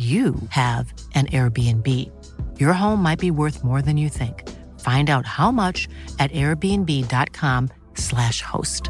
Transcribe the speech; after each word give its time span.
you 0.00 0.34
have 0.48 0.92
an 1.14 1.26
Airbnb. 1.26 1.86
Your 2.58 2.72
home 2.72 3.02
might 3.02 3.18
be 3.18 3.30
worth 3.30 3.62
more 3.62 3.82
than 3.82 3.98
you 3.98 4.08
think. 4.08 4.48
Find 4.80 5.10
out 5.10 5.26
how 5.26 5.50
much 5.50 5.90
at 6.18 6.32
airbnb.com/slash 6.32 8.40
host. 8.40 8.88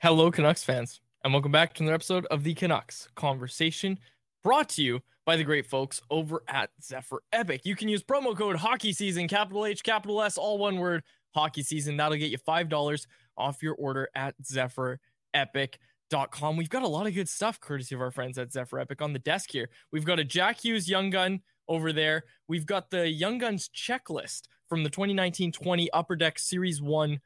Hello, 0.00 0.30
Canucks 0.30 0.62
fans, 0.64 1.02
and 1.22 1.34
welcome 1.34 1.52
back 1.52 1.74
to 1.74 1.82
another 1.82 1.96
episode 1.96 2.24
of 2.30 2.42
the 2.42 2.54
Canucks 2.54 3.08
Conversation, 3.14 3.98
brought 4.42 4.68
to 4.70 4.82
you 4.82 5.00
by 5.26 5.36
the 5.36 5.44
great 5.44 5.66
folks 5.66 6.00
over 6.10 6.42
at 6.48 6.70
Zephyr 6.82 7.22
Epic. 7.32 7.62
You 7.64 7.76
can 7.76 7.88
use 7.88 8.02
promo 8.02 8.36
code 8.36 8.56
Hockey 8.56 8.92
Season, 8.92 9.28
capital 9.28 9.66
H, 9.66 9.82
capital 9.82 10.22
S, 10.22 10.38
all 10.38 10.58
one 10.58 10.78
word, 10.78 11.02
Hockey 11.34 11.62
Season. 11.62 11.96
That'll 11.96 12.16
get 12.16 12.30
you 12.30 12.38
five 12.38 12.68
dollars 12.68 13.06
off 13.36 13.62
your 13.62 13.74
order 13.74 14.08
at 14.14 14.34
zephyr 14.44 14.98
ZephyrEpic.com. 15.34 16.56
We've 16.56 16.70
got 16.70 16.82
a 16.82 16.88
lot 16.88 17.06
of 17.06 17.14
good 17.14 17.28
stuff 17.28 17.60
courtesy 17.60 17.94
of 17.94 18.00
our 18.00 18.10
friends 18.10 18.38
at 18.38 18.52
Zephyr 18.52 18.80
Epic 18.80 19.02
on 19.02 19.12
the 19.12 19.18
desk 19.18 19.50
here. 19.52 19.68
We've 19.92 20.04
got 20.04 20.18
a 20.18 20.24
Jack 20.24 20.64
Hughes 20.64 20.88
Young 20.88 21.10
Gun 21.10 21.40
over 21.68 21.92
there. 21.92 22.24
We've 22.48 22.66
got 22.66 22.90
the 22.90 23.08
Young 23.08 23.38
Guns 23.38 23.68
checklist 23.68 24.42
from 24.68 24.84
the 24.84 24.90
2019-20 24.90 25.88
Upper 25.92 26.16
Deck 26.16 26.38
Series 26.38 26.80
1 26.80 27.20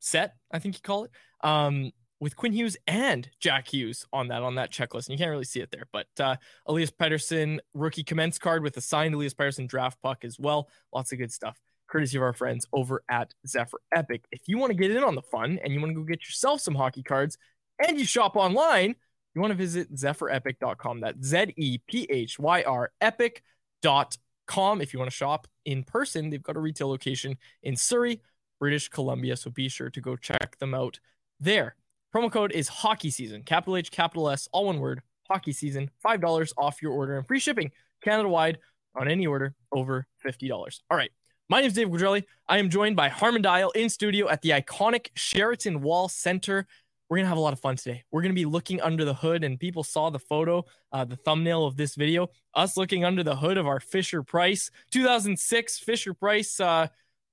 set, 0.00 0.34
I 0.52 0.58
think 0.58 0.76
you 0.76 0.80
call 0.82 1.04
it, 1.04 1.10
um, 1.42 1.92
with 2.20 2.36
Quinn 2.36 2.52
Hughes 2.52 2.76
and 2.86 3.28
Jack 3.40 3.72
Hughes 3.72 4.06
on 4.12 4.28
that 4.28 4.42
on 4.42 4.54
that 4.54 4.72
checklist. 4.72 5.08
And 5.08 5.10
you 5.10 5.18
can't 5.18 5.30
really 5.30 5.44
see 5.44 5.60
it 5.60 5.70
there, 5.70 5.86
but 5.92 6.06
uh, 6.18 6.36
Elias 6.66 6.90
Pettersson 6.90 7.58
rookie 7.74 8.04
commence 8.04 8.38
card 8.38 8.62
with 8.62 8.76
a 8.76 8.80
signed 8.80 9.14
Elias 9.14 9.34
Pettersson 9.34 9.68
draft 9.68 10.00
puck 10.02 10.24
as 10.24 10.38
well. 10.38 10.68
Lots 10.94 11.12
of 11.12 11.18
good 11.18 11.32
stuff. 11.32 11.58
Courtesy 11.88 12.16
of 12.16 12.22
our 12.22 12.32
friends 12.32 12.66
over 12.72 13.02
at 13.08 13.32
Zephyr 13.46 13.78
Epic. 13.94 14.24
If 14.32 14.48
you 14.48 14.58
want 14.58 14.70
to 14.70 14.76
get 14.76 14.90
in 14.90 15.04
on 15.04 15.14
the 15.14 15.22
fun 15.22 15.58
and 15.62 15.72
you 15.72 15.80
want 15.80 15.90
to 15.90 15.94
go 15.94 16.04
get 16.04 16.24
yourself 16.24 16.60
some 16.60 16.74
hockey 16.74 17.02
cards 17.02 17.38
and 17.86 17.98
you 17.98 18.04
shop 18.04 18.34
online, 18.34 18.96
you 19.34 19.40
want 19.40 19.52
to 19.52 19.56
visit 19.56 19.94
zephyrepic.com. 19.94 21.00
That's 21.00 21.24
Z 21.24 21.52
E 21.56 21.78
P 21.86 22.06
H 22.08 22.38
Y 22.38 22.62
R 22.62 22.90
epic.com. 23.00 24.80
If 24.80 24.92
you 24.92 24.98
want 24.98 25.10
to 25.10 25.16
shop 25.16 25.46
in 25.64 25.84
person, 25.84 26.30
they've 26.30 26.42
got 26.42 26.56
a 26.56 26.60
retail 26.60 26.88
location 26.88 27.36
in 27.62 27.76
Surrey, 27.76 28.22
British 28.58 28.88
Columbia. 28.88 29.36
So 29.36 29.50
be 29.50 29.68
sure 29.68 29.90
to 29.90 30.00
go 30.00 30.16
check 30.16 30.56
them 30.58 30.74
out 30.74 30.98
there. 31.38 31.76
Promo 32.16 32.32
code 32.32 32.52
is 32.52 32.66
hockey 32.66 33.10
season, 33.10 33.42
capital 33.42 33.76
H, 33.76 33.90
capital 33.90 34.30
S, 34.30 34.48
all 34.50 34.64
one 34.64 34.80
word, 34.80 35.02
hockey 35.28 35.52
season, 35.52 35.90
$5 36.02 36.50
off 36.56 36.80
your 36.80 36.92
order 36.92 37.18
and 37.18 37.26
free 37.26 37.38
shipping 37.38 37.70
Canada 38.02 38.26
wide 38.26 38.56
on 38.98 39.06
any 39.06 39.26
order 39.26 39.54
over 39.70 40.06
$50. 40.24 40.50
All 40.90 40.96
right. 40.96 41.10
My 41.50 41.58
name 41.58 41.66
is 41.66 41.74
Dave 41.74 41.88
Quadrelli. 41.88 42.24
I 42.48 42.56
am 42.56 42.70
joined 42.70 42.96
by 42.96 43.10
Harman 43.10 43.42
Dayal 43.42 43.70
in 43.76 43.90
studio 43.90 44.30
at 44.30 44.40
the 44.40 44.48
iconic 44.48 45.08
Sheraton 45.14 45.82
Wall 45.82 46.08
Center. 46.08 46.66
We're 47.10 47.18
going 47.18 47.26
to 47.26 47.28
have 47.28 47.36
a 47.36 47.42
lot 47.42 47.52
of 47.52 47.60
fun 47.60 47.76
today. 47.76 48.02
We're 48.10 48.22
going 48.22 48.32
to 48.32 48.34
be 48.34 48.46
looking 48.46 48.80
under 48.80 49.04
the 49.04 49.12
hood, 49.12 49.44
and 49.44 49.60
people 49.60 49.84
saw 49.84 50.08
the 50.08 50.18
photo, 50.18 50.64
uh, 50.92 51.04
the 51.04 51.16
thumbnail 51.16 51.66
of 51.66 51.76
this 51.76 51.96
video, 51.96 52.28
us 52.54 52.78
looking 52.78 53.04
under 53.04 53.24
the 53.24 53.36
hood 53.36 53.58
of 53.58 53.66
our 53.66 53.78
Fisher 53.78 54.22
Price 54.22 54.70
2006 54.90 55.80
Fisher 55.80 56.14
Price. 56.14 56.58
Uh, 56.60 56.88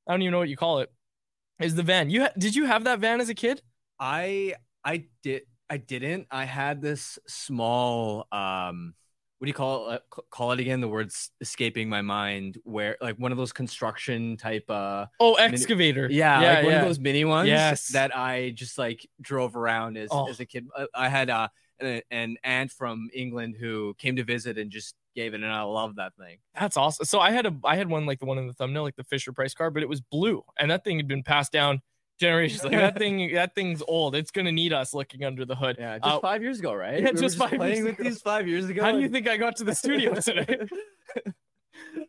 I 0.06 0.12
don't 0.12 0.24
even 0.24 0.34
know 0.34 0.40
what 0.40 0.50
you 0.50 0.58
call 0.58 0.80
it. 0.80 0.92
Is 1.62 1.74
the 1.74 1.84
van? 1.84 2.10
You 2.10 2.24
ha- 2.24 2.34
did 2.38 2.54
you 2.54 2.66
have 2.66 2.84
that 2.84 3.00
van 3.00 3.22
as 3.22 3.30
a 3.30 3.34
kid? 3.34 3.62
I 3.98 4.56
I 4.86 5.06
did 5.22 5.44
I 5.70 5.78
didn't. 5.78 6.28
I 6.30 6.46
had 6.46 6.82
this 6.82 7.18
small 7.28 8.28
um 8.32 8.94
what 9.40 9.46
do 9.46 9.50
you 9.50 9.54
call 9.54 9.90
it 9.92 10.02
uh, 10.18 10.22
call 10.30 10.52
it 10.54 10.60
again 10.60 10.80
the 10.82 10.88
words 10.88 11.32
escaping 11.42 11.90
my 11.90 12.02
mind 12.02 12.58
where 12.64 12.96
like 13.02 13.18
one 13.18 13.32
of 13.32 13.38
those 13.38 13.52
construction 13.52 14.38
type 14.38 14.70
uh 14.70 15.06
Oh, 15.20 15.36
mini- 15.38 15.54
excavator. 15.54 16.08
yeah, 16.10 16.42
yeah, 16.42 16.54
like 16.54 16.64
one 16.64 16.72
yeah. 16.74 16.80
of 16.82 16.88
those 16.88 17.00
mini 17.00 17.26
ones 17.26 17.48
Yes. 17.50 17.88
that 17.90 18.16
I 18.16 18.52
just 18.52 18.78
like 18.78 19.06
drove 19.22 19.56
around 19.56 19.98
as, 19.98 20.10
Oh. 20.12 20.30
as 20.30 20.40
a 20.40 20.46
kid. 20.46 20.68
Uh, 20.78 20.86
I 20.96 21.10
had 21.10 21.30
uh 21.30 21.48
an, 21.80 22.02
an 22.12 22.38
aunt 22.44 22.72
from 22.72 23.10
England 23.14 23.56
who 23.60 23.96
came 23.98 24.16
to 24.16 24.24
visit 24.24 24.58
and 24.58 24.72
just 24.72 24.96
gave 25.16 25.34
it 25.34 25.42
and 25.44 25.52
I 25.52 25.64
love 25.64 25.96
that 25.98 26.14
thing. 26.18 26.38
That's 26.58 26.78
awesome. 26.78 27.06
So 27.06 27.20
I 27.20 27.32
had 27.32 27.46
a 27.46 27.54
I 27.66 27.76
had 27.76 27.90
one 27.90 28.06
like 28.06 28.20
the 28.20 28.26
one 28.26 28.38
in 28.38 28.48
the 28.48 28.54
thumbnail, 28.54 28.84
like 28.84 28.96
the 28.96 29.04
Fisher 29.04 29.34
Price 29.34 29.54
car, 29.54 29.70
but 29.72 29.84
it 29.84 29.90
was 29.90 30.00
blue, 30.02 30.44
and 30.58 30.72
that 30.72 30.84
thing 30.86 30.98
had 30.98 31.08
been 31.08 31.24
passed 31.24 31.52
down 31.52 31.82
generations. 32.20 32.64
Like 32.64 32.74
that 32.74 32.98
thing, 32.98 33.34
that 33.34 33.56
thing's 33.56 33.82
old. 33.88 34.16
It's 34.16 34.32
gonna 34.32 34.52
need 34.52 34.74
us 34.74 34.94
looking 34.94 35.24
under 35.24 35.46
the 35.46 35.56
hood. 35.56 35.78
Yeah, 35.80 36.00
just 36.00 36.10
Uh, 36.16 36.20
five 36.20 36.42
years 36.42 36.60
ago, 36.60 36.74
right? 36.74 37.02
yeah, 37.02 37.12
We 37.12 37.20
just 37.22 37.38
five 37.38 37.52
playing 37.52 37.76
years 37.78 37.86
with 37.86 38.00
ago. 38.00 38.04
these 38.10 38.22
five 38.22 38.48
years 38.48 38.66
ago. 38.70 38.82
How 38.84 38.92
do 38.92 39.00
you 39.00 39.10
think 39.10 39.28
I 39.28 39.38
got 39.38 39.56
to 39.58 39.64
the 39.64 39.76
studio 39.76 40.14
today? 40.20 40.68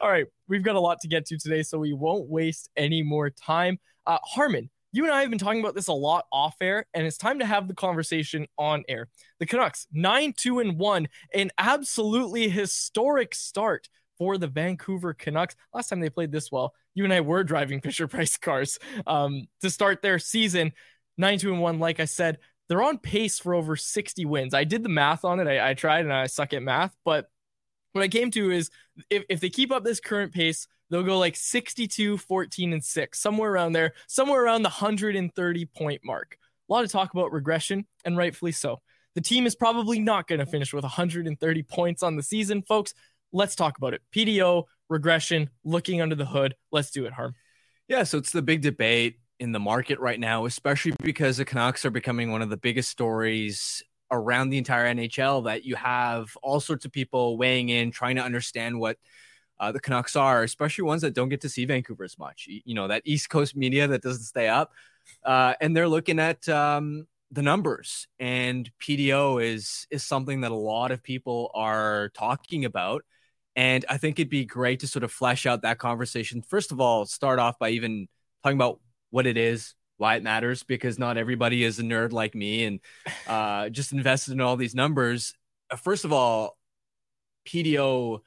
All 0.01 0.11
right, 0.11 0.27
we've 0.49 0.63
got 0.63 0.77
a 0.77 0.81
lot 0.81 1.01
to 1.01 1.09
get 1.09 1.27
to 1.27 1.39
today, 1.39 1.63
so 1.63 1.79
we 1.79 1.93
won't 1.93 2.29
waste 2.29 2.69
any 2.77 3.03
more 3.03 3.31
time. 3.31 3.79
Uh, 4.07 4.19
Harman, 4.23 4.71
you 4.93 5.05
and 5.05 5.13
I 5.13 5.21
have 5.23 5.31
been 5.31 5.39
talking 5.39 5.61
about 5.61 5.75
this 5.75 5.89
a 5.89 5.93
lot 5.93 6.27
off 6.33 6.57
air, 6.61 6.87
and 6.95 7.07
it's 7.07 7.17
time 7.19 7.39
to 7.39 7.47
have 7.47 7.69
the 7.69 7.75
conversation 7.75 8.47
on 8.59 8.85
air. 8.89 9.09
The 9.41 9.47
Canucks, 9.47 9.87
9 9.93 10.35
2 10.37 10.61
and 10.61 10.79
1, 10.79 11.09
an 11.35 11.51
absolutely 11.59 12.49
historic 12.49 13.35
start 13.35 13.89
for 14.19 14.39
the 14.39 14.47
Vancouver 14.47 15.15
Canucks. 15.15 15.57
Last 15.73 15.89
time 15.89 16.01
they 16.01 16.11
played 16.11 16.33
this 16.33 16.51
well, 16.53 16.75
you 16.95 17.05
and 17.05 17.13
I 17.13 17.21
were 17.21 17.45
driving 17.45 17.81
Fisher 17.83 18.09
Price 18.09 18.37
cars 18.37 18.79
um, 19.07 19.47
to 19.61 19.71
start 19.71 20.03
their 20.03 20.19
season. 20.19 20.73
9 21.17 21.39
2 21.39 21.53
and 21.53 21.63
1, 21.63 21.79
like 21.79 22.01
I 22.01 22.07
said, 22.07 22.39
they're 22.69 22.83
on 22.83 22.99
pace 22.99 23.39
for 23.39 23.55
over 23.55 23.77
60 23.77 24.25
wins. 24.25 24.55
I 24.55 24.65
did 24.65 24.83
the 24.83 24.89
math 24.89 25.25
on 25.25 25.39
it. 25.39 25.47
I, 25.47 25.71
I 25.71 25.75
tried 25.75 26.05
and 26.05 26.13
I 26.13 26.27
suck 26.27 26.53
at 26.53 26.63
math, 26.63 26.97
but 27.05 27.29
what 27.93 28.03
I 28.03 28.09
came 28.09 28.31
to 28.33 28.51
is 28.51 28.71
if, 29.11 29.23
if 29.29 29.41
they 29.41 29.51
keep 29.51 29.71
up 29.71 29.85
this 29.85 30.01
current 30.01 30.33
pace, 30.33 30.67
they'll 30.91 31.05
go 31.05 31.19
like 31.19 31.37
62, 31.37 32.19
14, 32.19 32.73
and 32.73 32.85
6, 32.85 33.21
somewhere 33.21 33.53
around 33.53 33.73
there, 33.73 33.93
somewhere 34.09 34.45
around 34.45 34.63
the 34.63 34.69
130 34.69 35.67
point 35.67 36.01
mark. 36.05 36.37
A 36.69 36.73
lot 36.73 36.85
of 36.85 36.91
talk 36.91 37.13
about 37.13 37.33
regression, 37.33 37.87
and 38.05 38.17
rightfully 38.17 38.53
so. 38.53 38.81
The 39.15 39.21
team 39.21 39.47
is 39.47 39.55
probably 39.55 40.01
not 40.01 40.27
going 40.27 40.41
to 40.41 40.47
finish 40.47 40.73
with 40.73 40.83
130 40.83 41.63
points 41.63 42.03
on 42.03 42.17
the 42.17 42.23
season, 42.23 42.63
folks. 42.63 42.95
Let's 43.35 43.57
talk 43.57 43.77
about 43.77 43.95
it. 43.95 44.03
PDO, 44.15 44.65
regression, 44.89 45.51
looking 45.65 46.01
under 46.01 46.15
the 46.15 46.25
hood. 46.25 46.55
Let's 46.71 46.91
do 46.93 47.05
it, 47.05 47.13
Harm. 47.13 47.35
Yeah, 47.89 48.05
so 48.05 48.17
it's 48.17 48.31
the 48.31 48.43
big 48.43 48.63
debate 48.63 49.19
in 49.41 49.51
the 49.51 49.59
market 49.59 49.99
right 49.99 50.19
now, 50.19 50.47
especially 50.47 50.95
because 51.03 51.37
the 51.37 51.45
Canucks 51.45 51.85
are 51.85 51.91
becoming 51.91 52.31
one 52.31 52.43
of 52.43 52.49
the 52.49 52.57
biggest 52.57 52.89
stories 52.89 53.83
around 54.11 54.51
the 54.51 54.59
entire 54.59 54.87
NHL 54.95 55.45
that 55.47 55.65
you 55.65 55.75
have 55.75 56.37
all 56.43 56.61
sorts 56.61 56.85
of 56.85 56.93
people 56.93 57.37
weighing 57.37 57.71
in, 57.71 57.91
trying 57.91 58.15
to 58.17 58.23
understand 58.23 58.79
what 58.79 58.99
uh, 59.59 59.73
the 59.73 59.81
Canucks 59.81 60.15
are, 60.15 60.45
especially 60.45 60.85
ones 60.85 61.03
that 61.03 61.13
don't 61.15 61.29
get 61.29 61.41
to 61.41 61.49
see 61.49 61.65
Vancouver 61.65 62.05
as 62.05 62.17
much. 62.17 62.47
You 62.49 62.75
know, 62.75 62.87
that 62.87 63.03
East 63.05 63.29
Coast 63.31 63.57
media 63.57 63.89
that 63.89 64.03
doesn't 64.03 64.23
stay 64.23 64.49
up. 64.49 64.73
Uh, 65.25 65.55
and 65.61 65.77
they're 65.77 65.89
looking 65.89 66.21
at 66.21 66.49
um, 66.49 67.09
the 67.31 67.43
numbers, 67.43 68.07
and 68.21 68.71
PDO 68.81 69.43
is 69.43 69.87
is 69.91 70.05
something 70.05 70.43
that 70.43 70.53
a 70.53 70.57
lot 70.57 70.93
of 70.93 71.03
people 71.03 71.51
are 71.55 72.11
talking 72.15 72.65
about. 72.65 73.05
And 73.57 73.85
I 73.89 73.99
think 73.99 74.19
it'd 74.19 74.31
be 74.31 74.45
great 74.45 74.81
to 74.81 74.89
sort 74.89 75.05
of 75.05 75.13
flesh 75.13 75.47
out 75.47 75.63
that 75.63 75.79
conversation. 75.79 76.43
First 76.43 76.73
of 76.73 76.81
all, 76.81 77.07
start 77.07 77.39
off 77.39 77.59
by 77.59 77.71
even 77.71 78.09
talking 78.43 78.59
about 78.59 78.81
what 79.11 79.27
it 79.27 79.37
is, 79.37 79.75
why 79.97 80.17
it 80.17 80.23
matters 80.23 80.63
because 80.63 80.99
not 80.99 81.17
everybody 81.17 81.63
is 81.63 81.79
a 81.79 81.83
nerd 81.83 82.13
like 82.13 82.35
me 82.35 82.65
and 82.65 82.81
uh, 83.29 83.69
just 83.69 83.93
invested 83.93 84.33
in 84.33 84.41
all 84.41 84.57
these 84.57 84.75
numbers. 84.75 85.35
Uh, 85.71 85.77
first 85.77 86.05
of 86.05 86.13
all, 86.13 86.59
PDO, 87.47 88.21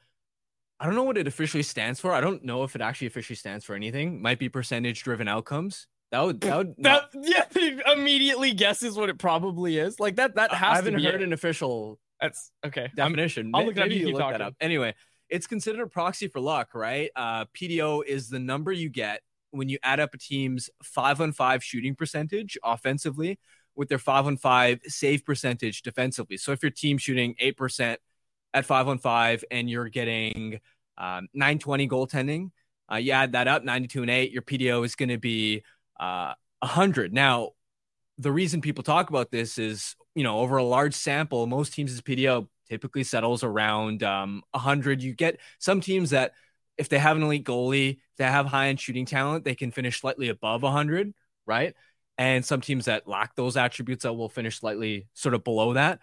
I 0.80 0.86
don't 0.86 0.94
know 0.94 1.02
what 1.02 1.18
it 1.18 1.26
officially 1.26 1.62
stands 1.62 2.00
for. 2.00 2.12
I 2.12 2.20
don't 2.20 2.44
know 2.44 2.62
if 2.62 2.74
it 2.74 2.80
actually 2.80 3.08
officially 3.08 3.36
stands 3.36 3.64
for 3.64 3.74
anything. 3.74 4.22
Might 4.22 4.38
be 4.38 4.48
percentage 4.48 5.02
driven 5.02 5.28
outcomes. 5.28 5.86
That 6.10 6.22
would 6.22 6.40
that 6.40 6.56
would 6.56 6.74
that 6.78 7.10
not... 7.14 7.26
yeah 7.54 7.92
immediately 7.92 8.54
guesses 8.54 8.96
what 8.96 9.10
it 9.10 9.18
probably 9.18 9.76
is. 9.78 10.00
Like 10.00 10.16
that 10.16 10.36
that 10.36 10.52
has 10.52 10.72
I 10.72 10.76
haven't 10.76 10.94
heard 10.94 11.16
it. 11.16 11.22
an 11.22 11.32
official 11.32 11.98
that's 12.20 12.50
okay 12.64 12.90
definition. 12.96 13.52
i 13.54 13.58
will 13.58 13.66
look 13.66 13.76
Maybe 13.76 13.96
you 13.96 14.08
you 14.08 14.12
look 14.14 14.30
that 14.30 14.40
up. 14.40 14.54
Anyway, 14.60 14.94
it's 15.28 15.46
considered 15.46 15.82
a 15.82 15.86
proxy 15.86 16.28
for 16.28 16.40
luck, 16.40 16.74
right? 16.74 17.10
Uh, 17.14 17.44
PDO 17.46 18.04
is 18.04 18.28
the 18.28 18.38
number 18.38 18.72
you 18.72 18.88
get 18.88 19.20
when 19.50 19.68
you 19.68 19.78
add 19.82 20.00
up 20.00 20.14
a 20.14 20.18
team's 20.18 20.70
five 20.82 21.20
on 21.20 21.32
five 21.32 21.62
shooting 21.62 21.94
percentage 21.94 22.58
offensively 22.64 23.38
with 23.74 23.88
their 23.88 23.98
five 23.98 24.26
on 24.26 24.36
five 24.36 24.80
save 24.86 25.24
percentage 25.24 25.82
defensively. 25.82 26.36
So 26.36 26.52
if 26.52 26.62
your 26.62 26.70
team 26.70 26.98
shooting 26.98 27.34
8% 27.40 27.96
at 28.54 28.64
five 28.64 28.88
on 28.88 28.98
five 28.98 29.44
and 29.50 29.70
you're 29.70 29.88
getting 29.88 30.60
um, 30.96 31.28
920 31.32 31.88
goaltending, 31.88 32.50
uh, 32.90 32.96
you 32.96 33.12
add 33.12 33.32
that 33.32 33.48
up 33.48 33.64
92 33.64 34.02
and 34.02 34.10
8, 34.10 34.32
your 34.32 34.42
PDO 34.42 34.84
is 34.84 34.96
going 34.96 35.10
to 35.10 35.18
be 35.18 35.62
uh, 36.00 36.34
100. 36.60 37.12
Now, 37.12 37.50
the 38.18 38.32
reason 38.32 38.60
people 38.60 38.82
talk 38.82 39.10
about 39.10 39.30
this 39.30 39.58
is, 39.58 39.94
you 40.14 40.24
know, 40.24 40.38
over 40.38 40.56
a 40.56 40.64
large 40.64 40.94
sample, 40.94 41.46
most 41.46 41.72
teams' 41.72 42.00
PDO 42.00 42.48
typically 42.68 43.04
settles 43.04 43.42
around 43.42 44.02
um, 44.02 44.42
100. 44.52 45.02
You 45.02 45.14
get 45.14 45.38
some 45.58 45.80
teams 45.80 46.10
that 46.10 46.32
if 46.76 46.88
they 46.88 46.98
have 46.98 47.16
an 47.16 47.24
elite 47.24 47.44
goalie, 47.44 47.98
they 48.16 48.24
have 48.24 48.46
high 48.46 48.68
end 48.68 48.80
shooting 48.80 49.04
talent, 49.04 49.44
they 49.44 49.54
can 49.54 49.70
finish 49.70 50.00
slightly 50.00 50.28
above 50.28 50.62
100, 50.62 51.12
right? 51.46 51.74
And 52.16 52.44
some 52.44 52.60
teams 52.60 52.86
that 52.86 53.06
lack 53.06 53.34
those 53.34 53.56
attributes 53.56 54.04
that 54.04 54.12
will 54.14 54.28
finish 54.28 54.58
slightly 54.58 55.08
sort 55.14 55.34
of 55.34 55.44
below 55.44 55.74
that. 55.74 56.00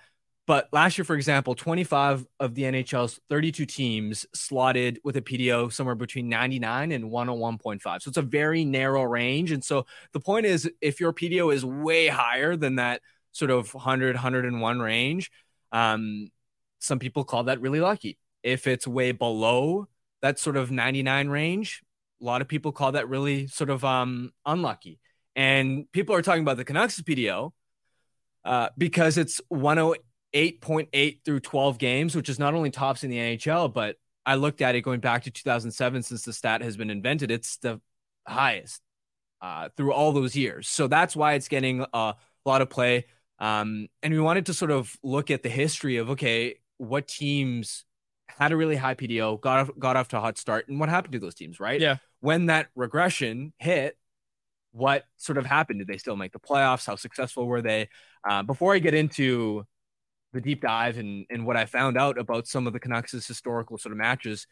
But 0.47 0.69
last 0.71 0.97
year, 0.97 1.05
for 1.05 1.15
example, 1.15 1.55
25 1.55 2.25
of 2.39 2.53
the 2.53 2.63
NHL's 2.63 3.19
32 3.29 3.65
teams 3.65 4.27
slotted 4.33 4.99
with 5.03 5.17
a 5.17 5.21
PDO 5.21 5.73
somewhere 5.73 5.95
between 5.95 6.29
99 6.29 6.91
and 6.91 7.05
101.5. 7.05 7.81
So 7.81 8.09
it's 8.09 8.17
a 8.17 8.21
very 8.21 8.63
narrow 8.63 9.03
range. 9.03 9.51
And 9.51 9.63
so 9.63 9.87
the 10.11 10.19
point 10.19 10.45
is, 10.45 10.69
if 10.81 10.99
your 10.99 11.13
PDO 11.13 11.53
is 11.53 11.65
way 11.65 12.07
higher 12.07 12.55
than 12.55 12.75
that 12.75 13.01
sort 13.31 13.49
of 13.49 13.73
100, 13.73 14.15
101 14.15 14.79
range, 14.79 15.31
um, 15.71 16.29
some 16.85 16.99
people 16.99 17.23
call 17.23 17.45
that 17.45 17.61
really 17.61 17.79
lucky. 17.79 18.17
If 18.43 18.67
it's 18.67 18.87
way 18.87 19.11
below 19.11 19.87
that 20.25 20.39
sort 20.39 20.57
of 20.57 20.71
99 20.71 21.29
range. 21.29 21.83
A 22.19 22.25
lot 22.25 22.41
of 22.41 22.47
people 22.47 22.71
call 22.71 22.93
that 22.93 23.07
really 23.07 23.45
sort 23.45 23.69
of 23.69 23.85
um, 23.85 24.31
unlucky. 24.43 24.99
And 25.35 25.85
people 25.91 26.15
are 26.15 26.23
talking 26.23 26.41
about 26.41 26.57
the 26.57 26.65
Canucks 26.65 26.99
PDO 26.99 27.51
uh, 28.43 28.69
because 28.75 29.19
it's 29.19 29.39
108.8 29.53 31.19
through 31.23 31.39
12 31.41 31.77
games, 31.77 32.15
which 32.15 32.29
is 32.29 32.39
not 32.39 32.55
only 32.55 32.71
tops 32.71 33.03
in 33.03 33.11
the 33.11 33.17
NHL, 33.17 33.71
but 33.71 33.97
I 34.25 34.35
looked 34.35 34.61
at 34.61 34.73
it 34.73 34.81
going 34.81 35.01
back 35.01 35.23
to 35.23 35.31
2007 35.31 36.01
since 36.01 36.23
the 36.23 36.33
stat 36.33 36.63
has 36.63 36.75
been 36.75 36.89
invented. 36.89 37.29
It's 37.29 37.57
the 37.57 37.79
highest 38.27 38.81
uh, 39.41 39.69
through 39.77 39.93
all 39.93 40.11
those 40.11 40.35
years. 40.35 40.67
So 40.67 40.87
that's 40.87 41.15
why 41.15 41.33
it's 41.33 41.49
getting 41.49 41.85
a 41.93 42.15
lot 42.45 42.61
of 42.63 42.69
play. 42.71 43.05
Um, 43.37 43.89
and 44.01 44.11
we 44.11 44.19
wanted 44.19 44.47
to 44.47 44.55
sort 44.55 44.71
of 44.71 44.95
look 45.03 45.29
at 45.29 45.43
the 45.43 45.49
history 45.49 45.97
of 45.97 46.09
okay, 46.11 46.55
what 46.77 47.07
teams 47.07 47.85
had 48.27 48.51
a 48.51 48.57
really 48.57 48.75
high 48.75 48.95
PDO, 48.95 49.39
got 49.39 49.59
off, 49.59 49.71
got 49.79 49.95
off 49.95 50.07
to 50.09 50.17
a 50.17 50.21
hot 50.21 50.37
start, 50.37 50.67
and 50.67 50.79
what 50.79 50.89
happened 50.89 51.13
to 51.13 51.19
those 51.19 51.35
teams, 51.35 51.59
right? 51.59 51.79
Yeah. 51.79 51.97
When 52.19 52.47
that 52.47 52.67
regression 52.75 53.53
hit, 53.59 53.97
what 54.71 55.05
sort 55.17 55.37
of 55.37 55.45
happened? 55.45 55.79
Did 55.79 55.87
they 55.87 55.97
still 55.97 56.17
make 56.17 56.33
the 56.33 56.39
playoffs? 56.39 56.85
How 56.85 56.95
successful 56.95 57.47
were 57.47 57.61
they? 57.61 57.87
Uh, 58.27 58.43
before 58.43 58.73
I 58.73 58.79
get 58.79 58.93
into 58.93 59.65
the 60.33 60.41
deep 60.41 60.61
dive 60.61 60.97
and, 60.97 61.25
and 61.29 61.45
what 61.45 61.55
I 61.55 61.65
found 61.65 61.97
out 61.97 62.17
about 62.17 62.47
some 62.47 62.67
of 62.67 62.73
the 62.73 62.79
Canucks' 62.79 63.25
historical 63.25 63.77
sort 63.77 63.93
of 63.93 63.97
matches, 63.97 64.47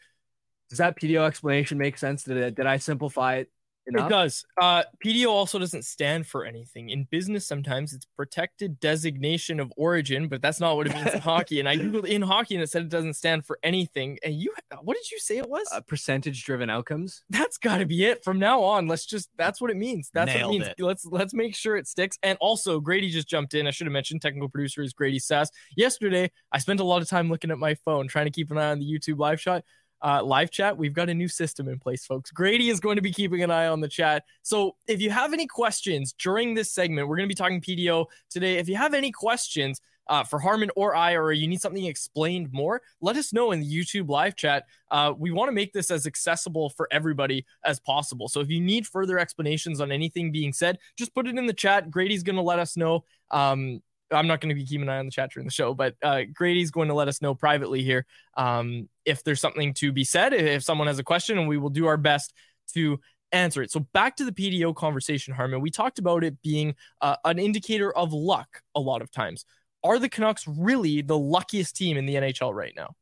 does 0.70 0.78
that 0.78 0.98
PDO 0.98 1.26
explanation 1.26 1.76
make 1.76 1.98
sense? 1.98 2.22
Did, 2.22 2.54
did 2.54 2.66
I 2.66 2.78
simplify 2.78 3.36
it 3.36 3.50
Enough? 3.86 4.06
It 4.06 4.08
does. 4.10 4.46
Uh, 4.60 4.82
PDO 5.04 5.28
also 5.28 5.58
doesn't 5.58 5.84
stand 5.84 6.26
for 6.26 6.44
anything. 6.44 6.88
In 6.88 7.04
business, 7.10 7.46
sometimes 7.46 7.92
it's 7.92 8.06
protected 8.16 8.80
designation 8.80 9.60
of 9.60 9.72
origin, 9.76 10.28
but 10.28 10.40
that's 10.40 10.58
not 10.58 10.76
what 10.76 10.86
it 10.86 10.94
means 10.94 11.12
in 11.12 11.20
hockey. 11.20 11.60
And 11.60 11.68
I 11.68 11.76
googled 11.76 12.06
in 12.06 12.22
hockey 12.22 12.54
and 12.54 12.64
it 12.64 12.70
said 12.70 12.82
it 12.82 12.88
doesn't 12.88 13.14
stand 13.14 13.44
for 13.44 13.58
anything. 13.62 14.18
And 14.24 14.34
you, 14.34 14.54
what 14.80 14.96
did 14.96 15.10
you 15.10 15.18
say 15.18 15.36
it 15.36 15.48
was? 15.48 15.68
Uh, 15.70 15.82
percentage 15.82 16.44
driven 16.44 16.70
outcomes. 16.70 17.24
That's 17.28 17.58
got 17.58 17.78
to 17.78 17.86
be 17.86 18.04
it. 18.06 18.24
From 18.24 18.38
now 18.38 18.62
on, 18.62 18.86
let's 18.86 19.04
just. 19.04 19.28
That's 19.36 19.60
what 19.60 19.70
it 19.70 19.76
means. 19.76 20.10
That's 20.14 20.32
Nailed 20.32 20.48
what 20.48 20.54
it 20.54 20.58
means. 20.58 20.74
It. 20.78 20.82
Let's 20.82 21.04
let's 21.04 21.34
make 21.34 21.54
sure 21.54 21.76
it 21.76 21.86
sticks. 21.86 22.18
And 22.22 22.38
also, 22.40 22.80
Grady 22.80 23.10
just 23.10 23.28
jumped 23.28 23.52
in. 23.52 23.66
I 23.66 23.70
should 23.70 23.86
have 23.86 23.92
mentioned 23.92 24.22
technical 24.22 24.48
producer 24.48 24.82
is 24.82 24.94
Grady 24.94 25.18
Sass. 25.18 25.50
Yesterday, 25.76 26.30
I 26.50 26.58
spent 26.58 26.80
a 26.80 26.84
lot 26.84 27.02
of 27.02 27.08
time 27.08 27.28
looking 27.28 27.50
at 27.50 27.58
my 27.58 27.74
phone, 27.74 28.08
trying 28.08 28.26
to 28.26 28.30
keep 28.30 28.50
an 28.50 28.58
eye 28.58 28.70
on 28.70 28.78
the 28.78 28.86
YouTube 28.86 29.18
live 29.18 29.40
shot 29.40 29.62
uh, 30.02 30.22
live 30.22 30.50
chat. 30.50 30.76
We've 30.76 30.92
got 30.92 31.08
a 31.08 31.14
new 31.14 31.28
system 31.28 31.68
in 31.68 31.78
place, 31.78 32.04
folks. 32.04 32.30
Grady 32.30 32.70
is 32.70 32.80
going 32.80 32.96
to 32.96 33.02
be 33.02 33.12
keeping 33.12 33.42
an 33.42 33.50
eye 33.50 33.66
on 33.66 33.80
the 33.80 33.88
chat. 33.88 34.24
So 34.42 34.76
if 34.86 35.00
you 35.00 35.10
have 35.10 35.32
any 35.32 35.46
questions 35.46 36.14
during 36.18 36.54
this 36.54 36.72
segment, 36.72 37.08
we're 37.08 37.16
going 37.16 37.28
to 37.28 37.34
be 37.34 37.36
talking 37.36 37.60
PDO 37.60 38.06
today. 38.30 38.58
If 38.58 38.68
you 38.68 38.76
have 38.76 38.94
any 38.94 39.10
questions, 39.12 39.80
uh, 40.08 40.24
for 40.24 40.38
Harman 40.38 40.70
or 40.76 40.94
I, 40.94 41.14
or 41.14 41.32
you 41.32 41.48
need 41.48 41.60
something 41.60 41.84
explained 41.84 42.52
more, 42.52 42.82
let 43.00 43.16
us 43.16 43.32
know 43.32 43.52
in 43.52 43.60
the 43.60 43.66
YouTube 43.66 44.08
live 44.08 44.36
chat. 44.36 44.64
Uh, 44.90 45.12
we 45.16 45.30
want 45.30 45.48
to 45.48 45.52
make 45.52 45.72
this 45.72 45.90
as 45.90 46.06
accessible 46.06 46.70
for 46.70 46.88
everybody 46.90 47.46
as 47.64 47.80
possible. 47.80 48.28
So 48.28 48.40
if 48.40 48.48
you 48.48 48.60
need 48.60 48.86
further 48.86 49.18
explanations 49.18 49.80
on 49.80 49.90
anything 49.90 50.32
being 50.32 50.52
said, 50.52 50.78
just 50.98 51.14
put 51.14 51.26
it 51.26 51.38
in 51.38 51.46
the 51.46 51.52
chat. 51.52 51.90
Grady's 51.90 52.22
going 52.22 52.36
to 52.36 52.42
let 52.42 52.58
us 52.58 52.76
know. 52.76 53.04
Um, 53.30 53.82
I'm 54.10 54.26
not 54.26 54.40
going 54.40 54.50
to 54.50 54.54
be 54.54 54.64
keeping 54.64 54.82
an 54.82 54.88
eye 54.88 54.98
on 54.98 55.06
the 55.06 55.10
chat 55.10 55.30
during 55.32 55.46
the 55.46 55.52
show, 55.52 55.74
but 55.74 55.94
uh, 56.02 56.22
Grady's 56.32 56.70
going 56.70 56.88
to 56.88 56.94
let 56.94 57.08
us 57.08 57.22
know 57.22 57.34
privately 57.34 57.82
here 57.82 58.06
um, 58.36 58.88
if 59.04 59.24
there's 59.24 59.40
something 59.40 59.74
to 59.74 59.92
be 59.92 60.04
said, 60.04 60.32
if 60.32 60.62
someone 60.62 60.86
has 60.86 60.98
a 60.98 61.04
question, 61.04 61.38
and 61.38 61.48
we 61.48 61.58
will 61.58 61.70
do 61.70 61.86
our 61.86 61.96
best 61.96 62.32
to 62.74 63.00
answer 63.32 63.62
it. 63.62 63.70
So 63.70 63.80
back 63.92 64.16
to 64.16 64.24
the 64.24 64.32
PDO 64.32 64.74
conversation, 64.74 65.34
Harman. 65.34 65.60
We 65.60 65.70
talked 65.70 65.98
about 65.98 66.24
it 66.24 66.40
being 66.42 66.74
uh, 67.00 67.16
an 67.24 67.38
indicator 67.38 67.94
of 67.94 68.12
luck 68.12 68.62
a 68.74 68.80
lot 68.80 69.02
of 69.02 69.10
times. 69.10 69.44
Are 69.82 69.98
the 69.98 70.08
Canucks 70.08 70.46
really 70.46 71.02
the 71.02 71.18
luckiest 71.18 71.76
team 71.76 71.96
in 71.96 72.06
the 72.06 72.14
NHL 72.14 72.54
right 72.54 72.72
now? 72.76 72.94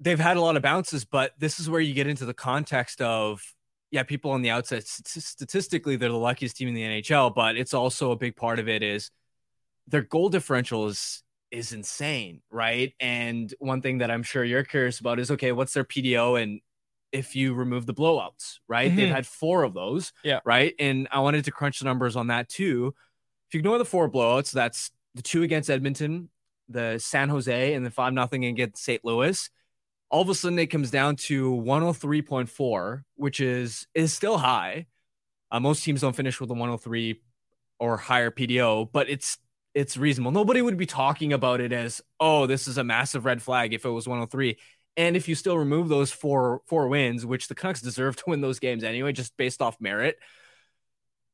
They've 0.00 0.18
had 0.18 0.38
a 0.38 0.40
lot 0.40 0.56
of 0.56 0.62
bounces, 0.62 1.04
but 1.04 1.32
this 1.38 1.60
is 1.60 1.68
where 1.68 1.80
you 1.80 1.92
get 1.92 2.06
into 2.06 2.24
the 2.24 2.34
context 2.34 3.02
of 3.02 3.42
yeah, 3.90 4.04
people 4.04 4.30
on 4.30 4.42
the 4.42 4.50
outside 4.50 4.86
statistically 4.86 5.96
they're 5.96 6.10
the 6.10 6.16
luckiest 6.16 6.56
team 6.56 6.68
in 6.68 6.74
the 6.74 6.82
NHL, 6.82 7.34
but 7.34 7.56
it's 7.56 7.74
also 7.74 8.12
a 8.12 8.16
big 8.16 8.36
part 8.36 8.58
of 8.58 8.68
it 8.68 8.82
is 8.82 9.10
their 9.86 10.02
goal 10.02 10.28
differential 10.28 10.86
is 10.88 11.22
is 11.50 11.72
insane, 11.72 12.42
right? 12.50 12.94
And 13.00 13.52
one 13.58 13.82
thing 13.82 13.98
that 13.98 14.10
I'm 14.10 14.22
sure 14.22 14.44
you're 14.44 14.64
curious 14.64 15.00
about 15.00 15.18
is 15.18 15.30
okay, 15.32 15.52
what's 15.52 15.74
their 15.74 15.84
PDO 15.84 16.40
and 16.40 16.60
if 17.12 17.34
you 17.34 17.54
remove 17.54 17.86
the 17.86 17.94
blowouts, 17.94 18.58
right? 18.68 18.88
Mm-hmm. 18.88 18.96
They've 18.96 19.14
had 19.14 19.26
four 19.26 19.64
of 19.64 19.74
those, 19.74 20.12
yeah, 20.22 20.40
right. 20.44 20.74
And 20.78 21.08
I 21.10 21.20
wanted 21.20 21.44
to 21.46 21.50
crunch 21.50 21.80
the 21.80 21.84
numbers 21.84 22.16
on 22.16 22.28
that 22.28 22.48
too. 22.48 22.94
If 23.48 23.54
you 23.54 23.58
ignore 23.58 23.78
the 23.78 23.84
four 23.84 24.08
blowouts, 24.08 24.52
that's 24.52 24.92
the 25.14 25.22
two 25.22 25.42
against 25.42 25.70
Edmonton, 25.70 26.28
the 26.68 26.98
San 26.98 27.28
Jose, 27.28 27.74
and 27.74 27.84
the 27.84 27.90
five 27.90 28.12
nothing 28.12 28.44
against 28.44 28.82
St. 28.84 29.04
Louis. 29.04 29.50
All 30.08 30.22
of 30.22 30.28
a 30.28 30.34
sudden, 30.34 30.58
it 30.58 30.66
comes 30.66 30.90
down 30.90 31.16
to 31.16 31.52
103.4, 31.52 33.02
which 33.16 33.40
is 33.40 33.86
is 33.94 34.12
still 34.12 34.38
high. 34.38 34.86
Uh, 35.50 35.60
most 35.60 35.82
teams 35.82 36.00
don't 36.00 36.14
finish 36.14 36.40
with 36.40 36.50
a 36.50 36.54
103 36.54 37.20
or 37.80 37.96
higher 37.96 38.30
PDO, 38.30 38.90
but 38.92 39.10
it's 39.10 39.38
it's 39.74 39.96
reasonable. 39.96 40.32
Nobody 40.32 40.62
would 40.62 40.76
be 40.76 40.86
talking 40.86 41.32
about 41.32 41.60
it 41.60 41.72
as, 41.72 42.00
oh, 42.18 42.46
this 42.46 42.66
is 42.66 42.78
a 42.78 42.84
massive 42.84 43.24
red 43.24 43.42
flag 43.42 43.72
if 43.72 43.84
it 43.84 43.90
was 43.90 44.08
103. 44.08 44.58
And 44.96 45.16
if 45.16 45.28
you 45.28 45.34
still 45.34 45.56
remove 45.56 45.88
those 45.88 46.10
four 46.10 46.62
four 46.66 46.88
wins, 46.88 47.24
which 47.24 47.48
the 47.48 47.54
Canucks 47.54 47.80
deserve 47.80 48.16
to 48.18 48.24
win 48.26 48.40
those 48.40 48.58
games 48.58 48.84
anyway, 48.84 49.12
just 49.12 49.36
based 49.36 49.62
off 49.62 49.80
merit, 49.80 50.18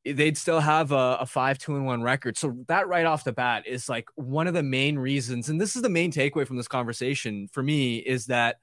they'd 0.05 0.39
still 0.39 0.61
have 0.61 0.93
a, 0.93 1.19
a 1.21 1.27
five 1.27 1.59
two 1.59 1.75
and 1.75 1.87
one 1.87 2.03
record. 2.03 2.37
So 2.37 2.57
that 2.69 2.89
right 2.89 3.07
off 3.07 3.25
the 3.25 3.33
bat 3.33 3.67
is 3.67 3.89
like 3.89 4.09
one 4.15 4.47
of 4.47 4.55
the 4.55 4.63
main 4.63 4.99
reasons, 4.99 5.49
and 5.49 5.61
this 5.61 5.75
is 5.75 5.83
the 5.83 5.89
main 5.89 6.13
takeaway 6.13 6.47
from 6.47 6.57
this 6.57 6.69
conversation 6.69 7.49
for 7.53 7.63
me 7.63 7.97
is 7.97 8.27
that 8.27 8.57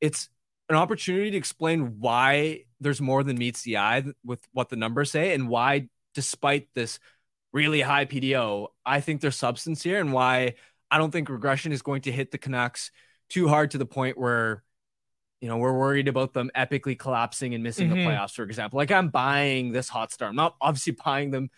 it's 0.00 0.28
an 0.68 0.76
opportunity 0.76 1.32
to 1.32 1.36
explain 1.36 1.98
why 1.98 2.64
there's 2.78 3.00
more 3.00 3.24
than 3.24 3.36
meets 3.36 3.62
the 3.62 3.78
eye 3.78 4.04
with 4.24 4.40
what 4.52 4.68
the 4.68 4.76
numbers 4.76 5.10
say, 5.10 5.34
and 5.34 5.48
why, 5.48 5.88
despite 6.14 6.68
this 6.74 7.00
really 7.52 7.80
high 7.80 8.06
PDO, 8.06 8.68
I 8.84 9.00
think 9.00 9.20
there's 9.20 9.36
substance 9.36 9.82
here, 9.82 10.00
and 10.00 10.12
why 10.12 10.54
I 10.90 10.98
don't 10.98 11.10
think 11.10 11.28
regression 11.28 11.72
is 11.72 11.82
going 11.82 12.02
to 12.02 12.12
hit 12.12 12.30
the 12.30 12.38
Canucks 12.38 12.90
too 13.28 13.48
hard 13.48 13.72
to 13.72 13.78
the 13.78 13.86
point 13.86 14.18
where 14.18 14.62
you 15.40 15.48
know, 15.48 15.56
we're 15.56 15.76
worried 15.76 16.08
about 16.08 16.34
them 16.34 16.50
epically 16.54 16.98
collapsing 16.98 17.54
and 17.54 17.64
missing 17.64 17.88
mm-hmm. 17.88 18.00
the 18.00 18.04
playoffs, 18.04 18.32
for 18.32 18.42
example. 18.42 18.76
Like 18.76 18.90
I'm 18.90 19.08
buying 19.08 19.72
this 19.72 19.88
hot 19.88 20.12
start. 20.12 20.30
I'm 20.30 20.36
not 20.36 20.54
obviously 20.60 20.96
buying 21.04 21.30
them 21.30 21.50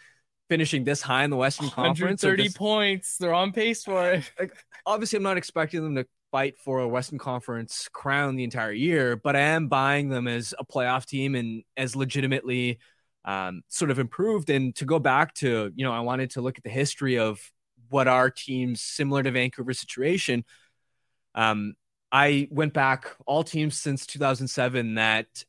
finishing 0.48 0.84
this 0.84 1.02
high 1.02 1.24
in 1.24 1.30
the 1.30 1.36
Western 1.36 1.68
Conference. 1.70 2.22
30 2.22 2.50
points. 2.50 3.16
They're 3.16 3.34
on 3.34 3.52
pace 3.52 3.84
for 3.84 4.12
it. 4.12 4.30
Like, 4.38 4.52
obviously, 4.86 5.16
I'm 5.16 5.22
not 5.22 5.36
expecting 5.36 5.82
them 5.82 5.96
to 5.96 6.06
fight 6.30 6.58
for 6.58 6.80
a 6.80 6.88
Western 6.88 7.18
Conference 7.18 7.88
crown 7.92 8.36
the 8.36 8.44
entire 8.44 8.72
year, 8.72 9.16
but 9.16 9.34
I 9.34 9.40
am 9.40 9.68
buying 9.68 10.08
them 10.08 10.28
as 10.28 10.54
a 10.58 10.64
playoff 10.64 11.04
team 11.04 11.34
and 11.34 11.62
as 11.76 11.96
legitimately 11.96 12.78
um, 13.24 13.62
sort 13.68 13.90
of 13.90 13.98
improved. 13.98 14.50
And 14.50 14.74
to 14.76 14.84
go 14.84 14.98
back 14.98 15.34
to, 15.36 15.72
you 15.74 15.84
know, 15.84 15.92
I 15.92 16.00
wanted 16.00 16.30
to 16.30 16.40
look 16.40 16.58
at 16.58 16.64
the 16.64 16.70
history 16.70 17.18
of 17.18 17.40
what 17.88 18.08
our 18.08 18.30
teams 18.30 18.80
similar 18.80 19.22
to 19.22 19.30
Vancouver 19.30 19.72
situation. 19.72 20.44
Um, 21.34 21.74
I 22.10 22.48
went 22.50 22.74
back 22.74 23.14
all 23.26 23.42
teams 23.42 23.78
since 23.78 24.06
2007 24.06 24.96
that 24.96 25.44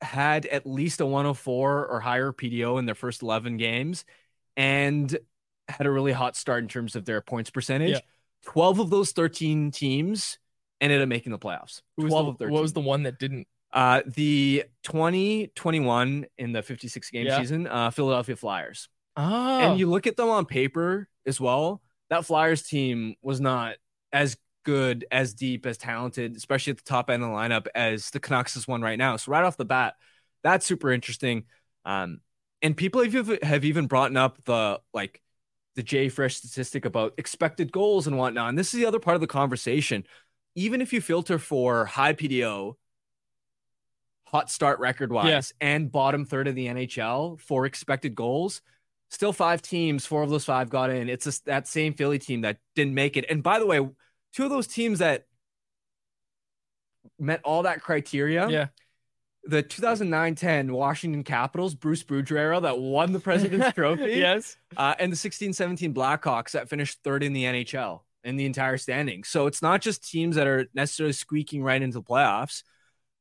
had 0.00 0.46
at 0.46 0.66
least 0.66 1.00
a 1.00 1.06
104 1.06 1.86
or 1.86 2.00
higher 2.00 2.32
PDO 2.32 2.78
in 2.78 2.86
their 2.86 2.94
first 2.94 3.22
11 3.22 3.58
games 3.58 4.04
and 4.56 5.16
had 5.68 5.86
a 5.86 5.90
really 5.90 6.12
hot 6.12 6.36
start 6.36 6.62
in 6.62 6.68
terms 6.68 6.96
of 6.96 7.04
their 7.04 7.20
points 7.20 7.50
percentage. 7.50 7.90
Yeah. 7.90 8.00
12 8.46 8.80
of 8.80 8.90
those 8.90 9.12
13 9.12 9.70
teams 9.70 10.38
ended 10.80 11.02
up 11.02 11.08
making 11.08 11.32
the 11.32 11.38
playoffs. 11.38 11.82
12 11.98 12.10
the, 12.10 12.30
of 12.30 12.38
13. 12.38 12.52
What 12.52 12.62
was 12.62 12.72
the 12.72 12.80
one 12.80 13.02
that 13.02 13.18
didn't? 13.18 13.46
Uh, 13.72 14.02
the 14.06 14.64
2021 14.82 16.26
in 16.38 16.52
the 16.52 16.62
56 16.62 17.10
game 17.10 17.26
yeah. 17.26 17.38
season, 17.38 17.66
uh, 17.66 17.90
Philadelphia 17.90 18.36
Flyers. 18.36 18.88
Oh. 19.16 19.58
And 19.60 19.78
you 19.78 19.88
look 19.88 20.06
at 20.06 20.16
them 20.16 20.28
on 20.28 20.46
paper 20.46 21.08
as 21.26 21.40
well. 21.40 21.82
That 22.08 22.24
Flyers 22.24 22.62
team 22.62 23.14
was 23.22 23.40
not 23.40 23.76
as 24.12 24.36
good, 24.64 25.06
as 25.10 25.34
deep, 25.34 25.66
as 25.66 25.78
talented, 25.78 26.36
especially 26.36 26.72
at 26.72 26.78
the 26.78 26.84
top 26.84 27.10
end 27.10 27.22
of 27.22 27.30
the 27.30 27.34
lineup 27.34 27.66
as 27.74 28.10
the 28.10 28.20
Canucks 28.20 28.56
is 28.56 28.66
one 28.66 28.82
right 28.82 28.98
now. 28.98 29.16
So 29.16 29.30
right 29.30 29.44
off 29.44 29.56
the 29.56 29.64
bat, 29.64 29.94
that's 30.42 30.66
super 30.66 30.90
interesting. 30.90 31.44
Um, 31.84 32.20
and 32.62 32.76
people 32.76 33.04
have, 33.04 33.42
have 33.42 33.64
even 33.64 33.86
brought 33.86 34.14
up 34.16 34.42
the 34.44 34.80
like 34.92 35.22
the 35.76 35.82
JFresh 35.82 36.34
statistic 36.34 36.84
about 36.84 37.14
expected 37.16 37.72
goals 37.72 38.06
and 38.06 38.18
whatnot. 38.18 38.48
And 38.48 38.58
this 38.58 38.74
is 38.74 38.80
the 38.80 38.86
other 38.86 38.98
part 38.98 39.14
of 39.14 39.20
the 39.20 39.26
conversation. 39.26 40.04
Even 40.56 40.80
if 40.80 40.92
you 40.92 41.00
filter 41.00 41.38
for 41.38 41.86
high 41.86 42.12
PDO, 42.12 42.74
hot 44.30 44.50
start 44.50 44.78
record 44.78 45.12
wise, 45.12 45.52
yeah. 45.60 45.66
and 45.74 45.90
bottom 45.90 46.24
third 46.24 46.46
of 46.46 46.54
the 46.54 46.66
NHL 46.66 47.40
for 47.40 47.66
expected 47.66 48.14
goals, 48.14 48.62
still 49.08 49.32
five 49.32 49.60
teams, 49.60 50.06
four 50.06 50.22
of 50.22 50.30
those 50.30 50.44
five 50.44 50.70
got 50.70 50.90
in. 50.90 51.08
It's 51.08 51.26
a, 51.26 51.44
that 51.44 51.66
same 51.66 51.94
Philly 51.94 52.18
team 52.18 52.42
that 52.42 52.58
didn't 52.74 52.94
make 52.94 53.16
it. 53.16 53.24
And 53.28 53.42
by 53.42 53.58
the 53.58 53.66
way, 53.66 53.86
two 54.32 54.44
of 54.44 54.50
those 54.50 54.66
teams 54.66 55.00
that 55.00 55.26
met 57.18 57.40
all 57.44 57.64
that 57.64 57.82
criteria. 57.82 58.48
Yeah. 58.48 58.66
The 59.44 59.62
2009-10 59.62 60.70
Washington 60.70 61.24
Capitals, 61.24 61.74
Bruce 61.74 62.04
Boudreau 62.04 62.62
that 62.62 62.78
won 62.78 63.12
the 63.12 63.20
President's 63.20 63.72
Trophy. 63.74 64.12
yes. 64.12 64.56
Uh, 64.76 64.94
and 64.98 65.10
the 65.10 65.16
16-17 65.16 65.94
Blackhawks 65.94 66.52
that 66.52 66.68
finished 66.68 66.98
third 67.02 67.22
in 67.22 67.32
the 67.32 67.44
NHL 67.44 68.00
in 68.22 68.36
the 68.36 68.44
entire 68.44 68.76
standing. 68.76 69.24
So 69.24 69.46
it's 69.46 69.62
not 69.62 69.80
just 69.80 70.08
teams 70.08 70.36
that 70.36 70.46
are 70.46 70.66
necessarily 70.74 71.14
squeaking 71.14 71.62
right 71.62 71.80
into 71.80 71.94
the 71.94 72.02
playoffs. 72.02 72.62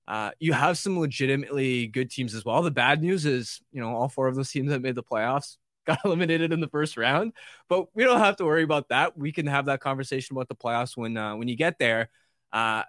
Uh, 0.09 0.31
you 0.39 0.53
have 0.53 0.75
some 0.75 0.99
legitimately 0.99 1.85
good 1.85 2.09
teams 2.09 2.33
as 2.33 2.43
well. 2.43 2.63
The 2.63 2.71
bad 2.71 2.99
news 2.99 3.27
is, 3.27 3.61
you 3.71 3.79
know, 3.79 3.95
all 3.95 4.09
four 4.09 4.27
of 4.27 4.35
those 4.35 4.49
teams 4.49 4.71
that 4.71 4.81
made 4.81 4.95
the 4.95 5.03
playoffs 5.03 5.57
got 5.85 5.99
eliminated 6.03 6.51
in 6.51 6.59
the 6.59 6.67
first 6.67 6.97
round. 6.97 7.31
But 7.69 7.85
we 7.93 8.03
don't 8.03 8.19
have 8.19 8.37
to 8.37 8.45
worry 8.45 8.63
about 8.63 8.89
that. 8.89 9.15
We 9.15 9.31
can 9.31 9.45
have 9.45 9.65
that 9.65 9.81
conversation 9.81 10.35
about 10.35 10.47
the 10.47 10.55
playoffs 10.55 10.97
when 10.97 11.15
uh, 11.15 11.35
when 11.35 11.47
you 11.47 11.55
get 11.55 11.77
there. 11.77 12.09
Uh, 12.51 12.83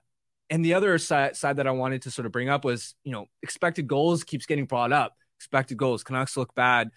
and 0.49 0.65
the 0.65 0.75
other 0.75 0.97
side, 0.97 1.37
side 1.37 1.57
that 1.57 1.67
I 1.67 1.73
wanted 1.73 2.03
to 2.03 2.11
sort 2.11 2.25
of 2.25 2.33
bring 2.33 2.49
up 2.49 2.65
was, 2.65 2.95
you 3.05 3.13
know, 3.13 3.27
expected 3.43 3.87
goals 3.87 4.25
keeps 4.25 4.47
getting 4.47 4.65
brought 4.65 4.91
up. 4.91 5.15
Expected 5.39 5.77
goals, 5.77 6.03
Canucks 6.03 6.39
look 6.39 6.55
bad 6.55 6.91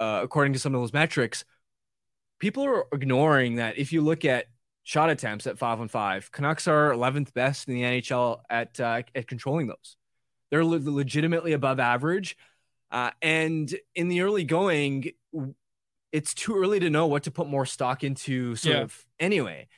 uh, 0.00 0.20
according 0.22 0.54
to 0.54 0.58
some 0.58 0.74
of 0.74 0.80
those 0.80 0.92
metrics. 0.92 1.44
People 2.40 2.64
are 2.64 2.86
ignoring 2.92 3.56
that. 3.56 3.78
If 3.78 3.92
you 3.92 4.00
look 4.00 4.24
at 4.24 4.46
shot 4.88 5.10
attempts 5.10 5.46
at 5.46 5.58
five 5.58 5.82
on 5.82 5.88
five, 5.88 6.32
Canucks 6.32 6.66
are 6.66 6.90
11th 6.92 7.34
best 7.34 7.68
in 7.68 7.74
the 7.74 7.82
NHL 7.82 8.40
at 8.48 8.80
uh, 8.80 9.02
at 9.14 9.26
controlling 9.26 9.66
those. 9.66 9.96
They're 10.50 10.64
le- 10.64 10.78
legitimately 10.78 11.52
above 11.52 11.78
average. 11.78 12.38
Uh, 12.90 13.10
and 13.20 13.72
in 13.94 14.08
the 14.08 14.22
early 14.22 14.44
going, 14.44 15.10
it's 16.10 16.32
too 16.32 16.56
early 16.56 16.80
to 16.80 16.88
know 16.88 17.06
what 17.06 17.24
to 17.24 17.30
put 17.30 17.48
more 17.48 17.66
stock 17.66 18.02
into 18.02 18.56
sort 18.56 18.76
yeah. 18.76 18.82
of 18.82 19.04
anyway. 19.20 19.68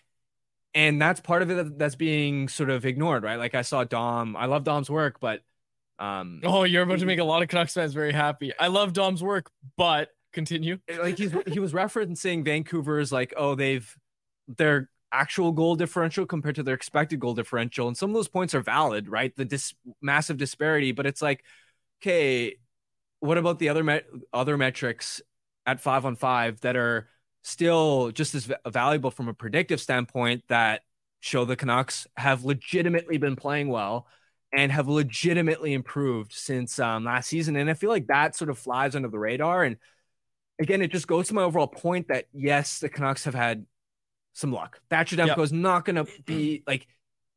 And 0.74 1.02
that's 1.02 1.18
part 1.18 1.42
of 1.42 1.50
it 1.50 1.76
that's 1.76 1.96
being 1.96 2.46
sort 2.46 2.70
of 2.70 2.86
ignored, 2.86 3.24
right? 3.24 3.36
Like 3.36 3.56
I 3.56 3.62
saw 3.62 3.82
Dom, 3.82 4.36
I 4.36 4.46
love 4.46 4.62
Dom's 4.62 4.88
work, 4.88 5.18
but 5.18 5.40
um 5.98 6.40
Oh, 6.44 6.62
you're 6.62 6.84
about 6.84 7.00
to 7.00 7.06
make 7.06 7.18
a 7.18 7.24
lot 7.24 7.42
of 7.42 7.48
Canucks 7.48 7.74
fans 7.74 7.94
very 7.94 8.12
happy. 8.12 8.52
I 8.56 8.68
love 8.68 8.92
Dom's 8.92 9.24
work, 9.24 9.50
but 9.76 10.10
continue. 10.32 10.78
Like 11.00 11.18
he's 11.18 11.34
he 11.48 11.58
was 11.58 11.72
referencing 11.72 12.44
Vancouver's 12.44 13.10
like, 13.10 13.34
oh, 13.36 13.56
they've 13.56 13.92
their 14.56 14.88
actual 15.12 15.52
goal 15.52 15.76
differential 15.76 16.26
compared 16.26 16.54
to 16.56 16.62
their 16.62 16.74
expected 16.74 17.20
goal 17.20 17.34
differential. 17.34 17.88
And 17.88 17.96
some 17.96 18.10
of 18.10 18.14
those 18.14 18.28
points 18.28 18.54
are 18.54 18.60
valid, 18.60 19.08
right? 19.08 19.34
The 19.34 19.44
dis- 19.44 19.74
massive 20.00 20.36
disparity, 20.36 20.92
but 20.92 21.06
it's 21.06 21.22
like, 21.22 21.44
okay, 22.00 22.56
what 23.20 23.38
about 23.38 23.58
the 23.58 23.68
other 23.68 23.84
met- 23.84 24.06
other 24.32 24.56
metrics 24.56 25.20
at 25.66 25.80
five 25.80 26.04
on 26.04 26.16
five 26.16 26.60
that 26.60 26.76
are 26.76 27.08
still 27.42 28.10
just 28.10 28.34
as 28.34 28.50
valuable 28.68 29.10
from 29.10 29.28
a 29.28 29.34
predictive 29.34 29.80
standpoint 29.80 30.42
that 30.48 30.82
show 31.20 31.44
the 31.44 31.56
Canucks 31.56 32.06
have 32.16 32.44
legitimately 32.44 33.18
been 33.18 33.36
playing 33.36 33.68
well 33.68 34.06
and 34.52 34.72
have 34.72 34.88
legitimately 34.88 35.72
improved 35.74 36.32
since 36.32 36.78
um, 36.78 37.04
last 37.04 37.28
season. 37.28 37.56
And 37.56 37.70
I 37.70 37.74
feel 37.74 37.90
like 37.90 38.08
that 38.08 38.34
sort 38.34 38.50
of 38.50 38.58
flies 38.58 38.96
under 38.96 39.08
the 39.08 39.18
radar. 39.18 39.64
And 39.64 39.76
again, 40.58 40.82
it 40.82 40.90
just 40.90 41.06
goes 41.06 41.28
to 41.28 41.34
my 41.34 41.42
overall 41.42 41.66
point 41.66 42.08
that 42.08 42.26
yes, 42.32 42.80
the 42.80 42.88
Canucks 42.88 43.24
have 43.24 43.34
had 43.34 43.64
some 44.32 44.52
luck. 44.52 44.80
Thatcher 44.90 45.16
Demko 45.16 45.26
yep. 45.28 45.38
is 45.38 45.52
not 45.52 45.84
going 45.84 45.96
to 45.96 46.06
be 46.24 46.62
like 46.66 46.86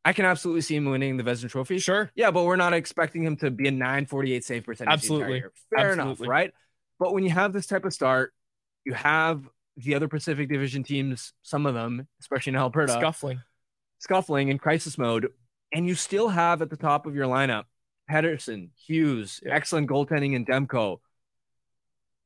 I 0.06 0.14
can 0.14 0.26
absolutely 0.26 0.62
see 0.62 0.76
him 0.76 0.86
winning 0.86 1.18
the 1.18 1.24
Vezina 1.24 1.50
Trophy. 1.50 1.80
Sure. 1.80 2.12
Yeah, 2.14 2.32
but 2.32 2.44
we're 2.44 2.58
not 2.58 2.74
expecting 2.74 3.24
him 3.24 3.38
to 3.38 3.50
be 3.50 3.68
a 3.68 3.72
948 3.72 4.44
save 4.44 4.66
percentage. 4.66 4.92
Absolutely. 4.92 5.42
Fair 5.70 5.92
absolutely. 5.92 6.04
enough, 6.04 6.20
right? 6.28 6.54
But 7.00 7.14
when 7.14 7.24
you 7.24 7.30
have 7.30 7.54
this 7.54 7.68
type 7.68 7.86
of 7.86 7.94
start, 7.94 8.34
you 8.86 8.94
have 8.94 9.48
the 9.78 9.96
other 9.96 10.08
Pacific 10.08 10.50
Division 10.50 10.84
teams, 10.84 11.34
some 11.42 11.66
of 11.66 11.74
them, 11.74 12.08
especially 12.20 12.52
in 12.52 12.58
Alberta, 12.58 12.94
scuffling, 12.94 13.42
scuffling 14.00 14.50
in 14.50 14.58
crisis 14.58 14.98
mode, 14.98 15.30
and 15.72 15.88
you 15.88 15.96
still 15.96 16.30
have 16.30 16.62
at 16.62 16.70
the 16.70 16.78
top 16.78 17.06
of 17.06 17.16
your 17.16 17.28
lineup 17.28 17.64
Pettersson, 18.10 18.70
Hughes, 18.76 19.40
yeah. 19.44 19.56
excellent 19.56 19.90
goaltending 19.90 20.34
in 20.34 20.46
Demko, 20.46 21.00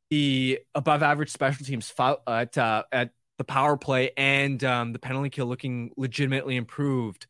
the 0.10 0.60
above 0.74 1.04
average 1.04 1.32
special 1.32 1.66
teams 1.66 1.94
at 2.28 2.58
uh, 2.58 2.84
at 2.92 3.12
the 3.38 3.44
power 3.44 3.78
play 3.78 4.12
and 4.18 4.64
um, 4.64 4.94
the 4.94 5.00
penalty 5.00 5.30
kill 5.30 5.48
looking 5.48 5.92
legitimately 5.98 6.56
improved 6.56 7.28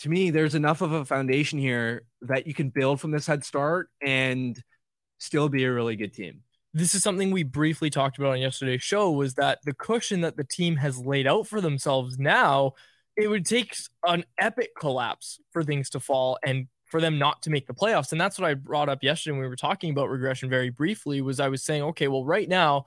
to 0.00 0.08
me, 0.08 0.30
there's 0.30 0.54
enough 0.54 0.80
of 0.80 0.92
a 0.92 1.04
foundation 1.04 1.58
here 1.58 2.04
that 2.22 2.46
you 2.46 2.54
can 2.54 2.70
build 2.70 3.00
from 3.00 3.10
this 3.10 3.26
head 3.26 3.44
start 3.44 3.90
and 4.02 4.60
still 5.18 5.50
be 5.50 5.64
a 5.64 5.72
really 5.72 5.94
good 5.94 6.14
team. 6.14 6.40
This 6.72 6.94
is 6.94 7.02
something 7.02 7.30
we 7.30 7.42
briefly 7.42 7.90
talked 7.90 8.16
about 8.16 8.32
on 8.32 8.40
yesterday's 8.40 8.82
show 8.82 9.10
was 9.10 9.34
that 9.34 9.58
the 9.64 9.74
cushion 9.74 10.22
that 10.22 10.36
the 10.36 10.44
team 10.44 10.76
has 10.76 10.98
laid 10.98 11.26
out 11.26 11.46
for 11.46 11.60
themselves 11.60 12.18
now, 12.18 12.72
it 13.16 13.28
would 13.28 13.44
take 13.44 13.76
an 14.06 14.24
epic 14.38 14.70
collapse 14.78 15.38
for 15.52 15.62
things 15.62 15.90
to 15.90 16.00
fall 16.00 16.38
and 16.42 16.68
for 16.86 17.00
them 17.00 17.18
not 17.18 17.42
to 17.42 17.50
make 17.50 17.66
the 17.66 17.74
playoffs. 17.74 18.12
And 18.12 18.20
that's 18.20 18.38
what 18.38 18.48
I 18.48 18.54
brought 18.54 18.88
up 18.88 19.02
yesterday 19.02 19.32
when 19.32 19.42
we 19.42 19.48
were 19.48 19.56
talking 19.56 19.90
about 19.90 20.08
regression 20.08 20.48
very 20.48 20.70
briefly 20.70 21.20
was 21.20 21.40
I 21.40 21.48
was 21.48 21.62
saying, 21.62 21.82
okay, 21.82 22.08
well, 22.08 22.24
right 22.24 22.48
now, 22.48 22.86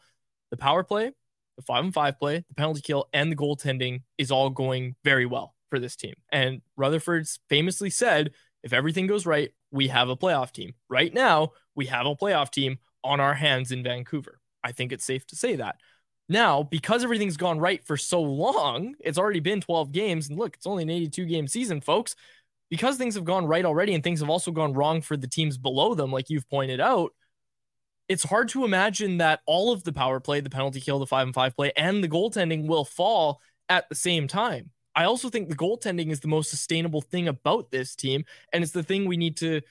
the 0.50 0.58
power 0.58 0.84
play, 0.84 1.12
the 1.56 1.62
five 1.62 1.84
and 1.84 1.94
five 1.94 2.20
play, 2.20 2.44
the 2.48 2.56
penalty 2.56 2.82
kill, 2.82 3.08
and 3.14 3.32
the 3.32 3.36
goaltending 3.36 4.02
is 4.18 4.32
all 4.32 4.50
going 4.50 4.96
very 5.04 5.26
well 5.26 5.54
for 5.70 5.80
this 5.80 5.96
team. 5.96 6.14
And 6.32 6.62
Rutherford's 6.78 7.40
famously 7.50 7.90
said, 7.90 8.32
if 8.64 8.74
everything 8.74 9.08
goes 9.08 9.26
right, 9.26 9.52
we 9.72 9.88
have 9.90 10.10
a 10.10 10.16
playoff 10.16 10.52
team. 10.52 10.74
Right 10.90 11.14
now, 11.14 11.52
we 11.76 11.88
have 11.88 12.06
a 12.06 12.16
playoff 12.16 12.52
team 12.52 12.78
on 13.04 13.20
our 13.20 13.34
hands 13.34 13.72
in 13.72 13.84
Vancouver. 13.84 14.40
I 14.64 14.72
think 14.72 14.92
it's 14.92 15.06
safe 15.06 15.26
to 15.28 15.36
say 15.36 15.58
that. 15.58 15.76
Now, 16.30 16.64
because 16.64 17.04
everything's 17.04 17.38
gone 17.38 17.60
right 17.60 17.84
for 17.86 17.98
so 17.98 18.22
long, 18.22 18.96
it's 19.00 19.18
already 19.18 19.42
been 19.42 19.60
12 19.60 19.92
games. 19.92 20.30
And 20.30 20.40
look, 20.40 20.56
it's 20.56 20.68
only 20.68 20.84
an 20.84 20.90
82 20.90 21.26
game 21.26 21.48
season, 21.48 21.82
folks. 21.82 22.16
Because 22.70 22.98
things 22.98 23.16
have 23.16 23.26
gone 23.26 23.46
right 23.46 23.66
already 23.66 23.94
and 23.94 24.04
things 24.04 24.22
have 24.22 24.30
also 24.30 24.52
gone 24.52 24.74
wrong 24.74 25.02
for 25.02 25.18
the 25.18 25.28
teams 25.28 25.58
below 25.58 25.94
them, 25.94 26.12
like 26.12 26.30
you've 26.30 26.50
pointed 26.50 26.80
out, 26.80 27.12
it's 28.10 28.24
hard 28.24 28.50
to 28.50 28.66
imagine 28.66 29.18
that 29.18 29.42
all 29.46 29.72
of 29.72 29.84
the 29.84 29.94
power 29.94 30.20
play, 30.20 30.40
the 30.40 30.50
penalty 30.50 30.82
kill, 30.82 31.00
the 31.00 31.08
five 31.08 31.28
and 31.28 31.34
five 31.34 31.56
play, 31.56 31.72
and 31.78 32.04
the 32.04 32.10
goaltending 32.10 32.68
will 32.68 32.86
fall 32.86 33.42
at 33.70 33.88
the 33.90 33.96
same 33.96 34.28
time. 34.28 34.72
I 34.96 35.06
also 35.06 35.30
think 35.30 35.50
the 35.50 35.56
goaltending 35.56 36.12
is 36.12 36.20
the 36.20 36.28
most 36.28 36.50
sustainable 36.50 37.02
thing 37.02 37.28
about 37.28 37.72
this 37.72 37.96
team. 37.96 38.26
And 38.52 38.64
it's 38.64 38.74
the 38.74 38.84
thing 38.84 39.06
we 39.06 39.18
need 39.18 39.38
to, 39.38 39.62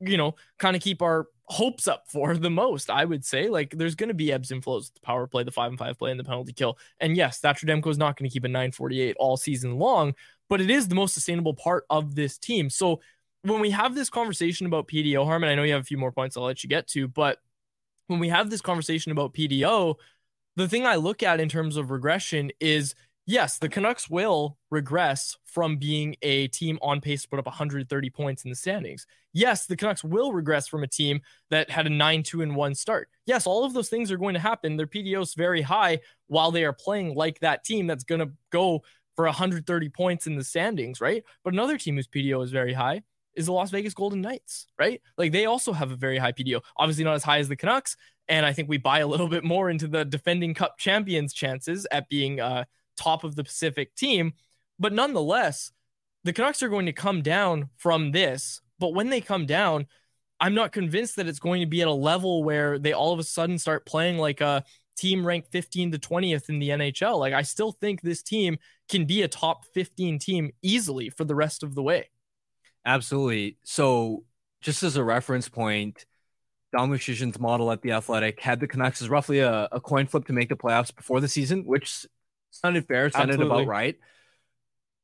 you 0.00 0.16
know, 0.16 0.36
kind 0.58 0.76
of 0.76 0.82
keep 0.82 1.02
our 1.02 1.26
hopes 1.44 1.86
up 1.88 2.04
for 2.08 2.36
the 2.36 2.48
most, 2.48 2.88
I 2.88 3.04
would 3.04 3.24
say. 3.24 3.48
Like 3.48 3.76
there's 3.76 3.94
going 3.94 4.08
to 4.08 4.14
be 4.14 4.32
ebbs 4.32 4.50
and 4.50 4.62
flows 4.62 4.86
with 4.86 4.94
the 4.94 5.06
power 5.06 5.26
play, 5.26 5.42
the 5.42 5.50
five 5.50 5.70
and 5.70 5.78
five 5.78 5.98
play, 5.98 6.10
and 6.10 6.18
the 6.18 6.24
penalty 6.24 6.52
kill. 6.52 6.78
And 7.00 7.16
yes, 7.16 7.40
Thatcher 7.40 7.66
Demko 7.66 7.88
is 7.88 7.98
not 7.98 8.16
going 8.16 8.28
to 8.28 8.32
keep 8.32 8.44
a 8.44 8.48
948 8.48 9.16
all 9.18 9.36
season 9.36 9.78
long, 9.78 10.14
but 10.48 10.60
it 10.60 10.70
is 10.70 10.88
the 10.88 10.94
most 10.94 11.12
sustainable 11.12 11.54
part 11.54 11.84
of 11.90 12.14
this 12.14 12.38
team. 12.38 12.70
So 12.70 13.00
when 13.42 13.60
we 13.60 13.70
have 13.70 13.94
this 13.94 14.10
conversation 14.10 14.66
about 14.66 14.88
PDO, 14.88 15.24
Harman, 15.24 15.50
I 15.50 15.54
know 15.54 15.62
you 15.62 15.72
have 15.72 15.82
a 15.82 15.84
few 15.84 15.98
more 15.98 16.12
points 16.12 16.36
I'll 16.36 16.44
let 16.44 16.62
you 16.62 16.68
get 16.68 16.86
to, 16.88 17.08
but 17.08 17.38
when 18.10 18.18
we 18.18 18.28
have 18.28 18.50
this 18.50 18.60
conversation 18.60 19.12
about 19.12 19.32
PDO, 19.32 19.94
the 20.56 20.68
thing 20.68 20.84
I 20.84 20.96
look 20.96 21.22
at 21.22 21.38
in 21.38 21.48
terms 21.48 21.76
of 21.76 21.92
regression 21.92 22.50
is 22.58 22.96
yes, 23.24 23.58
the 23.58 23.68
Canucks 23.68 24.10
will 24.10 24.58
regress 24.70 25.36
from 25.44 25.76
being 25.76 26.16
a 26.22 26.48
team 26.48 26.76
on 26.82 27.00
pace 27.00 27.22
to 27.22 27.28
put 27.28 27.38
up 27.38 27.46
130 27.46 28.10
points 28.10 28.44
in 28.44 28.50
the 28.50 28.56
standings. 28.56 29.06
Yes, 29.32 29.66
the 29.66 29.76
Canucks 29.76 30.02
will 30.02 30.32
regress 30.32 30.66
from 30.66 30.82
a 30.82 30.88
team 30.88 31.20
that 31.50 31.70
had 31.70 31.86
a 31.86 31.90
9 31.90 32.24
2 32.24 32.42
and 32.42 32.56
1 32.56 32.74
start. 32.74 33.08
Yes, 33.26 33.46
all 33.46 33.64
of 33.64 33.74
those 33.74 33.88
things 33.88 34.10
are 34.10 34.18
going 34.18 34.34
to 34.34 34.40
happen. 34.40 34.76
Their 34.76 34.88
PDO 34.88 35.22
is 35.22 35.34
very 35.34 35.62
high 35.62 36.00
while 36.26 36.50
they 36.50 36.64
are 36.64 36.72
playing 36.72 37.14
like 37.14 37.38
that 37.40 37.62
team 37.62 37.86
that's 37.86 38.04
going 38.04 38.20
to 38.20 38.32
go 38.50 38.82
for 39.14 39.24
130 39.26 39.88
points 39.90 40.26
in 40.26 40.34
the 40.34 40.42
standings, 40.42 41.00
right? 41.00 41.22
But 41.44 41.52
another 41.52 41.78
team 41.78 41.94
whose 41.94 42.08
PDO 42.08 42.42
is 42.42 42.50
very 42.50 42.72
high 42.72 43.02
is 43.34 43.46
the 43.46 43.52
Las 43.52 43.70
Vegas 43.70 43.94
Golden 43.94 44.20
Knights, 44.20 44.66
right? 44.78 45.00
Like 45.16 45.32
they 45.32 45.46
also 45.46 45.72
have 45.72 45.90
a 45.90 45.96
very 45.96 46.18
high 46.18 46.32
PDO. 46.32 46.60
Obviously, 46.76 47.04
not 47.04 47.14
as 47.14 47.24
high 47.24 47.38
as 47.38 47.48
the 47.48 47.56
Canucks. 47.56 47.96
And 48.28 48.46
I 48.46 48.52
think 48.52 48.68
we 48.68 48.78
buy 48.78 49.00
a 49.00 49.06
little 49.06 49.28
bit 49.28 49.44
more 49.44 49.70
into 49.70 49.88
the 49.88 50.04
defending 50.04 50.54
cup 50.54 50.78
champions 50.78 51.32
chances 51.32 51.86
at 51.90 52.08
being 52.08 52.40
uh, 52.40 52.64
top 52.96 53.24
of 53.24 53.34
the 53.34 53.44
Pacific 53.44 53.94
team. 53.94 54.34
But 54.78 54.92
nonetheless, 54.92 55.72
the 56.24 56.32
Canucks 56.32 56.62
are 56.62 56.68
going 56.68 56.86
to 56.86 56.92
come 56.92 57.22
down 57.22 57.70
from 57.76 58.12
this. 58.12 58.60
But 58.78 58.94
when 58.94 59.10
they 59.10 59.20
come 59.20 59.46
down, 59.46 59.86
I'm 60.38 60.54
not 60.54 60.72
convinced 60.72 61.16
that 61.16 61.28
it's 61.28 61.38
going 61.38 61.60
to 61.60 61.66
be 61.66 61.82
at 61.82 61.88
a 61.88 61.92
level 61.92 62.42
where 62.42 62.78
they 62.78 62.92
all 62.92 63.12
of 63.12 63.18
a 63.18 63.24
sudden 63.24 63.58
start 63.58 63.84
playing 63.84 64.18
like 64.18 64.40
a 64.40 64.64
team 64.96 65.26
ranked 65.26 65.50
15 65.50 65.92
to 65.92 65.98
20th 65.98 66.48
in 66.48 66.58
the 66.58 66.70
NHL. 66.70 67.18
Like 67.18 67.34
I 67.34 67.42
still 67.42 67.72
think 67.72 68.00
this 68.00 68.22
team 68.22 68.58
can 68.88 69.06
be 69.06 69.22
a 69.22 69.28
top 69.28 69.64
15 69.74 70.18
team 70.18 70.50
easily 70.62 71.10
for 71.10 71.24
the 71.24 71.34
rest 71.34 71.62
of 71.62 71.74
the 71.74 71.82
way. 71.82 72.10
Absolutely. 72.84 73.58
So 73.64 74.24
just 74.60 74.82
as 74.82 74.96
a 74.96 75.04
reference 75.04 75.48
point, 75.48 76.06
Don 76.72 76.90
Luszczyszyn's 76.90 77.38
model 77.38 77.72
at 77.72 77.82
the 77.82 77.92
Athletic 77.92 78.40
had 78.40 78.60
the 78.60 78.68
Canucks 78.68 79.02
as 79.02 79.08
roughly 79.08 79.40
a, 79.40 79.68
a 79.72 79.80
coin 79.80 80.06
flip 80.06 80.26
to 80.26 80.32
make 80.32 80.48
the 80.48 80.56
playoffs 80.56 80.94
before 80.94 81.20
the 81.20 81.28
season, 81.28 81.64
which 81.64 82.06
sounded 82.50 82.86
fair, 82.86 83.10
sounded 83.10 83.34
Absolutely. 83.34 83.62
about 83.62 83.68
right. 83.68 83.96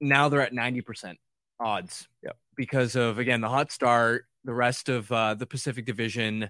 Now 0.01 0.29
they're 0.29 0.43
at 0.43 0.53
90% 0.53 1.17
odds. 1.59 2.07
Yep. 2.23 2.37
Because 2.57 2.97
of, 2.97 3.19
again, 3.19 3.41
the 3.41 3.49
hot 3.49 3.73
start, 3.73 4.27
the 4.45 4.55
rest 4.55 4.89
of 4.89 5.11
uh, 5.11 5.35
the 5.35 5.47
Pacific 5.47 5.85
Division. 5.85 6.49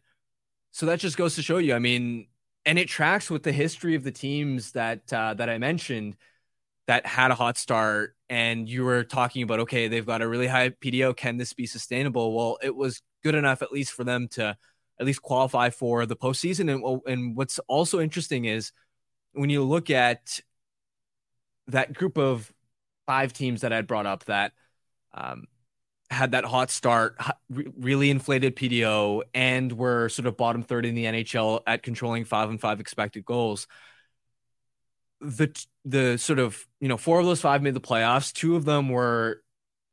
So 0.73 0.87
that 0.87 1.01
just 1.01 1.17
goes 1.17 1.35
to 1.37 1.43
show 1.43 1.59
you. 1.59 1.75
I 1.75 1.79
mean, 1.79 2.27
and 2.65 2.79
it 2.79 2.89
tracks 2.89 3.31
with 3.31 3.43
the 3.43 3.53
history 3.53 3.95
of 3.95 4.05
the 4.05 4.13
teams 4.13 4.73
that 4.73 5.13
uh, 5.13 5.35
that 5.35 5.49
I 5.49 5.59
mentioned 5.59 6.17
that 6.87 7.07
had 7.07 7.31
a 7.31 7.35
hot 7.35 7.59
start. 7.59 8.15
And 8.29 8.69
you 8.69 8.85
were 8.85 9.05
talking 9.05 9.43
about, 9.43 9.61
okay, 9.61 9.89
they've 9.89 10.07
got 10.07 10.23
a 10.23 10.29
really 10.29 10.47
high 10.47 10.71
PDO. 10.71 11.17
Can 11.17 11.37
this 11.37 11.53
be 11.53 11.67
sustainable? 11.67 12.35
Well, 12.35 12.59
it 12.63 12.75
was 12.75 13.03
good 13.23 13.35
enough, 13.35 13.63
at 13.63 13.73
least 13.73 13.93
for 13.93 14.05
them 14.05 14.29
to 14.29 14.57
at 14.99 15.07
least 15.07 15.23
qualify 15.23 15.71
for 15.71 16.07
the 16.07 16.17
postseason. 16.17 16.73
And, 16.73 17.01
and 17.07 17.37
what's 17.37 17.59
also 17.69 18.01
interesting 18.01 18.47
is 18.47 18.73
when 19.33 19.51
you 19.51 19.63
look 19.63 19.91
at 19.91 20.41
that 21.69 21.93
group 21.93 22.17
of 22.17 22.53
five 23.07 23.33
teams 23.33 23.61
that 23.61 23.73
I 23.73 23.77
had 23.77 23.87
brought 23.87 24.07
up 24.07 24.25
that 24.25 24.53
um, 25.13 25.47
had 26.11 26.33
that 26.33 26.45
hot 26.45 26.71
start, 26.71 27.17
really 27.49 28.11
inflated 28.11 28.57
PDO, 28.57 29.23
and 29.35 29.73
were 29.73 30.09
sort 30.09 30.27
of 30.27 30.37
bottom 30.37 30.63
third 30.63 30.87
in 30.87 30.95
the 30.95 31.05
NHL 31.05 31.61
at 31.67 31.83
controlling 31.83 32.25
five 32.25 32.51
and 32.51 32.61
five 32.61 32.81
expected 32.81 33.25
goals. 33.25 33.67
The 35.21 35.67
the 35.85 36.19
sort 36.19 36.39
of 36.39 36.67
you 36.81 36.89
know 36.89 36.97
four 36.97 37.21
of 37.21 37.27
those 37.27 37.41
five 37.41 37.63
made 37.63 37.75
the 37.75 37.81
playoffs. 37.81 38.33
Two 38.33 38.57
of 38.57 38.65
them 38.65 38.89
were 38.89 39.43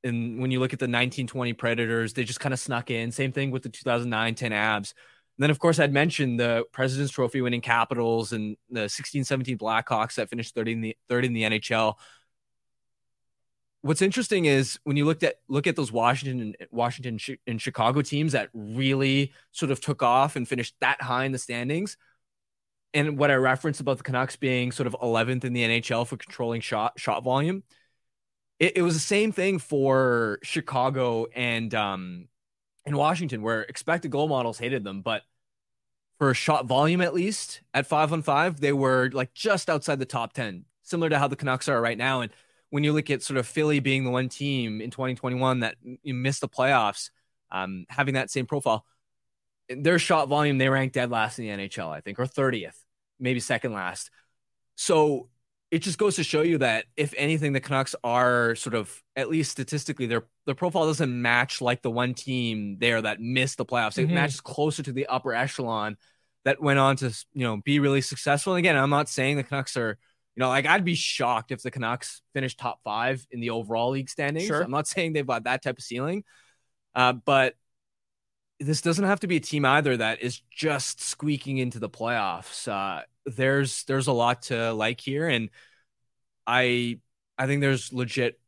and 0.04 0.40
when 0.40 0.52
you 0.52 0.60
look 0.60 0.74
at 0.74 0.80
the 0.80 0.84
1920 0.86 1.54
Predators, 1.54 2.14
they 2.14 2.24
just 2.24 2.40
kind 2.40 2.54
of 2.54 2.60
snuck 2.60 2.92
in. 2.92 3.12
Same 3.12 3.32
thing 3.32 3.52
with 3.52 3.64
the 3.64 3.70
2009 3.70 4.36
10 4.36 4.52
Avs. 4.52 4.94
And 5.38 5.44
then, 5.44 5.50
of 5.50 5.60
course, 5.60 5.80
I'd 5.80 5.94
mentioned 5.94 6.40
the 6.40 6.66
President's 6.72 7.14
Trophy 7.14 7.42
winning 7.42 7.62
Capitals 7.62 8.34
and 8.34 8.58
the 8.70 8.88
16 8.88 9.24
17 9.24 9.58
Blackhawks 9.58 10.16
that 10.16 10.30
finished 10.30 10.54
third 10.54 10.68
in 10.68 10.82
the 10.82 10.96
third 11.10 11.26
in 11.26 11.34
the 11.34 11.44
NHL. 11.44 11.96
What's 13.82 14.02
interesting 14.02 14.46
is 14.46 14.80
when 14.84 14.96
you 14.96 15.06
looked 15.06 15.24
at 15.24 15.36
look 15.48 15.68
at 15.68 15.76
those 15.76 15.92
Washington 15.92 16.56
and 16.60 16.70
Washington 16.72 17.20
and 17.48 17.62
Chicago 17.62 18.02
teams 18.02 18.34
that 18.34 18.50
really 18.54 19.34
sort 19.52 19.72
of 19.72 19.82
took 19.82 20.04
off 20.04 20.36
and 20.36 20.48
finished 20.48 20.76
that 20.82 21.02
high 21.02 21.26
in 21.26 21.32
the 21.32 21.40
standings. 21.40 21.98
And 22.94 23.18
what 23.18 23.32
I 23.32 23.36
referenced 23.36 23.80
about 23.80 23.98
the 23.98 24.04
Canucks 24.04 24.36
being 24.36 24.72
sort 24.72 24.88
of 24.88 24.96
11th 25.02 25.44
in 25.44 25.54
the 25.54 25.64
NHL 25.64 26.06
for 26.06 26.18
controlling 26.18 26.62
shot 26.62 26.94
shot 26.98 27.24
volume, 27.24 27.64
it, 28.60 28.78
it 28.78 28.82
was 28.82 28.94
the 28.94 29.00
same 29.00 29.32
thing 29.32 29.60
for 29.60 30.40
Chicago 30.44 31.26
and 31.36 31.74
um, 31.74 32.28
in 32.86 32.96
Washington 32.96 33.42
where 33.42 33.62
expected 33.64 34.12
goal 34.12 34.28
models 34.28 34.60
hated 34.60 34.84
them, 34.84 35.02
but 35.02 35.24
for 36.20 36.34
shot 36.34 36.66
volume 36.66 37.02
at 37.02 37.14
least 37.14 37.62
at 37.74 37.88
five 37.88 38.14
on 38.14 38.22
five, 38.22 38.60
they 38.60 38.74
were 38.74 39.10
like 39.14 39.34
just 39.34 39.70
outside 39.70 40.00
the 40.00 40.06
top 40.06 40.34
10, 40.34 40.66
similar 40.84 41.10
to 41.10 41.20
how 41.20 41.28
the 41.28 41.36
Canucks 41.36 41.68
are 41.68 41.82
right 41.82 41.98
now. 41.98 42.22
And 42.22 42.32
when 42.70 42.84
you 42.84 42.94
look 42.94 43.10
at 43.10 43.24
sort 43.24 43.38
of 43.38 43.48
Philly 43.48 43.80
being 43.80 44.04
the 44.04 44.10
one 44.10 44.30
team 44.30 44.82
in 44.82 44.90
2021 44.90 45.62
that 45.62 45.76
missed 46.04 46.42
the 46.42 46.50
playoffs, 46.50 47.10
um, 47.52 47.86
having 47.90 48.16
that 48.16 48.32
same 48.32 48.46
profile, 48.46 48.86
their 49.70 50.00
shot 50.00 50.28
volume, 50.28 50.58
they 50.58 50.70
ranked 50.70 50.96
dead 50.96 51.12
last 51.12 51.40
in 51.40 51.46
the 51.46 51.68
NHL, 51.68 51.90
I 51.90 52.02
think, 52.02 52.20
or 52.20 52.26
30th, 52.26 52.83
maybe 53.20 53.40
second 53.40 53.74
last. 53.74 54.10
So 54.76 55.30
it 55.74 55.82
just 55.82 55.98
goes 55.98 56.18
to 56.18 56.24
show 56.24 56.44
you 56.44 56.60
that 56.60 56.86
if 56.96 57.16
anything, 57.18 57.54
the 57.54 57.60
Canucks 57.60 57.96
are 58.04 58.54
sort 58.54 58.76
of 58.76 59.02
at 59.16 59.30
least 59.30 59.52
statistically 59.52 60.06
their 60.06 60.24
their 60.46 60.54
profile 60.54 60.86
doesn't 60.86 61.22
match 61.22 61.62
like 61.62 61.82
the 61.82 61.90
one 61.90 62.14
team 62.14 62.78
there 62.80 63.02
that 63.02 63.20
missed 63.20 63.58
the 63.58 63.66
playoffs. 63.66 63.98
It 63.98 64.06
mm-hmm. 64.06 64.14
matches 64.14 64.40
closer 64.40 64.84
to 64.84 64.92
the 64.92 65.08
upper 65.08 65.34
echelon 65.34 65.98
that 66.46 66.62
went 66.62 66.78
on 66.78 66.98
to 66.98 67.08
you 67.34 67.44
know 67.44 67.58
be 67.58 67.80
really 67.80 68.02
successful. 68.02 68.54
And 68.54 68.60
again, 68.60 68.78
I'm 68.78 68.92
not 68.92 69.10
saying 69.10 69.38
the 69.38 69.44
Canucks 69.44 69.76
are 69.76 69.98
you 70.36 70.42
know 70.42 70.50
like 70.50 70.68
I'd 70.68 70.86
be 70.86 70.94
shocked 70.94 71.52
if 71.52 71.64
the 71.64 71.72
Canucks 71.72 72.22
finished 72.34 72.60
top 72.60 72.80
five 72.84 73.26
in 73.32 73.40
the 73.40 73.50
overall 73.50 73.90
league 73.90 74.12
standings. 74.12 74.46
Sure. 74.46 74.62
I'm 74.62 74.70
not 74.70 74.88
saying 74.94 75.14
they've 75.14 75.26
got 75.26 75.46
that 75.46 75.64
type 75.64 75.80
of 75.80 75.84
ceiling, 75.84 76.24
uh, 76.94 77.14
but 77.14 77.56
this 78.64 78.82
doesn't 78.82 79.06
have 79.06 79.20
to 79.22 79.28
be 79.28 79.38
a 79.38 79.42
team 79.42 79.66
either 79.66 79.98
that 79.98 80.22
is 80.22 80.42
just 80.52 81.02
squeaking 81.02 81.58
into 81.58 81.80
the 81.80 81.90
playoffs. 81.90 82.68
Uh, 82.68 83.04
there's 83.26 83.84
there's 83.86 84.08
a 84.08 84.14
lot 84.14 84.44
to 84.44 84.74
like 84.74 85.00
here, 85.00 85.28
and 85.28 85.50
I 86.48 87.00
I 87.38 87.48
think 87.48 87.62
there's 87.62 87.94
legit 87.94 88.40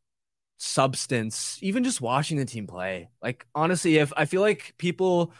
substance 0.57 1.59
even 1.61 1.83
just 1.83 2.01
watching 2.01 2.37
the 2.37 2.45
team 2.45 2.67
play. 2.67 3.09
Like 3.21 3.45
honestly, 3.53 3.97
if 3.97 4.13
I 4.15 4.25
feel 4.25 4.41
like 4.41 4.73
people 4.77 5.33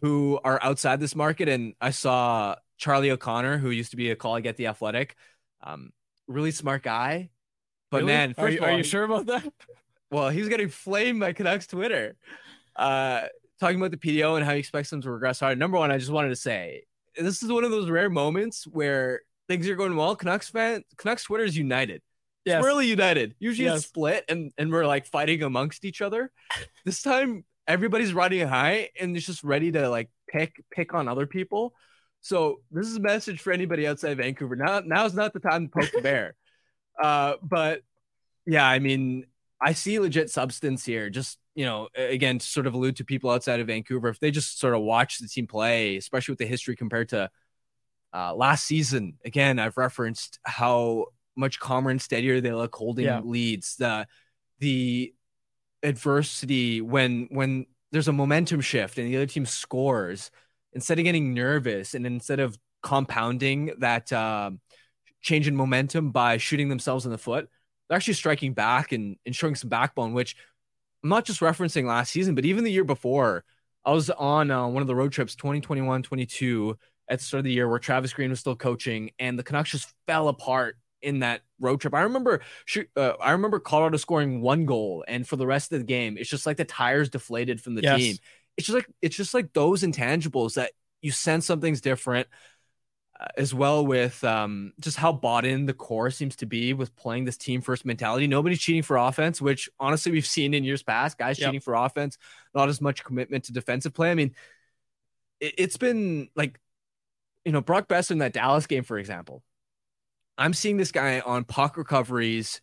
who 0.00 0.38
are 0.44 0.58
outside 0.62 1.00
this 1.00 1.16
market, 1.16 1.48
and 1.48 1.74
I 1.80 1.90
saw 1.90 2.56
Charlie 2.78 3.10
O'Connor, 3.10 3.58
who 3.58 3.70
used 3.70 3.90
to 3.90 3.96
be 3.96 4.10
a 4.10 4.16
colleague 4.16 4.46
at 4.46 4.56
the 4.56 4.66
Athletic, 4.68 5.16
um, 5.62 5.92
really 6.26 6.50
smart 6.50 6.82
guy. 6.82 7.30
But 7.90 7.98
really? 7.98 8.12
man, 8.12 8.34
are 8.38 8.48
you, 8.48 8.60
all, 8.60 8.66
are 8.66 8.76
you 8.76 8.82
sure 8.82 9.04
about 9.04 9.26
that? 9.26 9.50
Well, 10.10 10.28
he's 10.30 10.48
getting 10.48 10.68
flamed 10.68 11.18
by 11.18 11.32
Canucks 11.32 11.66
Twitter. 11.66 12.14
Uh, 12.76 13.22
talking 13.60 13.78
about 13.78 13.90
the 13.90 13.96
PDO 13.96 14.36
and 14.36 14.44
how 14.44 14.52
he 14.52 14.58
expects 14.58 14.90
them 14.90 15.00
to 15.02 15.10
regress 15.10 15.40
hard. 15.40 15.58
Number 15.58 15.78
one, 15.78 15.90
I 15.90 15.98
just 15.98 16.10
wanted 16.10 16.30
to 16.30 16.36
say 16.36 16.84
this 17.16 17.42
is 17.42 17.50
one 17.50 17.64
of 17.64 17.70
those 17.70 17.88
rare 17.88 18.10
moments 18.10 18.66
where 18.66 19.20
things 19.48 19.68
are 19.68 19.76
going 19.76 19.96
well. 19.96 20.16
Canucks 20.16 20.48
fan, 20.48 20.82
Canucks 20.96 21.24
Twitter 21.24 21.44
is 21.44 21.56
united. 21.56 22.02
Yes. 22.44 22.58
It's 22.58 22.66
really 22.66 22.86
united. 22.86 23.34
Usually 23.38 23.66
yes. 23.66 23.78
it's 23.78 23.86
split 23.86 24.24
and, 24.28 24.52
and 24.58 24.70
we're 24.70 24.86
like 24.86 25.06
fighting 25.06 25.42
amongst 25.42 25.84
each 25.84 26.02
other. 26.02 26.30
this 26.84 27.02
time 27.02 27.44
everybody's 27.66 28.12
riding 28.12 28.46
high 28.46 28.90
and 29.00 29.16
it's 29.16 29.26
just 29.26 29.42
ready 29.42 29.72
to 29.72 29.88
like 29.88 30.10
pick 30.28 30.62
pick 30.70 30.92
on 30.94 31.08
other 31.08 31.26
people. 31.26 31.72
So 32.20 32.60
this 32.70 32.86
is 32.86 32.96
a 32.96 33.00
message 33.00 33.40
for 33.40 33.52
anybody 33.52 33.86
outside 33.86 34.16
Vancouver. 34.16 34.56
Now 34.56 34.80
now's 34.84 35.14
not 35.14 35.32
the 35.32 35.40
time 35.40 35.68
to 35.68 35.72
poke 35.72 35.92
the 35.92 36.02
bear. 36.02 36.34
Uh, 37.02 37.34
but 37.42 37.80
yeah, 38.46 38.64
I 38.64 38.78
mean, 38.78 39.26
I 39.60 39.72
see 39.72 39.98
legit 39.98 40.30
substance 40.30 40.84
here. 40.84 41.10
Just 41.10 41.40
you 41.54 41.64
know, 41.64 41.88
again, 41.96 42.38
to 42.38 42.46
sort 42.46 42.66
of 42.66 42.74
allude 42.74 42.96
to 42.96 43.04
people 43.04 43.30
outside 43.30 43.60
of 43.60 43.68
Vancouver, 43.68 44.08
if 44.08 44.20
they 44.20 44.30
just 44.30 44.58
sort 44.60 44.74
of 44.74 44.82
watch 44.82 45.18
the 45.18 45.28
team 45.28 45.46
play, 45.46 45.96
especially 45.96 46.32
with 46.32 46.38
the 46.40 46.46
history 46.46 46.76
compared 46.76 47.10
to 47.10 47.30
Uh, 48.12 48.32
last 48.34 48.64
season, 48.66 49.18
again, 49.24 49.58
I've 49.58 49.76
referenced 49.76 50.38
how 50.44 51.06
much 51.36 51.58
calmer 51.58 51.90
and 51.90 52.00
steadier 52.00 52.40
they 52.40 52.52
look 52.52 52.74
holding 52.74 53.06
Yeah. 53.06 53.20
leads. 53.24 53.76
The 53.76 54.06
the 54.60 55.14
adversity 55.82 56.80
when 56.80 57.28
when 57.30 57.66
there's 57.92 58.08
a 58.08 58.12
momentum 58.12 58.60
shift 58.60 58.98
and 58.98 59.08
the 59.08 59.16
other 59.16 59.26
team 59.26 59.46
scores, 59.46 60.30
instead 60.72 60.98
of 60.98 61.04
getting 61.04 61.34
nervous 61.34 61.94
and 61.94 62.06
instead 62.06 62.40
of 62.40 62.58
compounding 62.82 63.72
that 63.78 64.12
um, 64.12 64.60
change 65.22 65.48
in 65.48 65.56
momentum 65.56 66.10
by 66.10 66.36
shooting 66.36 66.68
themselves 66.68 67.06
in 67.06 67.12
the 67.12 67.18
foot, 67.18 67.48
they're 67.88 67.96
actually 67.96 68.14
striking 68.14 68.54
back 68.54 68.92
and, 68.92 69.16
and 69.26 69.34
showing 69.34 69.54
some 69.54 69.70
backbone, 69.70 70.12
which 70.14 70.36
I'm 71.04 71.10
not 71.10 71.26
just 71.26 71.40
referencing 71.40 71.84
last 71.84 72.10
season, 72.10 72.34
but 72.34 72.44
even 72.46 72.64
the 72.64 72.72
year 72.72 72.84
before. 72.84 73.44
I 73.86 73.92
was 73.92 74.08
on 74.08 74.50
uh, 74.50 74.66
one 74.66 74.80
of 74.80 74.86
the 74.86 74.94
road 74.94 75.12
trips 75.12 75.34
2021 75.34 76.02
22 76.02 76.78
at 77.10 77.18
the 77.18 77.24
start 77.26 77.40
of 77.40 77.44
the 77.44 77.52
year 77.52 77.68
where 77.68 77.78
Travis 77.78 78.14
Green 78.14 78.30
was 78.30 78.40
still 78.40 78.56
coaching 78.56 79.10
and 79.18 79.38
the 79.38 79.42
Canucks 79.42 79.72
just 79.72 79.92
fell 80.06 80.28
apart 80.28 80.76
in 81.02 81.18
that 81.18 81.42
road 81.60 81.82
trip. 81.82 81.92
I 81.92 82.00
remember 82.00 82.40
uh, 82.96 83.12
I 83.20 83.32
remember 83.32 83.60
Colorado 83.60 83.98
scoring 83.98 84.40
one 84.40 84.64
goal 84.64 85.04
and 85.06 85.28
for 85.28 85.36
the 85.36 85.46
rest 85.46 85.70
of 85.70 85.80
the 85.80 85.84
game 85.84 86.16
it's 86.16 86.30
just 86.30 86.46
like 86.46 86.56
the 86.56 86.64
tires 86.64 87.10
deflated 87.10 87.60
from 87.60 87.74
the 87.74 87.82
Yes. 87.82 88.00
team. 88.00 88.16
It's 88.56 88.66
just 88.66 88.74
like 88.74 88.88
it's 89.02 89.16
just 89.16 89.34
like 89.34 89.52
those 89.52 89.82
intangibles 89.82 90.54
that 90.54 90.72
you 91.02 91.10
sense 91.10 91.44
something's 91.44 91.82
different 91.82 92.26
as 93.36 93.54
well 93.54 93.84
with 93.86 94.22
um, 94.24 94.72
just 94.80 94.96
how 94.96 95.12
bought 95.12 95.44
in 95.44 95.66
the 95.66 95.72
core 95.72 96.10
seems 96.10 96.36
to 96.36 96.46
be 96.46 96.72
with 96.72 96.94
playing 96.96 97.24
this 97.24 97.36
team 97.36 97.60
first 97.60 97.84
mentality. 97.84 98.26
Nobody's 98.26 98.60
cheating 98.60 98.82
for 98.82 98.96
offense, 98.96 99.40
which 99.40 99.68
honestly 99.78 100.12
we've 100.12 100.26
seen 100.26 100.54
in 100.54 100.64
years 100.64 100.82
past. 100.82 101.18
Guys 101.18 101.38
Yep. 101.38 101.46
cheating 101.46 101.60
for 101.60 101.74
offense, 101.74 102.18
not 102.54 102.68
as 102.68 102.80
much 102.80 103.04
commitment 103.04 103.44
to 103.44 103.52
defensive 103.52 103.94
play. 103.94 104.10
I 104.10 104.14
mean, 104.14 104.34
it, 105.40 105.54
it's 105.58 105.76
been 105.76 106.28
like, 106.34 106.60
you 107.44 107.52
know, 107.52 107.60
Brock 107.60 107.88
Boeser 107.88 108.12
in 108.12 108.18
that 108.18 108.32
Dallas 108.32 108.66
game, 108.66 108.84
for 108.84 108.98
example. 108.98 109.42
I'm 110.36 110.54
seeing 110.54 110.76
this 110.76 110.92
guy 110.92 111.20
on 111.20 111.44
puck 111.44 111.76
recoveries, 111.76 112.60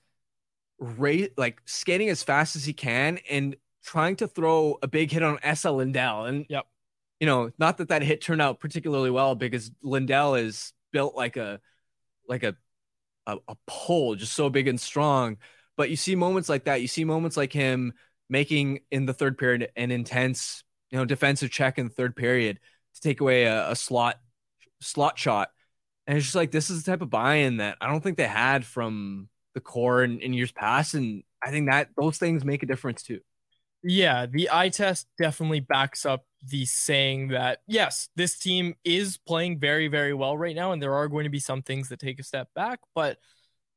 rate 0.79 1.33
like 1.37 1.61
skating 1.65 2.09
as 2.09 2.23
fast 2.23 2.55
as 2.55 2.65
he 2.65 2.73
can 2.73 3.19
and 3.29 3.55
trying 3.83 4.15
to 4.17 4.27
throw 4.27 4.77
a 4.81 4.87
big 4.87 5.11
hit 5.11 5.23
on 5.23 5.39
Esa 5.43 5.71
Lindell. 5.71 6.25
And 6.25 6.45
Yep. 6.49 6.65
You 7.21 7.27
know, 7.27 7.51
not 7.59 7.77
that 7.77 7.89
that 7.89 8.01
hit 8.01 8.19
turned 8.19 8.41
out 8.41 8.59
particularly 8.59 9.11
well 9.11 9.35
because 9.35 9.71
Lindell 9.83 10.33
is 10.33 10.73
built 10.91 11.15
like 11.15 11.37
a 11.37 11.61
like 12.27 12.41
a 12.41 12.55
a, 13.27 13.37
a 13.47 13.55
pole, 13.67 14.15
just 14.15 14.33
so 14.33 14.49
big 14.49 14.67
and 14.67 14.81
strong. 14.81 15.37
But 15.77 15.91
you 15.91 15.95
see 15.95 16.15
moments 16.15 16.49
like 16.49 16.65
that. 16.65 16.81
You 16.81 16.87
see 16.87 17.05
moments 17.05 17.37
like 17.37 17.53
him 17.53 17.93
making 18.27 18.79
in 18.89 19.05
the 19.05 19.13
third 19.13 19.37
period 19.37 19.69
an 19.75 19.91
intense, 19.91 20.63
you 20.89 20.97
know, 20.97 21.05
defensive 21.05 21.51
check 21.51 21.77
in 21.77 21.89
the 21.89 21.93
third 21.93 22.15
period 22.15 22.59
to 22.95 23.01
take 23.01 23.21
away 23.21 23.43
a, 23.43 23.69
a 23.69 23.75
slot 23.75 24.19
slot 24.79 25.19
shot. 25.19 25.51
And 26.07 26.17
it's 26.17 26.25
just 26.25 26.35
like 26.35 26.49
this 26.49 26.71
is 26.71 26.83
the 26.83 26.91
type 26.91 27.03
of 27.03 27.11
buy-in 27.11 27.57
that 27.57 27.77
I 27.79 27.87
don't 27.87 28.01
think 28.01 28.17
they 28.17 28.25
had 28.25 28.65
from 28.65 29.29
the 29.53 29.61
core 29.61 30.03
in, 30.03 30.21
in 30.21 30.33
years 30.33 30.51
past. 30.51 30.95
And 30.95 31.21
I 31.45 31.51
think 31.51 31.69
that 31.69 31.89
those 31.95 32.17
things 32.17 32.43
make 32.43 32.63
a 32.63 32.65
difference 32.65 33.03
too. 33.03 33.19
Yeah, 33.83 34.25
the 34.27 34.49
eye 34.51 34.69
test 34.69 35.07
definitely 35.17 35.59
backs 35.59 36.05
up 36.05 36.25
the 36.47 36.65
saying 36.65 37.29
that 37.29 37.59
yes, 37.67 38.09
this 38.15 38.37
team 38.37 38.75
is 38.83 39.17
playing 39.17 39.59
very, 39.59 39.87
very 39.87 40.13
well 40.13 40.37
right 40.37 40.55
now, 40.55 40.71
and 40.71 40.81
there 40.81 40.93
are 40.93 41.07
going 41.07 41.23
to 41.23 41.29
be 41.29 41.39
some 41.39 41.61
things 41.61 41.89
that 41.89 41.99
take 41.99 42.19
a 42.19 42.23
step 42.23 42.49
back, 42.55 42.79
but 42.95 43.17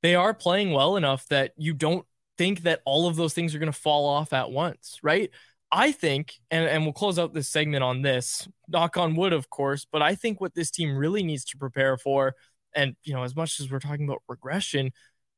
they 0.02 0.14
are 0.14 0.34
playing 0.34 0.72
well 0.72 0.96
enough 0.96 1.26
that 1.28 1.52
you 1.56 1.72
don't 1.72 2.06
think 2.36 2.62
that 2.62 2.82
all 2.84 3.06
of 3.06 3.16
those 3.16 3.32
things 3.32 3.54
are 3.54 3.58
going 3.58 3.72
to 3.72 3.78
fall 3.78 4.06
off 4.06 4.32
at 4.32 4.50
once, 4.50 4.98
right? 5.02 5.30
I 5.72 5.92
think, 5.92 6.34
and, 6.50 6.66
and 6.68 6.84
we'll 6.84 6.92
close 6.92 7.18
out 7.18 7.32
this 7.32 7.48
segment 7.48 7.82
on 7.82 8.02
this, 8.02 8.46
knock 8.68 8.96
on 8.96 9.16
wood, 9.16 9.32
of 9.32 9.48
course, 9.50 9.86
but 9.90 10.02
I 10.02 10.14
think 10.14 10.40
what 10.40 10.54
this 10.54 10.70
team 10.70 10.96
really 10.96 11.22
needs 11.22 11.44
to 11.46 11.56
prepare 11.58 11.96
for, 11.96 12.34
and 12.74 12.96
you 13.04 13.14
know, 13.14 13.22
as 13.22 13.34
much 13.34 13.60
as 13.60 13.70
we're 13.70 13.78
talking 13.78 14.04
about 14.04 14.22
regression, 14.28 14.92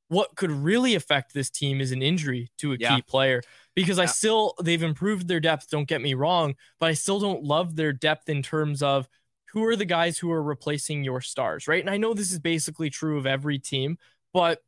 what 0.09 0.37
could 0.37 0.51
really 0.51 0.95
affect 0.95 1.35
this 1.35 1.51
team 1.51 1.81
is 1.81 1.93
an 1.93 2.03
injury 2.03 2.51
to 2.59 2.73
a 2.73 2.77
Yeah. 2.79 2.97
key 2.97 3.03
player 3.03 3.43
because 3.77 3.99
I 4.01 4.07
still 4.07 4.55
they've 4.61 4.83
improved 4.83 5.29
their 5.29 5.39
depth. 5.39 5.71
Don't 5.71 5.87
get 5.87 6.03
me 6.03 6.15
wrong, 6.15 6.57
but 6.81 6.89
I 6.89 6.95
still 6.95 7.21
don't 7.21 7.45
love 7.45 7.77
their 7.77 7.93
depth 7.93 8.29
in 8.29 8.43
terms 8.43 8.83
of 8.83 9.09
who 9.53 9.65
are 9.65 9.77
the 9.77 9.85
guys 9.85 10.19
who 10.19 10.33
are 10.33 10.43
replacing 10.43 11.05
your 11.05 11.21
stars, 11.21 11.69
right? 11.69 11.81
And 11.81 11.89
I 11.91 11.97
know 11.99 12.13
this 12.13 12.33
is 12.33 12.41
basically 12.41 12.91
true 12.91 13.19
of 13.19 13.27
every 13.27 13.61
team, 13.61 13.99
but 14.33 14.61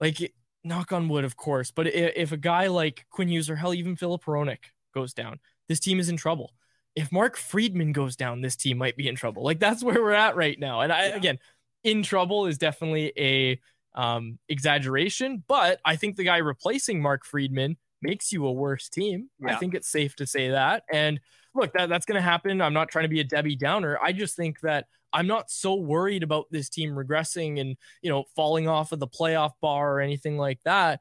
like 0.00 0.34
knock 0.64 0.90
on 0.92 1.08
wood, 1.08 1.24
of 1.24 1.36
course. 1.36 1.70
But 1.70 1.86
i- 1.86 1.90
if 2.16 2.32
a 2.32 2.36
guy 2.36 2.66
like 2.66 3.06
Quinn 3.10 3.28
Hughes 3.28 3.48
or 3.48 3.56
hell 3.56 3.72
even 3.72 3.94
Filip 3.94 4.24
Hronek 4.24 4.64
goes 4.92 5.14
down, 5.14 5.38
this 5.68 5.78
team 5.80 6.00
is 6.00 6.08
in 6.08 6.16
trouble. 6.16 6.52
If 6.94 7.12
Mark 7.12 7.36
Friedman 7.36 7.92
goes 7.92 8.16
down, 8.16 8.40
this 8.40 8.56
team 8.56 8.78
might 8.78 8.96
be 8.96 9.06
in 9.06 9.14
trouble. 9.16 9.44
Like 9.44 9.60
that's 9.60 9.82
where 9.84 10.02
we're 10.02 10.12
at 10.12 10.34
right 10.34 10.58
now. 10.58 10.80
And 10.80 10.92
I 10.92 11.08
Yeah. 11.08 11.16
again, 11.16 11.38
in 11.84 12.02
trouble 12.02 12.46
is 12.46 12.58
definitely 12.58 13.12
a 13.16 13.60
um, 13.94 14.38
exaggeration, 14.48 15.42
but 15.46 15.80
I 15.84 15.96
think 15.96 16.16
the 16.16 16.24
guy 16.24 16.38
replacing 16.38 17.00
Mark 17.00 17.24
Friedman 17.24 17.76
makes 18.02 18.32
you 18.32 18.46
a 18.46 18.52
worse 18.52 18.88
team. 18.88 19.30
I 19.44 19.56
think 19.56 19.74
it's 19.74 19.88
safe 19.88 20.16
to 20.16 20.26
say 20.26 20.50
that. 20.50 20.84
And 20.92 21.20
look, 21.54 21.72
that, 21.72 21.88
that's 21.88 22.06
going 22.06 22.16
to 22.16 22.22
happen. 22.22 22.60
I'm 22.60 22.74
not 22.74 22.88
trying 22.88 23.04
to 23.04 23.08
be 23.08 23.20
a 23.20 23.24
Debbie 23.24 23.56
Downer. 23.56 23.98
I 24.00 24.12
just 24.12 24.36
think 24.36 24.60
that 24.60 24.86
I'm 25.12 25.26
not 25.26 25.50
so 25.50 25.74
worried 25.74 26.22
about 26.22 26.46
this 26.50 26.68
team 26.68 26.90
regressing 26.90 27.60
and, 27.60 27.76
you 28.02 28.10
know, 28.10 28.24
falling 28.34 28.68
off 28.68 28.92
of 28.92 29.00
the 29.00 29.08
playoff 29.08 29.52
bar 29.60 29.94
or 29.94 30.00
anything 30.00 30.36
like 30.36 30.60
that. 30.64 31.00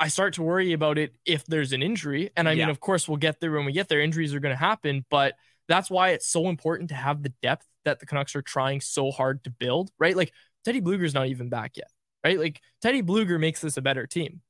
I 0.00 0.08
start 0.08 0.34
to 0.34 0.42
worry 0.42 0.72
about 0.72 0.98
it 0.98 1.14
if 1.24 1.44
there's 1.46 1.72
an 1.72 1.82
injury. 1.82 2.30
And 2.36 2.48
I 2.48 2.54
mean, 2.54 2.68
of 2.68 2.80
course, 2.80 3.08
we'll 3.08 3.16
get 3.16 3.40
there 3.40 3.52
when 3.52 3.64
we 3.64 3.72
get 3.72 3.88
there. 3.88 4.00
Injuries 4.00 4.34
are 4.34 4.40
going 4.40 4.54
to 4.54 4.58
happen, 4.58 5.04
but 5.10 5.34
that's 5.68 5.90
why 5.90 6.10
it's 6.10 6.28
so 6.28 6.48
important 6.48 6.88
to 6.90 6.94
have 6.94 7.22
the 7.22 7.32
depth 7.42 7.66
that 7.84 8.00
the 8.00 8.06
Canucks 8.06 8.36
are 8.36 8.42
trying 8.42 8.80
so 8.80 9.10
hard 9.10 9.44
to 9.44 9.50
build, 9.50 9.90
right? 9.98 10.16
Like 10.16 10.32
Teddy 10.64 10.80
Blueger's 10.80 11.14
not 11.14 11.26
even 11.26 11.48
back 11.48 11.76
yet, 11.76 11.90
right? 12.24 12.38
Like 12.38 12.60
Teddy 12.80 13.02
Blueger 13.02 13.38
makes 13.40 13.60
this 13.60 13.76
a 13.76 13.82
better 13.82 14.06
team. 14.06 14.40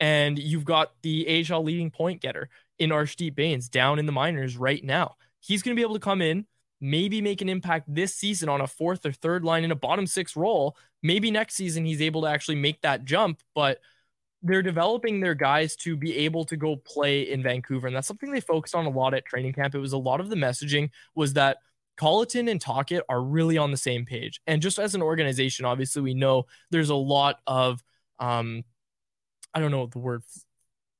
And 0.00 0.38
you've 0.38 0.64
got 0.64 0.92
the 1.02 1.44
AHL 1.48 1.62
leading 1.62 1.90
point 1.90 2.20
getter 2.20 2.48
in 2.78 2.90
Arshdeep 2.90 3.34
Bains 3.34 3.68
down 3.68 3.98
in 3.98 4.06
the 4.06 4.12
minors 4.12 4.56
right 4.56 4.82
now. 4.82 5.16
He's 5.40 5.62
going 5.62 5.74
to 5.74 5.78
be 5.78 5.84
able 5.84 5.94
to 5.94 6.00
come 6.00 6.20
in, 6.20 6.46
maybe 6.80 7.20
make 7.20 7.40
an 7.40 7.48
impact 7.48 7.92
this 7.92 8.14
season 8.14 8.48
on 8.48 8.60
a 8.60 8.66
fourth 8.66 9.06
or 9.06 9.12
third 9.12 9.44
line 9.44 9.64
in 9.64 9.70
a 9.70 9.76
bottom 9.76 10.06
six 10.06 10.36
role. 10.36 10.76
Maybe 11.02 11.30
next 11.30 11.54
season 11.54 11.84
he's 11.84 12.02
able 12.02 12.22
to 12.22 12.28
actually 12.28 12.56
make 12.56 12.80
that 12.82 13.04
jump, 13.04 13.40
but 13.54 13.78
they're 14.42 14.62
developing 14.62 15.20
their 15.20 15.34
guys 15.34 15.74
to 15.76 15.96
be 15.96 16.16
able 16.18 16.44
to 16.44 16.56
go 16.56 16.76
play 16.76 17.22
in 17.22 17.42
Vancouver. 17.42 17.86
And 17.86 17.96
that's 17.96 18.06
something 18.06 18.30
they 18.30 18.40
focused 18.40 18.74
on 18.74 18.84
a 18.84 18.90
lot 18.90 19.14
at 19.14 19.24
training 19.24 19.54
camp. 19.54 19.74
It 19.74 19.78
was 19.78 19.94
a 19.94 19.98
lot 19.98 20.20
of 20.20 20.28
the 20.28 20.36
messaging 20.36 20.90
was 21.14 21.32
that 21.32 21.58
Colliton 21.96 22.50
and 22.50 22.60
Tocchet 22.60 23.04
are 23.08 23.22
really 23.22 23.56
on 23.56 23.70
the 23.70 23.76
same 23.76 24.04
page. 24.04 24.40
And 24.46 24.60
just 24.60 24.78
as 24.78 24.94
an 24.94 25.02
organization, 25.02 25.64
obviously, 25.64 26.02
we 26.02 26.12
know 26.14 26.44
there's 26.70 26.90
a 26.90 26.94
lot 26.94 27.40
of, 27.46 27.82
um, 28.18 28.64
I 29.54 29.60
don't 29.60 29.70
know 29.70 29.86
the 29.86 29.98
word, 29.98 30.22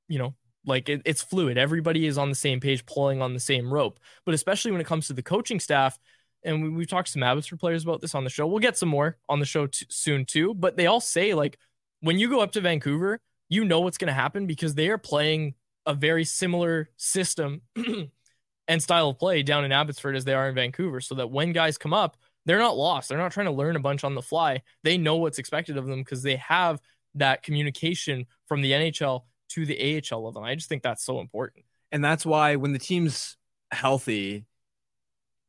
you 0.08 0.18
know, 0.18 0.34
like 0.66 0.88
it, 0.88 1.02
it's 1.04 1.22
fluid. 1.22 1.58
Everybody 1.58 2.06
is 2.06 2.18
on 2.18 2.28
the 2.28 2.34
same 2.34 2.60
page, 2.60 2.86
pulling 2.86 3.20
on 3.20 3.34
the 3.34 3.40
same 3.40 3.72
rope. 3.72 4.00
But 4.24 4.34
especially 4.34 4.72
when 4.72 4.80
it 4.80 4.86
comes 4.86 5.08
to 5.08 5.12
the 5.12 5.22
coaching 5.22 5.60
staff, 5.60 5.98
and 6.42 6.62
we, 6.62 6.68
we've 6.68 6.88
talked 6.88 7.06
to 7.06 7.12
some 7.12 7.22
Abbotsford 7.22 7.58
players 7.58 7.84
about 7.84 8.00
this 8.00 8.14
on 8.14 8.24
the 8.24 8.30
show. 8.30 8.46
We'll 8.46 8.58
get 8.58 8.76
some 8.76 8.88
more 8.88 9.16
on 9.28 9.40
the 9.40 9.46
show 9.46 9.66
t- 9.66 9.86
soon 9.88 10.24
too. 10.24 10.54
But 10.54 10.76
they 10.76 10.86
all 10.86 11.00
say 11.00 11.34
like 11.34 11.58
when 12.00 12.18
you 12.18 12.28
go 12.28 12.40
up 12.40 12.52
to 12.52 12.60
Vancouver, 12.60 13.20
you 13.48 13.64
know 13.64 13.80
what's 13.80 13.98
going 13.98 14.08
to 14.08 14.14
happen 14.14 14.46
because 14.46 14.74
they 14.74 14.88
are 14.88 14.98
playing 14.98 15.54
a 15.86 15.94
very 15.94 16.24
similar 16.24 16.90
system 16.96 17.62
and 18.68 18.82
style 18.82 19.10
of 19.10 19.18
play 19.18 19.42
down 19.42 19.64
in 19.64 19.72
Abbotsford 19.72 20.16
as 20.16 20.24
they 20.24 20.34
are 20.34 20.48
in 20.48 20.54
Vancouver. 20.54 21.00
So 21.00 21.14
that 21.16 21.30
when 21.30 21.52
guys 21.52 21.78
come 21.78 21.94
up, 21.94 22.16
they're 22.46 22.58
not 22.58 22.76
lost. 22.76 23.08
They're 23.08 23.18
not 23.18 23.32
trying 23.32 23.46
to 23.46 23.52
learn 23.52 23.76
a 23.76 23.80
bunch 23.80 24.04
on 24.04 24.14
the 24.14 24.22
fly. 24.22 24.62
They 24.82 24.98
know 24.98 25.16
what's 25.16 25.38
expected 25.38 25.76
of 25.76 25.86
them 25.86 26.00
because 26.00 26.22
they 26.22 26.36
have 26.36 26.80
that 27.14 27.42
communication 27.42 28.26
from 28.46 28.62
the 28.62 28.72
NHL 28.72 29.22
to 29.50 29.66
the 29.66 30.02
AHL 30.12 30.24
level. 30.24 30.42
I 30.42 30.54
just 30.54 30.68
think 30.68 30.82
that's 30.82 31.04
so 31.04 31.20
important. 31.20 31.64
And 31.92 32.04
that's 32.04 32.26
why 32.26 32.56
when 32.56 32.72
the 32.72 32.78
team's 32.78 33.36
healthy, 33.70 34.46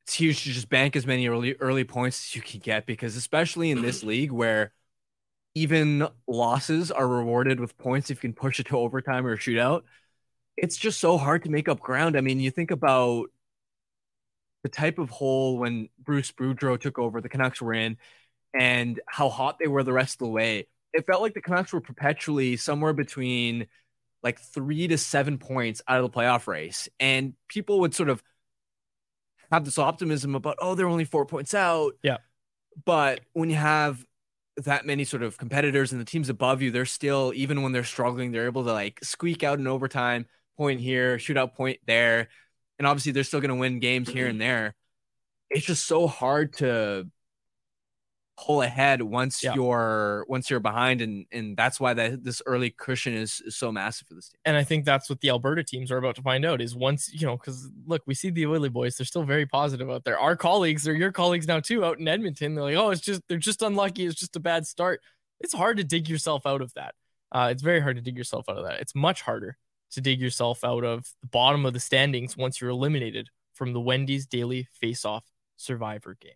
it's 0.06 0.14
huge 0.14 0.44
to 0.44 0.52
just 0.52 0.70
bank 0.70 0.96
as 0.96 1.08
many 1.08 1.28
early 1.28 1.56
early 1.60 1.84
points 1.84 2.28
as 2.28 2.36
you 2.36 2.42
can 2.42 2.60
get 2.60 2.86
because 2.86 3.16
especially 3.16 3.72
in 3.72 3.82
this 3.82 4.04
league 4.04 4.32
where 4.32 4.72
even 5.56 6.08
losses 6.28 6.92
are 6.92 7.08
rewarded 7.08 7.60
with 7.60 7.78
points 7.78 8.12
if 8.12 8.18
you 8.18 8.30
can 8.30 8.34
push 8.34 8.60
it 8.60 8.68
to 8.68 8.78
overtime 8.78 9.26
or 9.26 9.34
a 9.34 9.38
shootout, 9.38 9.84
it's 10.58 10.78
just 10.78 11.00
so 11.00 11.18
hard 11.18 11.44
to 11.44 11.50
make 11.50 11.68
up 11.68 11.80
ground. 11.80 12.18
I 12.18 12.22
mean, 12.22 12.40
you 12.40 12.52
think 12.52 12.72
about 12.72 13.28
the 14.64 14.70
type 14.70 15.00
of 15.00 15.10
hole 15.10 15.58
when 15.58 15.90
Bruce 15.98 16.32
Boudreau 16.32 16.80
took 16.80 17.00
over, 17.00 17.22
the 17.22 17.30
Canucks 17.30 17.62
were 17.62 17.74
in, 17.74 17.98
and 18.54 19.00
how 19.08 19.30
hot 19.30 19.58
they 19.60 19.68
were 19.68 19.84
the 19.84 19.94
rest 19.94 20.16
of 20.16 20.20
the 20.20 20.28
way. 20.28 20.68
It 20.96 21.06
felt 21.06 21.22
like 21.22 21.34
the 21.34 21.42
Canucks 21.42 21.74
were 21.74 21.82
perpetually 21.82 22.56
somewhere 22.56 22.94
between 22.94 23.68
like 24.24 24.40
three 24.40 24.88
to 24.88 24.98
seven 24.98 25.38
points 25.38 25.82
out 25.88 26.04
of 26.04 26.10
the 26.10 26.18
playoff 26.18 26.48
race. 26.48 26.88
And 27.00 27.34
people 27.50 27.82
would 27.82 27.94
sort 27.94 28.10
of 28.10 28.24
have 29.52 29.66
this 29.66 29.78
optimism 29.78 30.36
about, 30.36 30.58
oh, 30.60 30.74
they're 30.74 30.88
only 30.88 31.06
four 31.06 31.26
points 31.26 31.54
out. 31.54 31.94
Yeah. 32.02 32.18
But 32.86 33.22
when 33.34 33.50
you 33.50 33.58
have 33.58 34.04
that 34.58 34.86
many 34.86 35.04
sort 35.04 35.22
of 35.22 35.38
competitors 35.38 35.92
and 35.92 36.00
the 36.00 36.06
teams 36.06 36.30
above 36.30 36.62
you, 36.62 36.72
they're 36.72 36.86
still, 36.86 37.34
even 37.36 37.62
when 37.62 37.74
they're 37.74 37.84
struggling, 37.84 38.32
they're 38.32 38.46
able 38.46 38.64
to 38.64 38.72
like 38.72 39.00
squeak 39.04 39.44
out 39.44 39.60
an 39.60 39.68
overtime 39.68 40.26
point 40.58 40.80
here, 40.80 41.18
shootout 41.18 41.54
point 41.54 41.80
there. 41.86 42.30
And 42.80 42.88
obviously 42.88 43.12
they're 43.12 43.24
still 43.24 43.42
going 43.42 43.50
to 43.50 43.56
win 43.56 43.80
games 43.80 44.10
here 44.10 44.28
and 44.28 44.40
there. 44.40 44.76
It's 45.50 45.66
just 45.66 45.86
so 45.86 46.08
hard 46.08 46.54
to 46.58 47.08
pull 48.38 48.62
ahead 48.62 49.02
once 49.02 49.42
Yeah. 49.44 49.54
you're 49.56 50.26
once 50.28 50.50
you're 50.50 50.60
behind, 50.60 51.02
and 51.02 51.26
and 51.32 51.56
that's 51.56 51.80
why 51.80 51.94
that 51.94 52.24
this 52.24 52.42
early 52.46 52.70
cushion 52.70 53.14
is, 53.14 53.42
is 53.46 53.56
so 53.56 53.72
massive 53.72 54.08
for 54.08 54.14
this 54.14 54.30
team. 54.30 54.40
And 54.46 54.58
I 54.58 54.64
think 54.64 54.86
that's 54.86 55.10
what 55.10 55.22
the 55.22 55.30
Alberta 55.30 55.64
teams 55.64 55.92
are 55.92 55.98
about 55.98 56.16
to 56.16 56.22
find 56.22 56.44
out 56.46 56.62
is 56.62 56.76
once, 56.76 57.10
you 57.14 57.26
know, 57.26 57.38
because 57.38 57.70
look, 57.86 58.02
we 58.06 58.14
see 58.14 58.30
the 58.30 58.46
Oily 58.46 58.70
boys, 58.70 58.98
they're 58.98 59.06
still 59.06 59.24
very 59.24 59.46
positive 59.46 59.90
out 59.90 60.04
there. 60.04 60.20
Our 60.20 60.36
colleagues, 60.36 60.84
they're 60.84 60.94
your 60.96 61.12
colleagues 61.12 61.48
now 61.48 61.60
too 61.60 61.86
out 61.86 62.00
in 62.00 62.08
Edmonton. 62.08 62.56
They're 62.56 62.64
like, 62.66 62.76
oh, 62.76 62.90
it's 62.90 63.02
just, 63.02 63.22
they're 63.30 63.38
just 63.38 63.62
unlucky. 63.62 64.06
It's 64.06 64.20
just 64.20 64.36
a 64.36 64.40
bad 64.42 64.68
start. 64.68 65.02
It's 65.40 65.54
hard 65.54 65.78
to 65.78 65.84
dig 65.84 66.10
yourself 66.10 66.46
out 66.46 66.62
of 66.62 66.74
that. 66.74 66.96
Uh, 67.32 67.50
it's 67.52 67.62
very 67.64 67.80
hard 67.82 67.96
to 67.98 68.02
dig 68.02 68.18
yourself 68.18 68.48
out 68.50 68.58
of 68.58 68.66
that. 68.66 68.80
It's 68.80 68.96
much 68.96 69.22
harder 69.22 69.58
to 69.92 70.02
dig 70.02 70.20
yourself 70.22 70.64
out 70.64 70.84
of 70.84 71.06
the 71.22 71.28
bottom 71.28 71.66
of 71.66 71.74
the 71.74 71.80
standings 71.80 72.36
once 72.38 72.60
you're 72.60 72.70
eliminated 72.70 73.30
from 73.54 73.74
the 73.74 73.80
Wendy's 73.80 74.26
Daily 74.26 74.68
Face 74.74 75.06
Off 75.06 75.26
Survivor 75.58 76.18
game. 76.20 76.34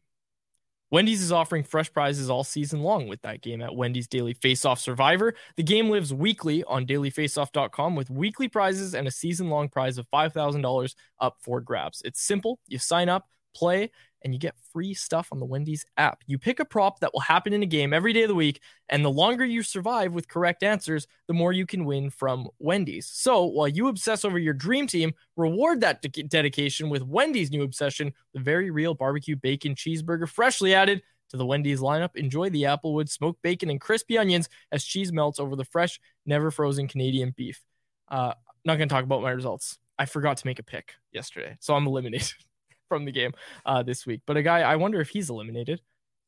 Wendy's 0.92 1.22
is 1.22 1.32
offering 1.32 1.64
fresh 1.64 1.92
prizes 1.94 2.30
all 2.30 2.44
season 2.44 2.82
long 2.82 3.08
with 3.08 3.22
that 3.22 3.42
game 3.42 3.62
at 3.62 3.76
Wendy's 3.76 4.08
Daily 4.08 4.34
Face 4.34 4.66
Off 4.66 4.80
Survivor. 4.80 5.36
The 5.56 5.64
game 5.64 5.90
lives 5.90 6.14
weekly 6.14 6.64
on 6.64 6.88
dailyfaceoff.com 6.88 7.96
with 7.96 8.10
weekly 8.10 8.48
prizes 8.48 8.96
and 8.96 9.08
a 9.08 9.12
season 9.12 9.50
long 9.50 9.70
prize 9.70 9.98
of 9.98 10.10
$5,000 10.12 10.96
up 11.20 11.38
for 11.42 11.62
grabs. 11.62 12.02
It's 12.04 12.22
simple. 12.22 12.60
You 12.68 12.80
sign 12.80 13.08
up, 13.08 13.28
play, 13.56 13.92
and 14.22 14.34
you 14.34 14.40
get 14.40 14.56
free 14.74 14.94
stuff 14.94 15.30
on 15.32 15.40
the 15.40 15.46
Wendy's 15.46 15.86
app. 15.98 16.24
You 16.28 16.38
pick 16.38 16.60
a 16.60 16.66
prop 16.66 17.00
that 17.00 17.14
will 17.14 17.22
happen 17.22 17.54
in 17.54 17.64
a 17.64 17.68
game 17.68 17.94
every 17.94 18.14
day 18.14 18.24
of 18.24 18.28
the 18.28 18.36
week, 18.36 18.62
and 18.90 19.04
the 19.04 19.12
longer 19.12 19.46
you 19.46 19.64
survive 19.64 20.14
with 20.14 20.28
correct 20.28 20.64
answers, 20.64 21.08
the 21.28 21.34
more 21.34 21.54
you 21.54 21.66
can 21.66 21.86
win 21.86 22.10
from 22.10 22.48
Wendy's. 22.60 23.08
So 23.08 23.46
while 23.46 23.68
you 23.68 23.88
obsess 23.88 24.26
over 24.26 24.40
your 24.40 24.54
dream 24.54 24.88
team, 24.88 25.14
reward 25.36 25.82
that 25.82 26.02
de- 26.02 26.24
dedication 26.24 26.90
with 26.90 27.04
Wendy's 27.04 27.52
new 27.52 27.64
obsession, 27.64 28.14
the 28.34 28.40
very 28.40 28.72
real 28.72 28.94
barbecue 28.94 29.36
bacon 29.36 29.76
cheeseburger 29.76 30.28
freshly 30.28 30.74
added 30.74 31.02
to 31.30 31.38
the 31.38 31.46
Wendy's 31.46 31.80
lineup. 31.80 32.16
Enjoy 32.16 32.50
the 32.50 32.64
Applewood 32.64 33.10
smoked 33.10 33.42
bacon 33.42 33.70
and 33.70 33.80
crispy 33.80 34.18
onions 34.18 34.50
as 34.72 34.84
cheese 34.84 35.12
melts 35.12 35.40
over 35.40 35.56
the 35.56 35.66
fresh, 35.66 36.00
never 36.26 36.52
frozen 36.52 36.88
Canadian 36.88 37.34
beef. 37.36 37.62
Uh, 38.10 38.34
not 38.66 38.78
going 38.78 38.90
to 38.90 38.94
talk 38.94 39.04
about 39.04 39.22
my 39.22 39.32
results. 39.32 39.78
I 39.98 40.06
forgot 40.06 40.38
to 40.38 40.48
make 40.48 40.60
a 40.60 40.64
pick 40.64 40.94
yesterday, 41.12 41.58
so 41.60 41.76
I'm 41.76 41.86
eliminated 41.86 42.34
from 42.90 43.06
the 43.06 43.12
game 43.12 43.32
uh, 43.66 43.84
this 43.84 44.06
week. 44.06 44.22
But 44.26 44.36
a 44.36 44.44
guy, 44.44 44.62
I 44.62 44.76
wonder 44.76 45.00
if 45.00 45.10
he's 45.10 45.30
eliminated. 45.30 45.82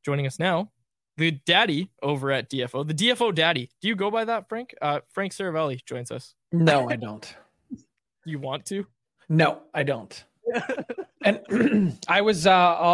Joining 0.06 0.26
us 0.26 0.40
now, 0.40 0.72
the 1.18 1.32
daddy 1.46 1.90
over 2.02 2.32
at 2.32 2.50
DFO, 2.50 2.88
the 2.88 2.94
DFO 2.94 3.36
daddy. 3.36 3.70
Do 3.82 3.88
you 3.88 3.96
go 3.96 4.10
by 4.10 4.26
that, 4.26 4.48
Frank? 4.48 4.74
Uh, 4.82 5.02
Frank 5.12 5.34
Seravalli 5.34 5.84
joins 5.86 6.10
us. 6.12 6.34
No, 6.52 6.90
I 6.90 6.96
don't. 6.96 7.36
You 8.24 8.38
want 8.38 8.68
to? 8.68 8.86
No, 9.30 9.64
I 9.74 9.82
don't. 9.82 10.24
and 11.26 11.98
I 12.08 12.22
was 12.22 12.46
uh 12.46 12.52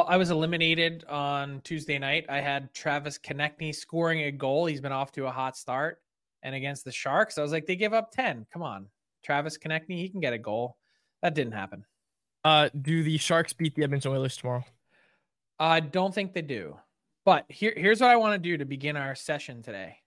I 0.07 0.15
was 0.15 0.29
eliminated 0.29 1.03
on 1.09 1.61
Tuesday 1.65 1.99
night. 1.99 2.25
I 2.29 2.39
had 2.39 2.73
Travis 2.73 3.17
Konecny 3.17 3.75
scoring 3.75 4.21
a 4.21 4.31
goal. 4.31 4.67
He's 4.67 4.79
been 4.79 4.91
off 4.93 5.11
to 5.13 5.25
a 5.25 5.31
hot 5.31 5.57
start. 5.57 5.99
And 6.43 6.55
against 6.55 6.85
the 6.85 6.91
Sharks, 6.91 7.37
I 7.37 7.41
was 7.41 7.51
like, 7.51 7.65
they 7.65 7.75
give 7.75 7.93
up 7.93 8.11
10. 8.11 8.45
Come 8.53 8.61
on. 8.61 8.87
Travis 9.23 9.57
Konecny, 9.57 9.97
he 9.97 10.09
can 10.09 10.21
get 10.21 10.33
a 10.33 10.37
goal. 10.37 10.77
That 11.21 11.33
didn't 11.33 11.53
happen. 11.53 11.83
Uh, 12.47 12.69
do 12.81 13.03
the 13.03 13.17
Sharks 13.17 13.51
beat 13.51 13.75
the 13.75 13.83
Edmonton 13.83 14.13
Oilers 14.13 14.37
tomorrow? 14.37 14.63
I 15.59 15.81
don't 15.81 16.15
think 16.15 16.31
they 16.31 16.41
do. 16.41 16.77
But 17.25 17.43
here, 17.49 17.73
here's 17.75 17.99
what 17.99 18.09
I 18.09 18.15
want 18.15 18.41
to 18.41 18.49
do 18.49 18.55
to 18.55 18.63
begin 18.63 18.95
our 18.95 19.15
session 19.15 19.61
today. 19.61 19.97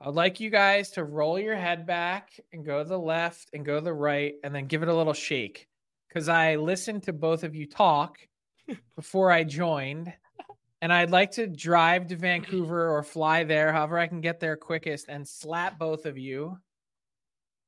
I'd 0.00 0.14
like 0.14 0.40
you 0.40 0.50
guys 0.50 0.90
to 0.92 1.04
roll 1.04 1.38
your 1.38 1.54
head 1.54 1.86
back 1.86 2.40
and 2.52 2.66
go 2.66 2.82
to 2.82 2.88
the 2.88 2.98
left 2.98 3.50
and 3.52 3.64
go 3.64 3.76
to 3.76 3.84
the 3.84 3.92
right 3.92 4.34
and 4.42 4.52
then 4.52 4.66
give 4.66 4.82
it 4.82 4.88
a 4.88 4.94
little 4.94 5.12
shake. 5.12 5.68
Because 6.08 6.28
I 6.28 6.56
listened 6.56 7.04
to 7.04 7.12
both 7.12 7.44
of 7.44 7.54
you 7.54 7.68
talk 7.68 8.18
before 8.96 9.30
I 9.30 9.44
joined. 9.44 10.12
And 10.82 10.92
I'd 10.92 11.12
like 11.12 11.30
to 11.32 11.46
drive 11.46 12.08
to 12.08 12.16
Vancouver 12.16 12.96
or 12.96 13.04
fly 13.04 13.44
there, 13.44 13.72
however 13.72 13.96
I 13.96 14.08
can 14.08 14.20
get 14.20 14.40
there 14.40 14.56
quickest, 14.56 15.06
and 15.08 15.26
slap 15.26 15.78
both 15.78 16.04
of 16.04 16.18
you. 16.18 16.58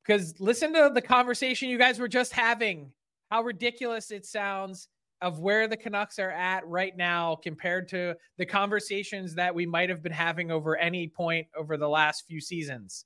Because 0.05 0.41
listen 0.41 0.73
to 0.73 0.91
the 0.93 1.01
conversation 1.01 1.69
you 1.69 1.77
guys 1.77 1.99
were 1.99 2.09
just 2.09 2.33
having, 2.33 2.91
how 3.29 3.43
ridiculous 3.43 4.11
it 4.11 4.25
sounds 4.25 4.87
of 5.21 5.39
where 5.39 5.67
the 5.67 5.77
Canucks 5.77 6.17
are 6.17 6.31
at 6.31 6.65
right 6.67 6.95
now 6.95 7.35
compared 7.35 7.87
to 7.89 8.15
the 8.37 8.45
conversations 8.45 9.35
that 9.35 9.53
we 9.53 9.65
might 9.65 9.89
have 9.89 10.01
been 10.01 10.11
having 10.11 10.49
over 10.51 10.77
any 10.77 11.07
point 11.07 11.47
over 11.57 11.77
the 11.77 11.89
last 11.89 12.25
few 12.25 12.39
seasons. 12.39 13.05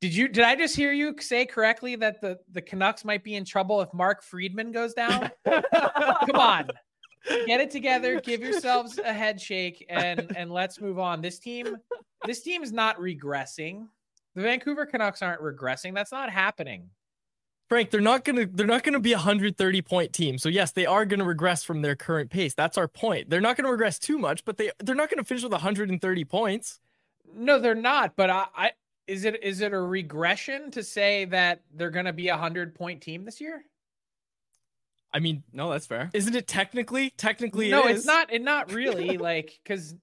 Did 0.00 0.14
you 0.14 0.28
did 0.28 0.44
I 0.44 0.56
just 0.56 0.74
hear 0.74 0.92
you 0.92 1.14
say 1.20 1.46
correctly 1.46 1.96
that 1.96 2.20
the 2.20 2.38
the 2.50 2.60
Canucks 2.60 3.04
might 3.04 3.22
be 3.22 3.36
in 3.36 3.44
trouble 3.44 3.80
if 3.80 3.94
Mark 3.94 4.22
Friedman 4.22 4.72
goes 4.72 4.94
down? 4.94 5.30
Come 5.46 6.36
on. 6.36 6.68
Get 7.46 7.60
it 7.60 7.70
together, 7.70 8.20
give 8.20 8.40
yourselves 8.40 8.98
a 8.98 9.12
head 9.12 9.40
shake 9.40 9.86
and 9.88 10.36
and 10.36 10.50
let's 10.50 10.80
move 10.80 10.98
on. 10.98 11.20
This 11.20 11.38
team 11.38 11.76
this 12.26 12.42
team 12.42 12.62
is 12.62 12.72
not 12.72 12.98
regressing. 12.98 13.86
The 14.34 14.42
Vancouver 14.42 14.86
Canucks 14.86 15.22
aren't 15.22 15.40
regressing. 15.40 15.94
That's 15.94 16.12
not 16.12 16.30
happening. 16.30 16.90
Frank, 17.72 17.88
they're 17.88 18.02
not 18.02 18.24
gonna 18.26 18.44
they're 18.44 18.66
not 18.66 18.82
gonna 18.82 19.00
be 19.00 19.14
a 19.14 19.18
hundred 19.18 19.56
thirty 19.56 19.80
point 19.80 20.12
team. 20.12 20.36
So 20.36 20.50
yes, 20.50 20.72
they 20.72 20.84
are 20.84 21.06
gonna 21.06 21.24
regress 21.24 21.64
from 21.64 21.80
their 21.80 21.96
current 21.96 22.28
pace. 22.28 22.52
That's 22.52 22.76
our 22.76 22.86
point. 22.86 23.30
They're 23.30 23.40
not 23.40 23.56
gonna 23.56 23.70
regress 23.70 23.98
too 23.98 24.18
much, 24.18 24.44
but 24.44 24.58
they 24.58 24.70
they're 24.78 24.94
not 24.94 25.08
gonna 25.08 25.24
finish 25.24 25.42
with 25.42 25.52
130 25.52 26.24
points. 26.26 26.80
No, 27.34 27.58
they're 27.58 27.74
not. 27.74 28.14
But 28.14 28.28
I, 28.28 28.46
I 28.54 28.70
is 29.06 29.24
it 29.24 29.42
is 29.42 29.62
it 29.62 29.72
a 29.72 29.80
regression 29.80 30.70
to 30.72 30.82
say 30.82 31.24
that 31.24 31.62
they're 31.74 31.90
going 31.90 32.04
to 32.04 32.12
be 32.12 32.28
a 32.28 32.36
hundred 32.36 32.74
point 32.74 33.00
team 33.00 33.24
this 33.24 33.40
year? 33.40 33.64
I 35.10 35.20
mean, 35.20 35.42
No, 35.50 35.70
that's 35.70 35.86
fair. 35.86 36.10
isn't 36.12 36.34
it 36.34 36.46
technically? 36.46 37.08
Technically, 37.16 37.70
no, 37.70 37.86
it 37.86 37.96
it's 37.96 38.04
not. 38.04 38.30
It 38.30 38.42
not 38.42 38.70
really 38.74 39.16
like 39.16 39.58
because 39.64 39.94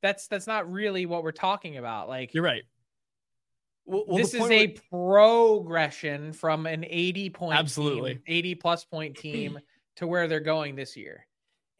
that's 0.00 0.26
that's 0.28 0.46
not 0.46 0.72
really 0.72 1.04
what 1.04 1.22
we're 1.22 1.32
talking 1.32 1.76
about. 1.76 2.08
Like 2.08 2.32
You're 2.32 2.44
right. 2.44 2.64
Well, 3.88 4.04
well, 4.06 4.18
this 4.18 4.34
is 4.34 4.50
a 4.50 4.68
progression 4.90 6.34
from 6.34 6.66
an 6.66 6.84
80 6.86 7.30
point 7.30 7.58
Absolutely. 7.58 8.14
team, 8.14 8.22
80 8.26 8.54
plus 8.56 8.84
point 8.84 9.16
team 9.16 9.58
to 9.96 10.06
where 10.06 10.28
they're 10.28 10.40
going 10.40 10.76
this 10.76 10.94
year. 10.94 11.26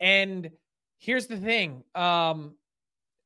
And 0.01 0.51
here's 0.97 1.27
the 1.27 1.37
thing. 1.37 1.85
Um 1.95 2.55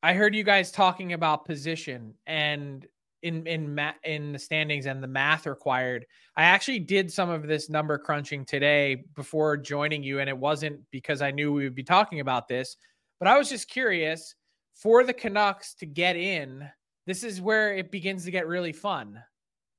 I 0.02 0.14
heard 0.14 0.34
you 0.34 0.42
guys 0.42 0.72
talking 0.72 1.12
about 1.12 1.44
position 1.44 2.14
and 2.26 2.84
in 3.22 3.46
in 3.46 3.72
ma- 3.72 3.94
in 4.02 4.32
the 4.32 4.38
standings 4.38 4.86
and 4.86 5.00
the 5.00 5.06
math 5.06 5.46
required. 5.46 6.04
I 6.36 6.42
actually 6.42 6.80
did 6.80 7.12
some 7.12 7.30
of 7.30 7.46
this 7.46 7.70
number 7.70 7.96
crunching 7.98 8.44
today 8.44 9.04
before 9.14 9.56
joining 9.56 10.02
you 10.02 10.18
and 10.18 10.28
it 10.28 10.36
wasn't 10.36 10.80
because 10.90 11.22
I 11.22 11.30
knew 11.30 11.52
we 11.52 11.62
would 11.62 11.76
be 11.76 11.84
talking 11.84 12.18
about 12.18 12.48
this, 12.48 12.76
but 13.20 13.28
I 13.28 13.38
was 13.38 13.48
just 13.48 13.68
curious 13.68 14.34
for 14.74 15.04
the 15.04 15.12
Canucks 15.12 15.74
to 15.74 15.86
get 15.86 16.16
in 16.16 16.68
this 17.06 17.24
is 17.24 17.40
where 17.40 17.74
it 17.74 17.90
begins 17.90 18.24
to 18.24 18.30
get 18.30 18.46
really 18.46 18.72
fun 18.72 19.22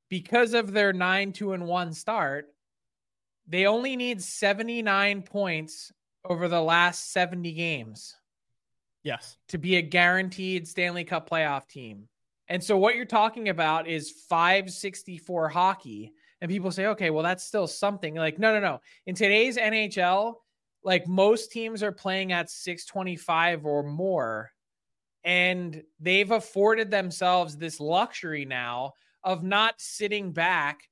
because 0.10 0.54
of 0.54 0.72
their 0.72 0.94
9 0.94 1.32
2 1.34 1.54
and 1.54 1.66
1 1.66 1.94
start 1.94 2.48
they 3.48 3.66
only 3.66 3.96
need 3.96 4.22
79 4.22 5.22
points 5.24 5.92
over 6.24 6.48
the 6.48 6.62
last 6.62 7.12
70 7.12 7.52
games 7.54 8.16
Yes. 9.04 9.38
to 9.50 9.58
be 9.58 9.76
a 9.76 9.82
guaranteed 9.82 10.66
Stanley 10.66 11.04
Cup 11.04 11.30
playoff 11.30 11.68
team. 11.68 12.08
And 12.48 12.64
so 12.64 12.78
what 12.78 12.96
you're 12.96 13.04
talking 13.04 13.50
about 13.50 13.86
is 13.88 14.12
564 14.30 15.50
hockey 15.50 16.14
and 16.40 16.50
people 16.50 16.72
say 16.72 16.88
okay, 16.88 17.10
well 17.10 17.24
that's 17.24 17.44
still 17.44 17.68
something. 17.68 18.16
Like 18.16 18.40
no 18.40 18.54
no 18.54 18.60
no. 18.62 18.82
In 19.06 19.16
today's 19.16 19.58
NHL, 19.58 20.36
like 20.84 21.08
most 21.08 21.52
teams 21.52 21.84
are 21.84 21.92
playing 21.92 22.32
at 22.32 22.50
625 22.50 23.66
or 23.66 23.84
more 23.84 24.52
and 25.24 25.84
they've 26.00 26.32
afforded 26.32 26.92
themselves 26.92 27.58
this 27.58 27.80
luxury 27.80 28.46
now 28.46 28.94
of 29.24 29.44
not 29.44 29.76
sitting 29.78 30.32
back 30.32 30.90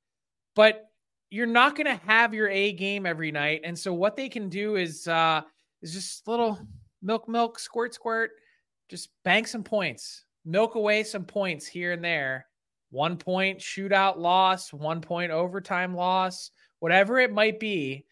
but 0.54 0.88
you're 1.30 1.46
not 1.46 1.76
going 1.76 1.86
to 1.86 2.04
have 2.06 2.34
your 2.34 2.50
A 2.50 2.72
game 2.72 3.06
every 3.06 3.32
night. 3.32 3.62
And 3.64 3.78
so 3.78 3.94
what 3.94 4.16
they 4.16 4.28
can 4.28 4.48
do 4.50 4.76
is 4.76 5.08
uh 5.08 5.42
is 5.80 5.92
just 5.92 6.28
little 6.28 6.58
milk 7.00 7.28
milk 7.28 7.58
squirt 7.58 7.94
squirt 7.94 8.32
just 8.88 9.08
bank 9.24 9.48
some 9.48 9.64
points 9.64 10.24
milk 10.44 10.74
away 10.74 11.02
some 11.02 11.24
points 11.24 11.66
here 11.66 11.92
and 11.92 12.04
there. 12.04 12.46
One 12.90 13.16
point 13.16 13.58
shootout 13.58 14.18
loss 14.18 14.72
one 14.72 15.00
point 15.00 15.32
overtime 15.32 15.94
loss 15.94 16.50
whatever 16.80 17.18
it 17.18 17.32
might 17.32 17.58
be 17.58 18.04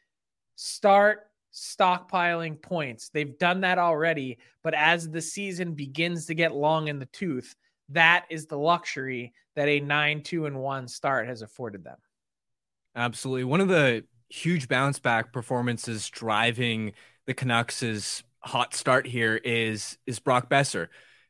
start 0.57 1.30
stockpiling 1.53 2.61
points. 2.61 3.09
They've 3.09 3.39
done 3.39 3.63
that 3.63 3.79
already, 3.79 4.39
but 4.63 4.75
as 4.75 5.09
the 5.09 5.21
season 5.21 5.75
begins 5.75 6.27
to 6.27 6.35
get 6.35 6.55
long 6.55 6.89
in 6.89 6.99
the 6.99 7.07
tooth, 7.07 7.55
that 7.91 8.27
is 8.31 8.47
the 8.47 8.59
luxury 8.59 9.33
that 9.57 9.69
a 9.69 9.81
9 9.81 10.23
2 10.23 10.47
and 10.47 10.61
1 10.61 10.89
start 10.89 11.27
has 11.27 11.43
afforded 11.43 11.85
them. 11.85 11.99
Absolutely. 12.95 13.45
One 13.45 13.61
of 13.61 13.69
the 13.69 14.05
huge 14.29 14.69
bounce 14.69 14.99
back 14.99 15.33
performances 15.33 16.09
driving 16.09 16.93
the 17.27 17.35
Canucks' 17.35 18.23
hot 18.41 18.75
start 18.75 19.07
here 19.07 19.37
is 19.37 19.99
is 20.07 20.19
Brock 20.19 20.49
Boeser. 20.49 20.89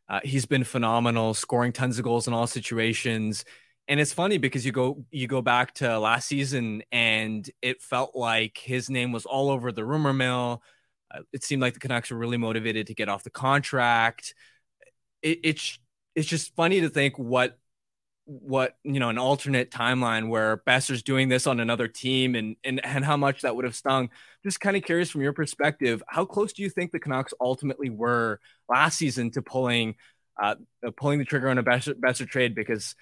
Uh, 0.08 0.20
he's 0.24 0.46
been 0.46 0.64
phenomenal, 0.64 1.34
scoring 1.34 1.72
tons 1.72 1.98
of 1.98 2.04
goals 2.04 2.26
in 2.26 2.34
all 2.34 2.46
situations. 2.46 3.44
And 3.90 3.98
it's 3.98 4.12
funny 4.12 4.38
because 4.38 4.64
you 4.64 4.70
go 4.70 5.04
you 5.10 5.26
go 5.26 5.42
back 5.42 5.74
to 5.74 5.98
last 5.98 6.28
season 6.28 6.84
and 6.92 7.50
it 7.60 7.82
felt 7.82 8.14
like 8.14 8.56
his 8.56 8.88
name 8.88 9.10
was 9.10 9.26
all 9.26 9.50
over 9.50 9.72
the 9.72 9.84
rumor 9.84 10.12
mill. 10.12 10.62
Uh, 11.12 11.22
it 11.32 11.42
seemed 11.42 11.60
like 11.60 11.74
the 11.74 11.80
Canucks 11.80 12.12
were 12.12 12.16
really 12.16 12.36
motivated 12.36 12.86
to 12.86 12.94
get 12.94 13.08
off 13.08 13.24
the 13.24 13.30
contract. 13.30 14.32
It, 15.22 15.40
it's 15.42 15.76
it's 16.14 16.28
just 16.28 16.54
funny 16.54 16.82
to 16.82 16.88
think 16.88 17.18
what 17.18 17.58
what 18.26 18.76
you 18.84 19.00
know 19.00 19.08
an 19.08 19.18
alternate 19.18 19.72
timeline 19.72 20.28
where 20.28 20.58
Boeser's 20.58 21.02
doing 21.02 21.28
this 21.28 21.48
on 21.48 21.58
another 21.58 21.88
team 21.88 22.36
and 22.36 22.54
and 22.62 22.84
and 22.86 23.04
how 23.04 23.16
much 23.16 23.42
that 23.42 23.56
would 23.56 23.64
have 23.64 23.74
stung. 23.74 24.10
Just 24.44 24.60
kind 24.60 24.76
of 24.76 24.84
curious 24.84 25.10
from 25.10 25.22
your 25.22 25.32
perspective, 25.32 26.00
how 26.06 26.24
close 26.24 26.52
do 26.52 26.62
you 26.62 26.70
think 26.70 26.92
the 26.92 27.00
Canucks 27.00 27.34
ultimately 27.40 27.90
were 27.90 28.38
last 28.68 28.98
season 28.98 29.32
to 29.32 29.42
pulling 29.42 29.96
uh, 30.40 30.54
pulling 30.96 31.18
the 31.18 31.24
trigger 31.24 31.48
on 31.48 31.58
a 31.58 31.64
Boeser, 31.64 31.94
Boeser 31.94 32.28
trade? 32.28 32.54
Because 32.54 32.94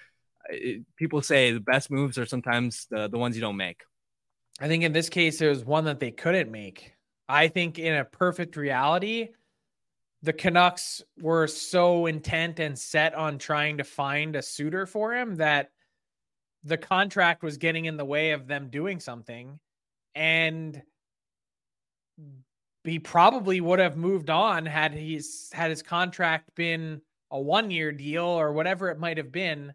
it, 0.49 0.83
people 0.95 1.21
say 1.21 1.51
the 1.51 1.59
best 1.59 1.91
moves 1.91 2.17
are 2.17 2.25
sometimes 2.25 2.87
the 2.89 3.07
the 3.07 3.17
ones 3.17 3.35
you 3.35 3.41
don't 3.41 3.57
make. 3.57 3.81
I 4.59 4.67
think 4.67 4.83
in 4.83 4.91
this 4.91 5.09
case, 5.09 5.41
it 5.41 5.47
was 5.47 5.63
one 5.63 5.85
that 5.85 5.99
they 5.99 6.11
couldn't 6.11 6.51
make. 6.51 6.93
I 7.27 7.47
think 7.47 7.79
in 7.79 7.95
a 7.95 8.05
perfect 8.05 8.57
reality, 8.57 9.29
the 10.21 10.33
Canucks 10.33 11.01
were 11.21 11.47
so 11.47 12.07
intent 12.07 12.59
and 12.59 12.77
set 12.77 13.13
on 13.15 13.37
trying 13.37 13.77
to 13.77 13.83
find 13.83 14.35
a 14.35 14.41
suitor 14.41 14.85
for 14.85 15.13
him 15.13 15.35
that 15.35 15.71
the 16.63 16.77
contract 16.77 17.41
was 17.41 17.57
getting 17.57 17.85
in 17.85 17.95
the 17.95 18.05
way 18.05 18.31
of 18.31 18.47
them 18.47 18.69
doing 18.69 18.99
something. 18.99 19.59
And 20.15 20.81
he 22.83 22.99
probably 22.99 23.61
would 23.61 23.79
have 23.79 23.95
moved 23.95 24.29
on 24.29 24.65
had 24.65 24.93
he's 24.93 25.49
had 25.53 25.69
his 25.69 25.83
contract 25.83 26.53
been 26.55 27.01
a 27.31 27.39
one 27.39 27.71
year 27.71 27.91
deal 27.91 28.25
or 28.25 28.51
whatever 28.51 28.89
it 28.89 28.99
might 28.99 29.17
have 29.17 29.31
been. 29.31 29.73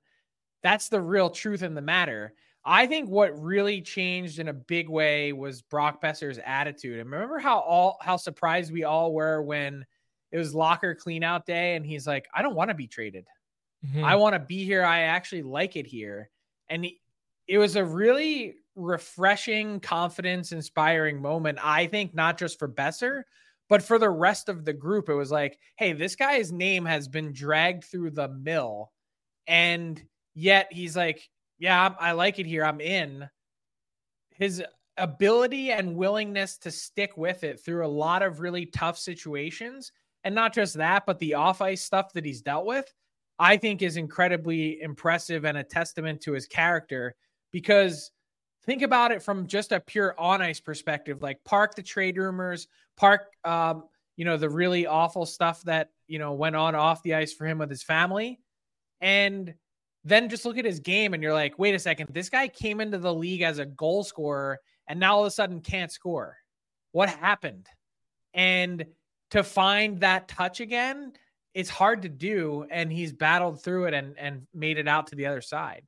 That's 0.64 0.88
the 0.88 1.00
real 1.00 1.31
truth 1.31 1.62
in 1.62 1.74
the 1.74 1.83
matter. 1.83 2.35
I 2.64 2.87
think 2.87 3.09
what 3.09 3.40
really 3.40 3.83
changed 3.83 4.38
in 4.38 4.48
a 4.48 4.55
big 4.55 4.88
way 4.88 5.33
was 5.33 5.62
Brock 5.62 6.03
Boeser's 6.03 6.40
attitude. 6.44 6.98
And 6.98 7.11
remember 7.11 7.38
how 7.38 7.61
all 7.61 7.98
how 8.00 8.16
surprised 8.16 8.72
we 8.72 8.85
all 8.85 9.12
were 9.12 9.42
when 9.42 9.85
it 10.33 10.38
was 10.38 10.55
locker 10.55 10.96
cleanout 10.96 11.44
day 11.44 11.77
and 11.77 11.87
he's 11.87 12.07
like, 12.07 12.27
I 12.35 12.42
don't 12.42 12.57
want 12.57 12.70
to 12.70 12.74
be 12.74 12.88
traded. 12.88 13.27
Mm-hmm. 13.87 14.05
I 14.05 14.16
want 14.16 14.33
to 14.33 14.40
be 14.40 14.64
here. 14.64 14.83
I 14.83 15.00
actually 15.00 15.42
like 15.42 15.77
it 15.77 15.87
here. 15.87 16.31
And 16.68 16.85
he, 16.85 17.00
it 17.46 17.59
was 17.59 17.77
a 17.77 17.85
really 17.85 18.55
refreshing, 18.74 19.81
confidence 19.81 20.50
inspiring 20.50 21.20
moment. 21.20 21.59
I 21.62 21.87
think 21.87 22.14
not 22.14 22.38
just 22.38 22.59
for 22.59 22.68
Boeser, 22.68 23.24
but 23.68 23.83
for 23.83 23.98
the 23.98 24.11
rest 24.11 24.48
of 24.48 24.64
the 24.64 24.72
group. 24.72 25.11
It 25.11 25.14
was 25.14 25.31
like, 25.31 25.59
hey, 25.77 25.92
this 25.92 26.16
guy's 26.16 26.50
name 26.50 26.87
has 26.87 27.07
been 27.07 27.33
dragged 27.33 27.85
through 27.85 28.12
the 28.12 28.29
mill. 28.29 28.90
And 29.46 30.03
yet 30.35 30.68
he's 30.70 30.97
like, 30.97 31.29
yeah, 31.59 31.94
I 31.99 32.12
like 32.12 32.38
it 32.38 32.47
here. 32.47 32.64
I'm 32.64 32.81
in. 32.81 33.29
His 34.31 34.62
ability 34.97 35.73
and 35.73 35.97
willingness 35.97 36.59
to 36.59 36.70
stick 36.70 37.16
with 37.16 37.44
it 37.44 37.61
through 37.61 37.85
a 37.85 37.88
lot 37.88 38.23
of 38.23 38.40
really 38.40 38.66
tough 38.66 38.99
situations 38.99 39.92
and 40.25 40.35
not 40.35 40.55
just 40.55 40.75
that, 40.75 41.05
but 41.07 41.18
the 41.18 41.35
off 41.35 41.61
ice 41.61 41.83
stuff 41.83 42.12
that 42.12 42.25
he's 42.25 42.42
dealt 42.42 42.66
with, 42.66 42.92
I 43.38 43.57
think 43.57 43.83
is 43.83 43.97
incredibly 43.97 44.81
impressive 44.81 45.44
and 45.44 45.59
a 45.59 45.64
testament 45.64 46.20
to 46.23 46.33
his 46.33 46.47
character. 46.47 47.14
Because 47.53 48.11
think 48.64 48.83
about 48.83 49.12
it 49.12 49.23
from 49.23 49.47
just 49.47 49.73
a 49.73 49.81
pure 49.81 50.14
on 50.18 50.42
ice 50.42 50.61
perspective, 50.61 51.23
like 51.23 51.42
park 51.44 51.75
the 51.75 51.83
trade 51.83 52.16
rumors, 52.16 52.66
park, 52.97 53.27
um, 53.44 53.85
you 54.16 54.25
know, 54.25 54.37
the 54.37 54.49
really 54.49 54.87
awful 54.87 55.27
stuff 55.27 55.62
that, 55.62 55.90
you 56.07 56.18
know, 56.18 56.33
went 56.33 56.57
on 56.57 56.75
off 56.75 57.03
the 57.03 57.14
ice 57.14 57.33
for 57.33 57.47
him 57.47 57.59
with 57.59 57.70
his 57.70 57.83
family. 57.83 58.40
And 59.01 59.55
then 60.04 60.28
just 60.28 60.44
look 60.44 60.58
at 60.58 60.64
his 60.64 60.80
game 60.80 61.14
and 61.14 61.22
you're 61.22 61.32
like, 61.32 61.58
wait 61.58 61.74
a 61.74 61.78
second, 61.78 62.10
this 62.12 62.28
guy 62.28 62.48
came 62.48 62.80
into 62.80 62.98
the 62.98 63.14
league 63.14 63.42
as 63.42 63.58
a 63.58 63.66
goal 63.66 64.04
scorer 64.04 64.60
and 64.86 65.00
now 65.00 65.14
all 65.16 65.22
of 65.22 65.26
a 65.26 65.30
sudden 65.30 65.60
can't 65.60 65.90
score. 65.90 66.36
What 66.92 67.08
happened? 67.08 67.66
And 68.34 68.84
to 69.30 69.42
find 69.42 70.00
that 70.00 70.28
touch 70.28 70.60
again, 70.60 71.12
it's 71.54 71.70
hard 71.70 72.02
to 72.02 72.08
do. 72.08 72.66
And 72.70 72.92
he's 72.92 73.12
battled 73.12 73.62
through 73.62 73.86
it 73.86 73.94
and, 73.94 74.18
and 74.18 74.46
made 74.52 74.78
it 74.78 74.88
out 74.88 75.06
to 75.08 75.16
the 75.16 75.26
other 75.26 75.40
side. 75.40 75.84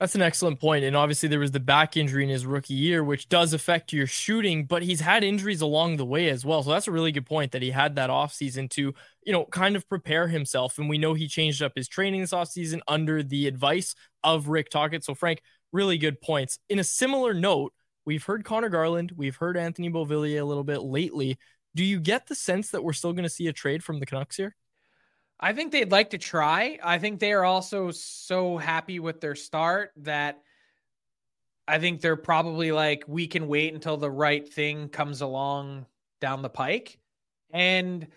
That's 0.00 0.14
an 0.14 0.22
excellent 0.22 0.60
point. 0.60 0.84
And 0.84 0.96
obviously, 0.96 1.28
there 1.28 1.40
was 1.40 1.50
the 1.50 1.58
back 1.58 1.96
injury 1.96 2.22
in 2.22 2.28
his 2.28 2.46
rookie 2.46 2.74
year, 2.74 3.02
which 3.02 3.28
does 3.28 3.52
affect 3.52 3.92
your 3.92 4.06
shooting, 4.06 4.64
but 4.64 4.84
he's 4.84 5.00
had 5.00 5.24
injuries 5.24 5.60
along 5.60 5.96
the 5.96 6.06
way 6.06 6.28
as 6.28 6.44
well. 6.44 6.62
So 6.62 6.70
that's 6.70 6.86
a 6.86 6.92
really 6.92 7.10
good 7.10 7.26
point 7.26 7.50
that 7.50 7.62
he 7.62 7.70
had 7.70 7.96
that 7.96 8.08
offseason 8.08 8.70
to, 8.70 8.94
you 9.24 9.32
know, 9.32 9.44
kind 9.46 9.74
of 9.74 9.88
prepare 9.88 10.28
himself. 10.28 10.78
And 10.78 10.88
we 10.88 10.98
know 10.98 11.14
he 11.14 11.26
changed 11.26 11.62
up 11.62 11.72
his 11.74 11.88
training 11.88 12.20
this 12.20 12.32
offseason 12.32 12.78
under 12.86 13.24
the 13.24 13.48
advice 13.48 13.96
of 14.22 14.46
Rick 14.48 14.70
Tocchet. 14.70 15.02
So, 15.02 15.16
Frank, 15.16 15.42
really 15.72 15.98
good 15.98 16.20
points. 16.20 16.60
In 16.68 16.78
a 16.78 16.84
similar 16.84 17.34
note, 17.34 17.72
we've 18.06 18.22
heard 18.22 18.44
Conor 18.44 18.68
Garland, 18.68 19.12
we've 19.16 19.36
heard 19.36 19.56
Anthony 19.56 19.90
Beauvillier 19.90 20.40
a 20.40 20.44
little 20.44 20.64
bit 20.64 20.82
lately. 20.82 21.38
Do 21.74 21.82
you 21.82 21.98
get 21.98 22.28
the 22.28 22.36
sense 22.36 22.70
that 22.70 22.84
we're 22.84 22.92
still 22.92 23.12
going 23.12 23.24
to 23.24 23.28
see 23.28 23.48
a 23.48 23.52
trade 23.52 23.82
from 23.82 23.98
the 23.98 24.06
Canucks 24.06 24.36
here? 24.36 24.54
I 25.40 25.52
think 25.52 25.70
they'd 25.70 25.92
like 25.92 26.10
to 26.10 26.18
try. 26.18 26.78
I 26.82 26.98
think 26.98 27.20
they 27.20 27.32
are 27.32 27.44
also 27.44 27.90
so 27.90 28.56
happy 28.58 28.98
with 28.98 29.20
their 29.20 29.36
start 29.36 29.92
that 29.98 30.42
I 31.68 31.78
think 31.78 32.00
they're 32.00 32.16
probably 32.16 32.72
like, 32.72 33.04
we 33.06 33.26
can 33.26 33.46
wait 33.46 33.74
until 33.74 33.96
the 33.96 34.10
right 34.10 34.48
thing 34.48 34.88
comes 34.88 35.20
along 35.20 35.86
down 36.20 36.42
the 36.42 36.48
pike. 36.48 36.98
And 37.50 38.08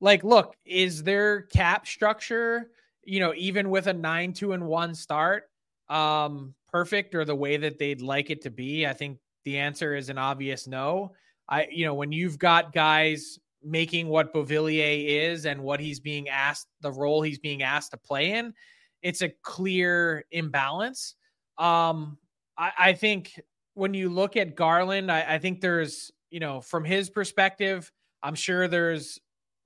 like, 0.00 0.24
look, 0.24 0.56
is 0.64 1.02
their 1.02 1.42
cap 1.42 1.86
structure, 1.86 2.70
you 3.02 3.20
know, 3.20 3.32
even 3.36 3.70
with 3.70 3.86
a 3.86 3.92
nine, 3.92 4.32
two, 4.32 4.52
and 4.52 4.66
one 4.66 4.94
start, 4.94 5.48
um, 5.88 6.54
perfect 6.70 7.14
or 7.14 7.24
the 7.24 7.34
way 7.34 7.56
that 7.56 7.78
they'd 7.78 8.02
like 8.02 8.30
it 8.30 8.42
to 8.42 8.50
be? 8.50 8.86
I 8.86 8.92
think 8.92 9.18
the 9.44 9.58
answer 9.58 9.94
is 9.94 10.10
an 10.10 10.18
obvious 10.18 10.66
no. 10.66 11.14
I, 11.48 11.66
you 11.70 11.86
know, 11.86 11.94
when 11.94 12.12
you've 12.12 12.38
got 12.38 12.74
guys 12.74 13.38
making 13.62 14.08
what 14.08 14.32
Beauvillier 14.32 15.04
is 15.06 15.46
and 15.46 15.62
what 15.62 15.80
he's 15.80 16.00
being 16.00 16.28
asked, 16.28 16.68
the 16.80 16.92
role 16.92 17.22
he's 17.22 17.38
being 17.38 17.62
asked 17.62 17.90
to 17.90 17.96
play 17.96 18.32
in, 18.32 18.54
it's 19.02 19.22
a 19.22 19.32
clear 19.42 20.24
imbalance. 20.30 21.14
Um, 21.58 22.18
I, 22.56 22.72
I 22.78 22.92
think 22.92 23.40
when 23.74 23.94
you 23.94 24.08
look 24.08 24.36
at 24.36 24.56
Garland, 24.56 25.10
I, 25.10 25.34
I 25.34 25.38
think 25.38 25.60
there's, 25.60 26.10
you 26.30 26.40
know, 26.40 26.60
from 26.60 26.84
his 26.84 27.10
perspective, 27.10 27.90
I'm 28.22 28.34
sure 28.34 28.68
there's, 28.68 29.18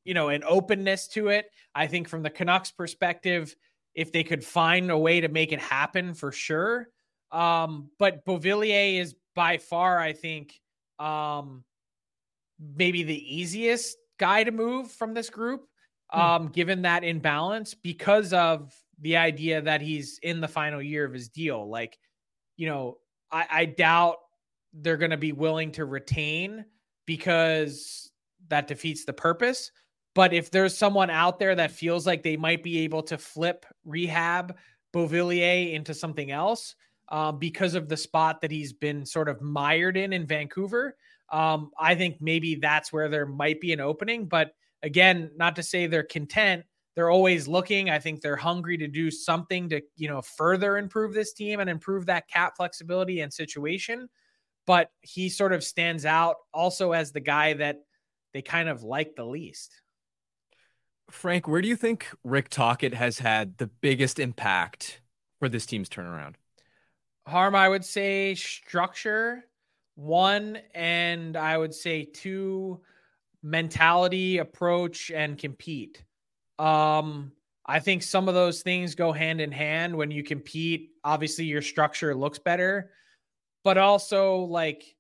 you 0.05 0.15
know, 0.15 0.29
an 0.29 0.43
openness 0.47 1.09
to 1.09 1.29
it. 1.29 1.47
I 1.75 1.87
think 1.87 2.09
from 2.09 2.23
the 2.23 2.31
Canucks 2.31 2.71
perspective, 2.71 3.55
if 3.95 4.13
they 4.13 4.25
could 4.25 4.45
find 4.45 4.91
a 4.91 4.99
way 4.99 5.21
to 5.21 5.29
make 5.29 5.53
it 5.53 5.61
happen 5.61 6.15
for 6.15 6.33
sure. 6.33 6.89
Um, 7.31 7.91
but 7.99 8.25
Beauvillier 8.25 8.99
is 9.01 9.15
by 9.35 9.59
far, 9.59 9.99
I 9.99 10.13
think, 10.13 10.61
um, 10.99 11.65
maybe 12.77 13.03
the 13.03 13.37
easiest 13.37 13.97
guy 14.19 14.45
to 14.45 14.51
move 14.51 14.91
from 14.91 15.15
this 15.15 15.31
group, 15.31 15.67
hmm. 16.11 16.21
um, 16.21 16.49
given 16.49 16.83
that 16.83 17.05
imbalance 17.05 17.75
because 17.75 18.33
of 18.33 18.73
the 19.01 19.17
idea 19.17 19.61
that 19.61 19.81
he's 19.81 20.19
in 20.23 20.41
the 20.41 20.49
final 20.49 20.81
year 20.81 21.05
of 21.05 21.13
his 21.13 21.29
deal. 21.29 21.69
Like, 21.69 21.99
you 22.57 22.69
know, 22.69 22.99
I, 23.31 23.47
I 23.51 23.65
doubt 23.65 24.17
they're 24.73 24.97
going 24.97 25.11
to 25.11 25.17
be 25.17 25.33
willing 25.33 25.73
to 25.73 25.85
retain 25.85 26.65
because 27.07 28.11
that 28.49 28.69
defeats 28.69 29.05
the 29.05 29.13
purpose. 29.13 29.71
But 30.15 30.33
if 30.33 30.51
there's 30.51 30.77
someone 30.77 31.11
out 31.11 31.39
there 31.39 31.55
that 31.55 31.71
feels 31.71 32.07
like 32.07 32.23
they 32.23 32.37
might 32.37 32.63
be 32.63 32.81
able 32.81 33.03
to 33.05 33.19
flip 33.19 33.67
rehab 33.85 34.57
Beauvillier 34.95 35.73
into 35.73 35.95
something 35.95 36.31
else 36.31 36.75
uh, 37.09 37.33
because 37.33 37.75
of 37.75 37.89
the 37.89 37.97
spot 37.97 38.41
that 38.43 38.51
he's 38.51 38.73
been 38.73 39.07
sort 39.07 39.29
of 39.29 39.41
mired 39.41 39.97
in 39.97 40.13
in 40.13 40.27
Vancouver, 40.27 40.97
um, 41.33 41.71
I 41.79 41.95
think 41.95 42.19
maybe 42.21 42.57
that's 42.57 42.93
where 42.93 43.09
there 43.09 43.27
might 43.27 43.61
be 43.61 43.73
an 43.73 43.81
opening. 43.81 44.27
But 44.27 44.53
again, 44.83 45.31
not 45.37 45.57
to 45.57 45.63
say 45.63 45.87
they're 45.87 46.03
content. 46.03 46.65
They're 46.95 47.11
always 47.11 47.49
looking. 47.49 47.89
I 47.89 47.99
think 47.99 48.21
they're 48.21 48.37
hungry 48.37 48.77
to 48.77 48.87
do 48.87 49.11
something 49.11 49.71
to, 49.71 49.81
you 49.97 50.09
know, 50.09 50.21
further 50.21 50.77
improve 50.77 51.15
this 51.15 51.33
team 51.33 51.59
and 51.59 51.71
improve 51.71 52.07
that 52.07 52.29
cap 52.29 52.55
flexibility 52.59 53.21
and 53.21 53.33
situation. 53.33 54.11
But 54.67 54.91
he 55.01 55.31
sort 55.31 55.55
of 55.55 55.65
stands 55.65 56.05
out 56.05 56.37
also 56.53 56.93
as 56.93 57.11
the 57.11 57.21
guy 57.21 57.55
that 57.55 57.79
they 58.35 58.43
kind 58.43 58.69
of 58.69 58.83
like 58.83 59.17
the 59.17 59.25
least. 59.25 59.73
Frank, 61.11 61.49
where 61.49 61.63
do 61.63 61.69
you 61.69 61.77
think 61.77 62.09
Rick 62.25 62.51
Tocchet 62.51 62.95
has 62.95 63.19
had 63.19 63.57
the 63.57 63.67
biggest 63.67 64.19
impact 64.19 65.01
for 65.39 65.49
this 65.49 65.67
team's 65.67 65.89
turnaround? 65.89 66.35
Harm, 67.27 67.55
I 67.55 67.69
would 67.69 67.85
say 67.85 68.35
structure 68.35 69.45
one 69.95 70.59
and 70.75 71.37
I 71.37 71.57
would 71.57 71.75
say 71.75 72.05
two 72.05 72.81
mentality, 73.43 74.39
approach, 74.39 75.11
and 75.11 75.37
compete. 75.37 76.05
Um, 76.59 77.33
I 77.67 77.81
think 77.81 78.03
some 78.03 78.29
of 78.29 78.35
those 78.35 78.63
things 78.63 78.95
go 78.95 79.13
hand 79.13 79.41
in 79.41 79.53
hand. 79.53 79.97
When 79.97 80.11
you 80.11 80.23
compete, 80.23 80.91
obviously 81.05 81.45
your 81.45 81.63
structure 81.63 82.15
looks 82.15 82.39
better, 82.39 82.91
but 83.65 83.79
also 83.79 84.39
like 84.39 84.97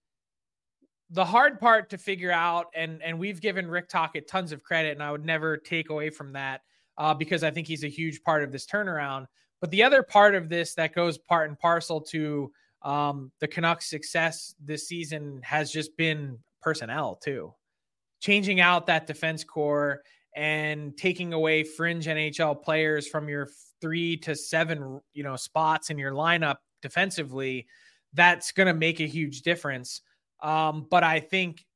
the 1.10 1.24
hard 1.24 1.60
part 1.60 1.90
to 1.90 1.98
figure 1.98 2.32
out, 2.32 2.66
and 2.74 3.02
and 3.02 3.18
we've 3.18 3.40
given 3.40 3.68
Rick 3.68 3.88
Tocchet 3.88 4.28
tons 4.28 4.52
of 4.52 4.62
credit, 4.62 4.92
and 4.92 5.02
I 5.02 5.10
would 5.10 5.24
never 5.24 5.56
take 5.56 5.90
away 5.90 6.10
from 6.10 6.32
that 6.32 6.62
uh, 6.96 7.14
because 7.14 7.44
I 7.44 7.50
think 7.50 7.66
he's 7.66 7.84
a 7.84 7.88
huge 7.88 8.22
part 8.22 8.42
of 8.42 8.50
this 8.50 8.66
turnaround. 8.66 9.26
But 9.60 9.70
the 9.70 9.82
other 9.82 10.02
part 10.02 10.34
of 10.34 10.48
this 10.48 10.74
that 10.74 10.94
goes 10.94 11.18
part 11.18 11.48
and 11.48 11.58
parcel 11.58 12.00
to 12.00 12.50
um, 12.84 13.30
the 13.40 13.48
Canucks' 13.48 13.88
success 13.88 14.54
this 14.64 14.88
season 14.88 15.40
has 15.44 15.70
just 15.70 15.96
been 15.96 16.38
personnel 16.60 17.16
too. 17.16 17.52
changing 18.20 18.60
out 18.60 18.86
that 18.86 19.06
defense 19.06 19.44
core 19.44 20.02
and 20.36 20.96
taking 20.96 21.32
away 21.32 21.64
fringe 21.64 22.06
NHL 22.06 22.62
players 22.62 23.06
from 23.06 23.28
your 23.28 23.48
three 23.80 24.16
to 24.18 24.34
seven, 24.34 25.00
you 25.12 25.24
know, 25.24 25.36
spots 25.36 25.90
in 25.90 25.98
your 25.98 26.12
lineup 26.12 26.56
defensively, 26.80 27.66
that's 28.14 28.52
going 28.52 28.68
to 28.68 28.74
make 28.74 29.00
a 29.00 29.06
huge 29.06 29.42
difference. 29.42 30.02
Um, 30.42 30.86
but 30.90 31.04
I 31.04 31.20
think 31.20 31.66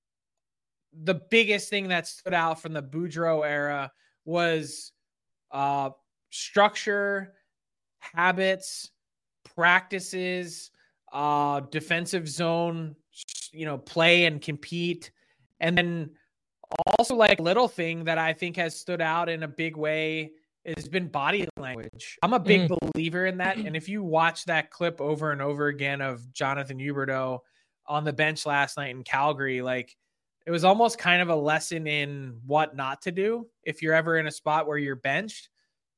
the 0.92 1.20
biggest 1.30 1.68
thing 1.68 1.88
that 1.88 2.06
stood 2.06 2.32
out 2.32 2.62
from 2.62 2.72
the 2.72 2.82
Boudreau 2.82 3.44
era 3.46 3.92
was 4.24 4.92
uh, 5.50 5.90
structure, 6.30 7.34
habits, 7.98 8.90
practices, 9.44 10.70
uh, 11.12 11.60
defensive 11.60 12.28
zone, 12.28 12.96
you 13.52 13.64
know, 13.64 13.78
play 13.78 14.24
and 14.26 14.40
compete. 14.40 15.10
And 15.60 15.76
then 15.76 16.10
also 16.98 17.14
like 17.14 17.40
little 17.40 17.68
thing 17.68 18.04
that 18.04 18.18
I 18.18 18.32
think 18.32 18.56
has 18.56 18.78
stood 18.78 19.00
out 19.00 19.28
in 19.28 19.42
a 19.42 19.48
big 19.48 19.76
way 19.76 20.32
has 20.64 20.88
been 20.88 21.08
body 21.08 21.46
language. 21.56 22.18
I'm 22.22 22.32
a 22.32 22.40
big 22.40 22.68
mm. 22.68 22.78
believer 22.92 23.26
in 23.26 23.38
that. 23.38 23.56
And 23.56 23.76
if 23.76 23.88
you 23.88 24.02
watch 24.02 24.44
that 24.46 24.70
clip 24.70 25.00
over 25.00 25.30
and 25.30 25.40
over 25.40 25.68
again 25.68 26.00
of 26.00 26.32
Jonathan 26.32 26.78
Huberdeau 26.78 27.40
on 27.86 28.04
the 28.04 28.12
bench 28.12 28.44
last 28.46 28.76
night 28.76 28.90
in 28.90 29.04
Calgary, 29.04 29.62
like 29.62 29.96
it 30.44 30.50
was 30.50 30.64
almost 30.64 30.98
kind 30.98 31.22
of 31.22 31.28
a 31.28 31.36
lesson 31.36 31.86
in 31.86 32.40
what 32.46 32.74
not 32.74 33.02
to 33.02 33.12
do 33.12 33.46
if 33.62 33.80
you're 33.80 33.94
ever 33.94 34.18
in 34.18 34.26
a 34.26 34.32
spot 34.32 34.66
where 34.66 34.78
you're 34.78 34.96
benched. 34.96 35.48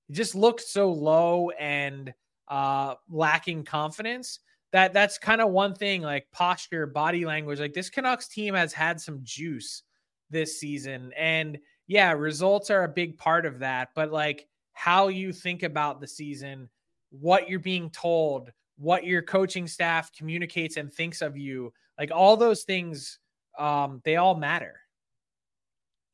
He 0.07 0.15
just 0.15 0.35
looked 0.35 0.63
so 0.63 0.91
low 0.91 1.51
and 1.51 2.13
uh, 2.49 2.95
lacking 3.11 3.65
confidence 3.65 4.41
that 4.73 4.93
that's 4.93 5.19
kind 5.19 5.41
of 5.41 5.51
one 5.51 5.75
thing 5.75 6.03
like 6.03 6.31
posture, 6.33 6.87
body 6.87 7.25
language. 7.25 7.61
Like 7.61 7.73
this 7.73 7.91
Canucks 7.91 8.29
team 8.29 8.55
has 8.55 8.73
had 8.73 9.01
some 9.01 9.21
juice 9.23 9.83
this 10.31 10.61
season. 10.61 11.13
And 11.17 11.59
yeah, 11.87 12.13
results 12.13 12.71
are 12.71 12.85
a 12.85 12.89
big 12.89 13.17
part 13.17 13.47
of 13.47 13.61
that, 13.61 13.91
but 13.95 14.13
like 14.13 14.47
how 14.75 15.09
you 15.09 15.33
think 15.33 15.63
about 15.63 16.01
the 16.01 16.07
season, 16.07 16.69
what 17.11 17.49
you're 17.49 17.59
being 17.59 17.91
told, 17.91 18.51
what 18.77 19.05
your 19.05 19.23
coaching 19.23 19.67
staff 19.67 20.13
communicates 20.13 20.77
and 20.77 20.93
thinks 20.93 21.23
of 21.23 21.37
you, 21.37 21.73
like 21.99 22.11
all 22.13 22.37
those 22.37 22.63
things, 22.65 23.19
um, 23.59 24.01
they 24.05 24.17
all 24.17 24.37
matter. 24.37 24.81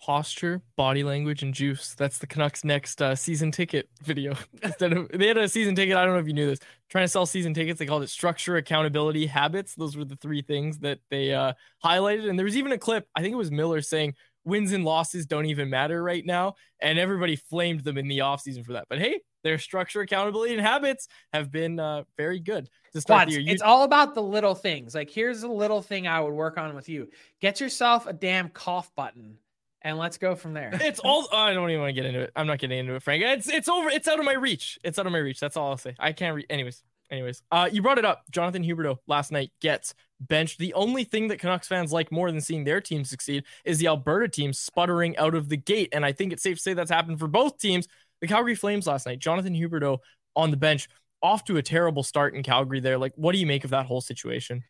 Posture, 0.05 0.61
body 0.77 1.03
language, 1.03 1.43
and 1.43 1.55
juice. 1.55 1.95
That's 1.97 2.19
the 2.19 2.27
Canucks' 2.27 2.63
next 2.63 3.01
uh, 3.01 3.15
season 3.15 3.51
ticket 3.51 3.89
video. 4.03 4.35
Instead 4.63 4.93
of 4.93 5.09
they 5.09 5.29
had 5.29 5.39
a 5.39 5.49
season 5.49 5.75
ticket. 5.75 5.97
I 5.97 6.05
don't 6.05 6.13
know 6.13 6.21
if 6.21 6.27
you 6.27 6.35
knew 6.35 6.47
this. 6.47 6.59
Trying 6.91 7.05
to 7.05 7.09
sell 7.09 7.25
season 7.25 7.55
tickets, 7.55 7.79
they 7.79 7.87
called 7.87 8.03
it 8.03 8.11
structure, 8.11 8.57
accountability, 8.57 9.25
habits. 9.25 9.75
Those 9.75 9.97
were 9.97 10.05
the 10.05 10.17
three 10.17 10.43
things 10.43 10.79
that 10.81 10.99
they 11.11 11.33
uh, 11.33 11.55
highlighted. 11.83 12.29
And 12.29 12.39
there 12.39 12.45
was 12.45 12.59
even 12.59 12.73
a 12.73 12.77
clip. 12.79 13.09
I 13.17 13.23
think 13.23 13.33
it 13.33 13.37
was 13.37 13.51
Miller 13.51 13.81
saying 13.81 14.15
wins 14.45 14.73
and 14.73 14.85
losses 14.85 15.25
don't 15.25 15.47
even 15.47 15.71
matter 15.71 16.03
right 16.03 16.27
now. 16.27 16.57
And 16.81 16.99
everybody 16.99 17.37
flamed 17.37 17.81
them 17.81 17.97
in 17.97 18.07
the 18.07 18.19
offseason 18.19 18.63
for 18.67 18.75
that. 18.75 18.85
But 18.91 18.99
hey, 18.99 19.21
their 19.43 19.59
structure, 19.59 20.03
accountability, 20.03 20.53
and 20.53 20.61
habits 20.63 21.09
have 21.33 21.51
been 21.51 21.81
uh, 21.81 22.05
very 22.19 22.41
good 22.41 22.69
to 22.93 23.01
start 23.01 23.29
the 23.29 23.33
year. 23.33 23.41
You- 23.41 23.53
it's 23.53 23.63
all 23.63 23.85
about 23.85 24.15
the 24.15 24.23
little 24.23 24.55
things. 24.55 24.95
Like, 24.95 25.09
here's 25.09 25.45
a 25.45 25.49
little 25.49 25.81
thing 25.81 26.07
I 26.07 26.21
would 26.21 26.35
work 26.35 26.59
on 26.59 26.75
with 26.75 26.91
you 26.91 27.09
get 27.41 27.59
yourself 27.59 28.07
a 28.07 28.13
damn 28.13 28.51
cough 28.51 28.91
button. 28.95 29.39
And 29.85 29.99
let's 29.99 30.17
go 30.17 30.35
from 30.35 30.55
there. 30.55 30.71
It's 30.81 30.99
all. 30.99 31.29
I 31.31 31.53
don't 31.53 31.69
even 31.69 31.83
want 31.83 31.91
to 31.91 31.93
get 31.93 32.07
into 32.07 32.21
it. 32.21 32.33
I'm 32.35 32.47
not 32.47 32.59
getting 32.59 32.79
into 32.79 32.95
it, 32.95 33.03
Frank. 33.03 33.23
It's 33.23 33.49
it's 33.49 33.69
over. 33.69 33.91
It's 33.91 34.09
out 34.09 34.19
of 34.19 34.25
my 34.25 34.33
reach. 34.33 34.79
It's 34.83 34.99
out 34.99 35.07
of 35.07 35.13
my 35.13 35.19
reach. 35.19 35.39
That's 35.39 35.57
all 35.59 35.71
I'll 35.71 35.77
say. 35.77 35.95
I 35.99 36.13
can't. 36.13 36.37
Re- 36.37 36.47
Anyways, 36.49 36.83
anyways. 37.11 37.43
Uh, 37.53 37.69
you 37.71 37.83
brought 37.83 37.99
it 37.99 38.05
up. 38.07 38.25
Jonathan 38.31 38.65
Huberdeau 38.65 38.97
last 39.07 39.31
night 39.31 39.53
gets 39.61 39.95
benched. 40.21 40.59
The 40.59 40.73
only 40.73 41.05
thing 41.05 41.29
that 41.29 41.39
Canucks 41.39 41.69
fans 41.69 41.93
like 41.93 42.11
more 42.11 42.31
than 42.31 42.41
seeing 42.41 42.65
their 42.65 42.81
team 42.81 43.05
succeed 43.05 43.45
is 43.67 43.79
the 43.79 43.89
Alberta 43.89 44.29
team 44.29 44.55
sputtering 44.55 45.19
out 45.19 45.35
of 45.35 45.51
the 45.51 45.59
gate. 45.59 45.91
And 45.93 46.05
I 46.05 46.13
think 46.13 46.33
it's 46.33 46.43
safe 46.43 46.57
to 46.57 46.63
say 46.63 46.73
that's 46.73 46.91
happened 46.91 47.19
for 47.19 47.29
both 47.29 47.59
teams. 47.59 47.87
The 48.23 48.27
Calgary 48.27 48.55
Flames 48.55 48.87
last 48.87 49.05
night, 49.05 49.19
Jonathan 49.19 49.55
Huberdeau 49.55 49.99
on 50.35 50.51
the 50.51 50.57
bench, 50.57 50.89
off 51.23 51.45
to 51.45 51.59
a 51.59 51.63
terrible 51.63 52.03
start 52.03 52.35
in 52.35 52.43
Calgary 52.43 52.81
there. 52.81 52.97
Like, 52.97 53.13
what 53.17 53.33
do 53.33 53.39
you 53.39 53.47
make 53.47 53.65
of 53.65 53.71
that 53.71 53.87
whole 53.87 54.01
situation? 54.01 54.65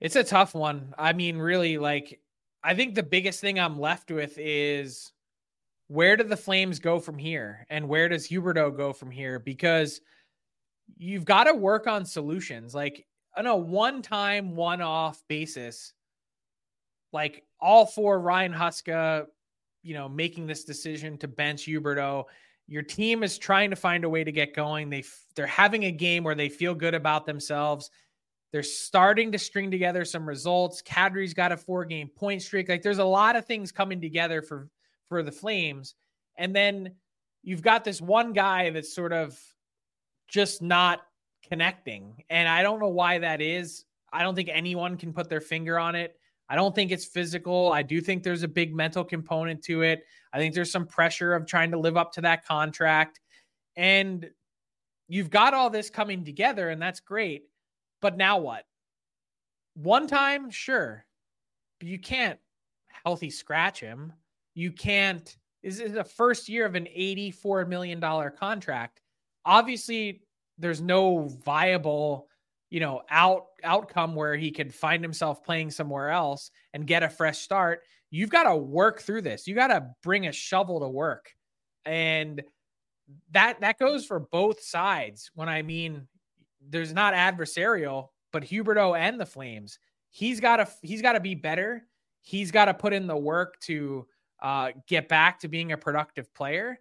It's 0.00 0.16
a 0.16 0.24
tough 0.24 0.54
one. 0.54 0.94
I 0.96 1.12
mean, 1.12 1.36
really, 1.36 1.76
like, 1.76 2.20
I 2.62 2.74
think 2.74 2.94
the 2.94 3.02
biggest 3.02 3.40
thing 3.40 3.58
I'm 3.58 3.78
left 3.78 4.10
with 4.10 4.34
is 4.36 5.12
where 5.88 6.16
do 6.16 6.24
the 6.24 6.36
Flames 6.36 6.78
go 6.78 7.00
from 7.00 7.18
here? 7.18 7.66
And 7.70 7.88
where 7.88 8.08
does 8.08 8.28
Huberdeau 8.28 8.76
go 8.76 8.92
from 8.92 9.10
here? 9.10 9.38
Because 9.38 10.00
you've 10.96 11.24
got 11.24 11.44
to 11.44 11.54
work 11.54 11.86
on 11.86 12.04
solutions. 12.04 12.74
Like, 12.74 13.06
on 13.36 13.46
a 13.46 13.56
one 13.56 14.02
time, 14.02 14.56
one 14.56 14.80
off 14.80 15.22
basis, 15.28 15.92
like 17.12 17.44
all 17.60 17.86
for 17.86 18.20
Ryan 18.20 18.52
Huska, 18.52 19.26
you 19.82 19.94
know, 19.94 20.08
making 20.08 20.46
this 20.46 20.64
decision 20.64 21.16
to 21.18 21.28
bench 21.28 21.66
Huberdeau. 21.66 22.24
Your 22.66 22.82
team 22.82 23.22
is 23.22 23.38
trying 23.38 23.70
to 23.70 23.76
find 23.76 24.04
a 24.04 24.08
way 24.08 24.24
to 24.24 24.32
get 24.32 24.54
going. 24.54 24.90
They 24.90 25.04
they're 25.34 25.46
having 25.46 25.84
a 25.84 25.92
game 25.92 26.22
where 26.22 26.34
they 26.34 26.48
feel 26.48 26.74
good 26.74 26.94
about 26.94 27.26
themselves. 27.26 27.90
They're 28.52 28.62
starting 28.62 29.32
to 29.32 29.38
string 29.38 29.70
together 29.70 30.04
some 30.04 30.26
results. 30.26 30.82
Kadri's 30.82 31.34
got 31.34 31.52
a 31.52 31.56
four 31.56 31.84
game 31.84 32.08
point 32.08 32.42
streak. 32.42 32.68
Like 32.68 32.82
there's 32.82 32.98
a 32.98 33.04
lot 33.04 33.36
of 33.36 33.46
things 33.46 33.70
coming 33.70 34.00
together 34.00 34.42
for 34.42 34.68
for 35.08 35.22
the 35.22 35.32
Flames. 35.32 35.94
And 36.36 36.54
then 36.54 36.94
you've 37.42 37.62
got 37.62 37.84
this 37.84 38.00
one 38.00 38.32
guy 38.32 38.70
that's 38.70 38.94
sort 38.94 39.12
of 39.12 39.38
just 40.28 40.62
not 40.62 41.00
connecting. 41.48 42.22
And 42.30 42.48
I 42.48 42.62
don't 42.62 42.80
know 42.80 42.88
why 42.88 43.18
that 43.18 43.40
is. 43.40 43.84
I 44.12 44.22
don't 44.22 44.34
think 44.34 44.48
anyone 44.52 44.96
can 44.96 45.12
put 45.12 45.28
their 45.28 45.40
finger 45.40 45.78
on 45.78 45.94
it. 45.94 46.16
I 46.48 46.56
don't 46.56 46.74
think 46.74 46.90
it's 46.90 47.04
physical. 47.04 47.72
I 47.72 47.82
do 47.82 48.00
think 48.00 48.22
there's 48.22 48.42
a 48.42 48.48
big 48.48 48.74
mental 48.74 49.04
component 49.04 49.62
to 49.64 49.82
it. 49.82 50.04
I 50.32 50.38
think 50.38 50.54
there's 50.54 50.72
some 50.72 50.86
pressure 50.86 51.34
of 51.34 51.46
trying 51.46 51.70
to 51.70 51.78
live 51.78 51.96
up 51.96 52.12
to 52.14 52.20
that 52.22 52.44
contract. 52.44 53.20
And 53.76 54.28
you've 55.06 55.30
got 55.30 55.54
all 55.54 55.70
this 55.70 55.90
coming 55.90 56.24
together, 56.24 56.70
and 56.70 56.82
that's 56.82 56.98
great. 56.98 57.44
But 58.00 58.16
now 58.16 58.38
what? 58.38 58.64
One 59.74 60.06
time, 60.06 60.50
sure. 60.50 61.04
But 61.78 61.88
you 61.88 61.98
can't 61.98 62.38
healthy 63.04 63.30
scratch 63.30 63.80
him. 63.80 64.12
You 64.54 64.72
can't. 64.72 65.36
This 65.62 65.78
is 65.78 65.92
the 65.92 66.04
first 66.04 66.48
year 66.48 66.66
of 66.66 66.74
an 66.74 66.86
$84 66.86 67.68
million 67.68 68.00
contract. 68.00 69.00
Obviously, 69.44 70.22
there's 70.58 70.80
no 70.80 71.28
viable 71.44 72.28
you 72.70 72.78
know 72.78 73.02
out 73.10 73.46
outcome 73.64 74.14
where 74.14 74.36
he 74.36 74.50
could 74.50 74.72
find 74.72 75.02
himself 75.02 75.44
playing 75.44 75.70
somewhere 75.70 76.10
else 76.10 76.50
and 76.72 76.86
get 76.86 77.02
a 77.02 77.08
fresh 77.08 77.38
start 77.38 77.80
you've 78.10 78.30
got 78.30 78.44
to 78.44 78.56
work 78.56 79.00
through 79.00 79.20
this 79.22 79.46
you 79.46 79.54
got 79.54 79.68
to 79.68 79.86
bring 80.02 80.26
a 80.26 80.32
shovel 80.32 80.80
to 80.80 80.88
work 80.88 81.32
and 81.84 82.42
that 83.32 83.60
that 83.60 83.78
goes 83.78 84.06
for 84.06 84.20
both 84.20 84.62
sides 84.62 85.30
when 85.34 85.48
i 85.48 85.62
mean 85.62 86.06
there's 86.68 86.92
not 86.92 87.14
adversarial 87.14 88.08
but 88.32 88.42
huberdeau 88.42 88.98
and 88.98 89.18
the 89.18 89.26
flames 89.26 89.78
he's 90.10 90.40
got 90.40 90.56
to 90.56 90.68
he's 90.82 91.02
got 91.02 91.12
to 91.12 91.20
be 91.20 91.34
better 91.34 91.84
he's 92.22 92.50
got 92.50 92.66
to 92.66 92.74
put 92.74 92.92
in 92.92 93.06
the 93.06 93.16
work 93.16 93.58
to 93.60 94.06
uh, 94.42 94.70
get 94.88 95.08
back 95.08 95.38
to 95.38 95.48
being 95.48 95.72
a 95.72 95.76
productive 95.76 96.32
player 96.34 96.78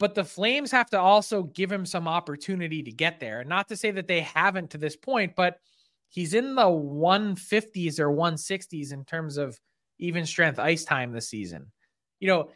but 0.00 0.14
the 0.14 0.24
Flames 0.24 0.70
have 0.72 0.90
to 0.90 0.98
also 0.98 1.44
give 1.44 1.70
him 1.70 1.86
some 1.86 2.08
opportunity 2.08 2.82
to 2.82 2.92
get 2.92 3.20
there. 3.20 3.44
Not 3.44 3.68
to 3.68 3.76
say 3.76 3.90
that 3.92 4.08
they 4.08 4.20
haven't 4.20 4.70
to 4.70 4.78
this 4.78 4.96
point, 4.96 5.34
but 5.36 5.58
he's 6.08 6.34
in 6.34 6.54
the 6.54 6.62
150s 6.62 7.98
or 7.98 8.08
160s 8.08 8.92
in 8.92 9.04
terms 9.04 9.36
of 9.36 9.58
even 9.98 10.26
strength 10.26 10.58
ice 10.58 10.84
time 10.84 11.12
this 11.12 11.28
season. 11.28 11.70
You 12.18 12.28
know, 12.28 12.50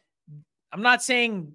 I'm 0.73 0.83
not 0.83 1.03
saying 1.03 1.55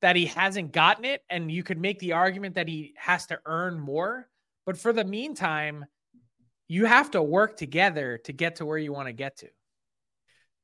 that 0.00 0.16
he 0.16 0.26
hasn't 0.26 0.72
gotten 0.72 1.04
it, 1.04 1.22
and 1.30 1.50
you 1.50 1.62
could 1.62 1.78
make 1.78 1.98
the 1.98 2.12
argument 2.12 2.54
that 2.54 2.68
he 2.68 2.94
has 2.96 3.26
to 3.26 3.38
earn 3.46 3.78
more. 3.78 4.28
But 4.66 4.78
for 4.78 4.92
the 4.92 5.04
meantime, 5.04 5.86
you 6.68 6.84
have 6.84 7.10
to 7.12 7.22
work 7.22 7.56
together 7.56 8.18
to 8.24 8.32
get 8.32 8.56
to 8.56 8.66
where 8.66 8.78
you 8.78 8.92
want 8.92 9.08
to 9.08 9.12
get 9.12 9.38
to. 9.38 9.48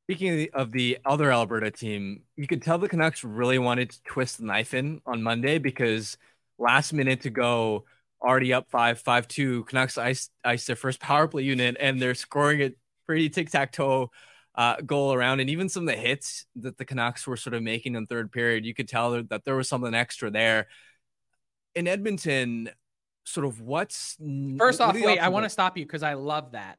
Speaking 0.07 0.31
of 0.31 0.37
the, 0.37 0.51
of 0.53 0.73
the, 0.73 0.99
other 1.07 1.33
Alberta 1.33 1.71
team, 1.71 2.25
you 2.37 2.47
could 2.47 2.63
tell 2.63 2.77
the 2.77 2.89
Canucks 2.89 3.25
really 3.25 3.59
wanted 3.59 3.91
to 3.91 4.03
twist 4.03 4.39
the 4.39 4.45
knife 4.45 4.75
in 4.75 5.01
on 5.07 5.23
Monday 5.23 5.59
because 5.59 6.19
last 6.59 6.93
minute 6.93 7.23
to 7.23 7.31
go, 7.31 7.87
already 8.21 8.53
up 8.53 8.69
five, 8.71 9.01
five 9.01 9.27
two. 9.29 9.65
Canucks 9.65 9.97
ice 9.97 10.31
ice 10.45 10.67
their 10.67 10.77
first 10.77 11.01
power 11.01 11.27
play 11.27 11.43
unit, 11.43 11.77
and 11.81 12.01
they're 12.01 12.15
scoring 12.15 12.61
it 12.61 12.77
pretty 13.07 13.29
tic 13.29 13.51
tac 13.51 13.73
toe 13.73 14.11
uh, 14.55 14.77
goal 14.81 15.13
around. 15.13 15.41
And 15.41 15.51
even 15.51 15.69
some 15.69 15.89
of 15.89 15.95
the 15.95 16.01
hits 16.01 16.47
that 16.57 16.79
the 16.79 16.85
Canucks 16.85 17.27
were 17.27 17.37
sort 17.37 17.55
of 17.55 17.63
making 17.63 17.95
in 17.95 18.07
third 18.07 18.33
period, 18.33 18.65
you 18.65 18.75
could 18.75 18.89
tell 18.89 19.23
that 19.23 19.45
there 19.45 19.57
was 19.57 19.69
something 19.69 19.95
extra 19.95 20.31
there. 20.31 20.69
In 21.75 21.89
Edmonton, 21.89 22.71
sort 23.25 23.47
of 23.47 23.61
what's 23.61 24.17
first 24.59 24.81
off, 24.81 24.95
wait, 24.95 25.19
I 25.19 25.29
want 25.29 25.45
to 25.45 25.51
stop 25.51 25.77
you 25.77 25.85
because 25.85 26.03
I 26.03 26.15
love 26.15 26.53
that. 26.53 26.79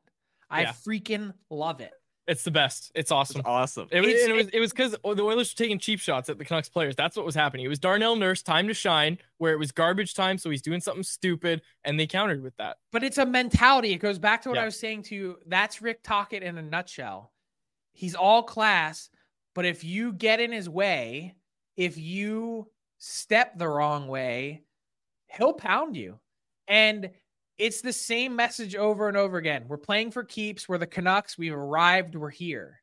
I 0.50 0.62
yeah. 0.62 0.72
freaking 0.72 1.34
love 1.50 1.82
it. 1.82 1.92
It's 2.28 2.44
the 2.44 2.52
best. 2.52 2.92
It's 2.96 3.12
awesome. 3.12 3.40
It's 3.40 3.48
awesome. 3.48 3.88
It, 3.92 4.04
it 4.04 4.34
was 4.34 4.48
it 4.48 4.60
was 4.60 4.72
because 4.72 4.92
the 4.94 5.00
Oilers 5.06 5.54
were 5.54 5.64
taking 5.64 5.78
cheap 5.78 6.00
shots 6.00 6.28
at 6.28 6.40
the 6.40 6.46
Canucks 6.46 6.70
players. 6.70 6.96
That's 6.96 7.16
what 7.16 7.26
was 7.26 7.36
happening. 7.36 7.66
It 7.66 7.70
was 7.70 7.78
Darnell 7.78 8.16
Nurse 8.16 8.42
time 8.42 8.68
to 8.68 8.74
shine, 8.74 9.20
where 9.38 9.54
it 9.54 9.60
was 9.60 9.72
garbage 9.72 10.16
time, 10.16 10.40
so 10.40 10.50
he's 10.50 10.64
doing 10.64 10.82
something 10.82 11.04
stupid, 11.04 11.62
and 11.84 12.00
they 12.00 12.08
countered 12.08 12.42
with 12.42 12.56
that. 12.58 12.78
But 12.92 13.04
it's 13.04 13.20
a 13.20 13.26
mentality. 13.28 13.92
It 13.92 14.00
goes 14.00 14.18
back 14.18 14.42
to 14.44 14.50
what 14.50 14.56
yeah. 14.56 14.64
I 14.64 14.66
was 14.66 14.80
saying 14.80 15.04
to 15.04 15.16
you. 15.16 15.38
That's 15.46 15.84
Rick 15.84 16.02
Tocchet 16.02 16.42
in 16.42 16.58
a 16.58 16.64
nutshell. 16.64 17.32
He's 17.96 18.14
all 18.14 18.43
class, 18.43 19.10
But 19.56 19.66
if 19.66 19.86
you 19.86 20.12
get 20.12 20.41
in 20.41 20.52
his 20.52 20.70
way, 20.70 21.36
if 21.78 21.98
you 21.98 22.70
step 22.98 23.58
the 23.58 23.70
wrong 23.70 24.08
way, 24.08 24.64
he'll 25.28 25.54
pound 25.54 25.96
you. 25.96 26.20
And 26.68 27.10
it's 27.58 27.80
the 27.80 27.93
same 27.93 28.36
message 28.36 28.76
over 28.76 29.08
and 29.08 29.16
over 29.16 29.38
again. 29.38 29.64
We're 29.70 29.78
playing 29.78 30.12
for 30.12 30.26
keeps. 30.26 30.68
We're 30.68 30.78
the 30.78 30.86
Canucks. 30.86 31.38
We've 31.38 31.56
arrived. 31.56 32.16
We're 32.16 32.30
here. 32.30 32.82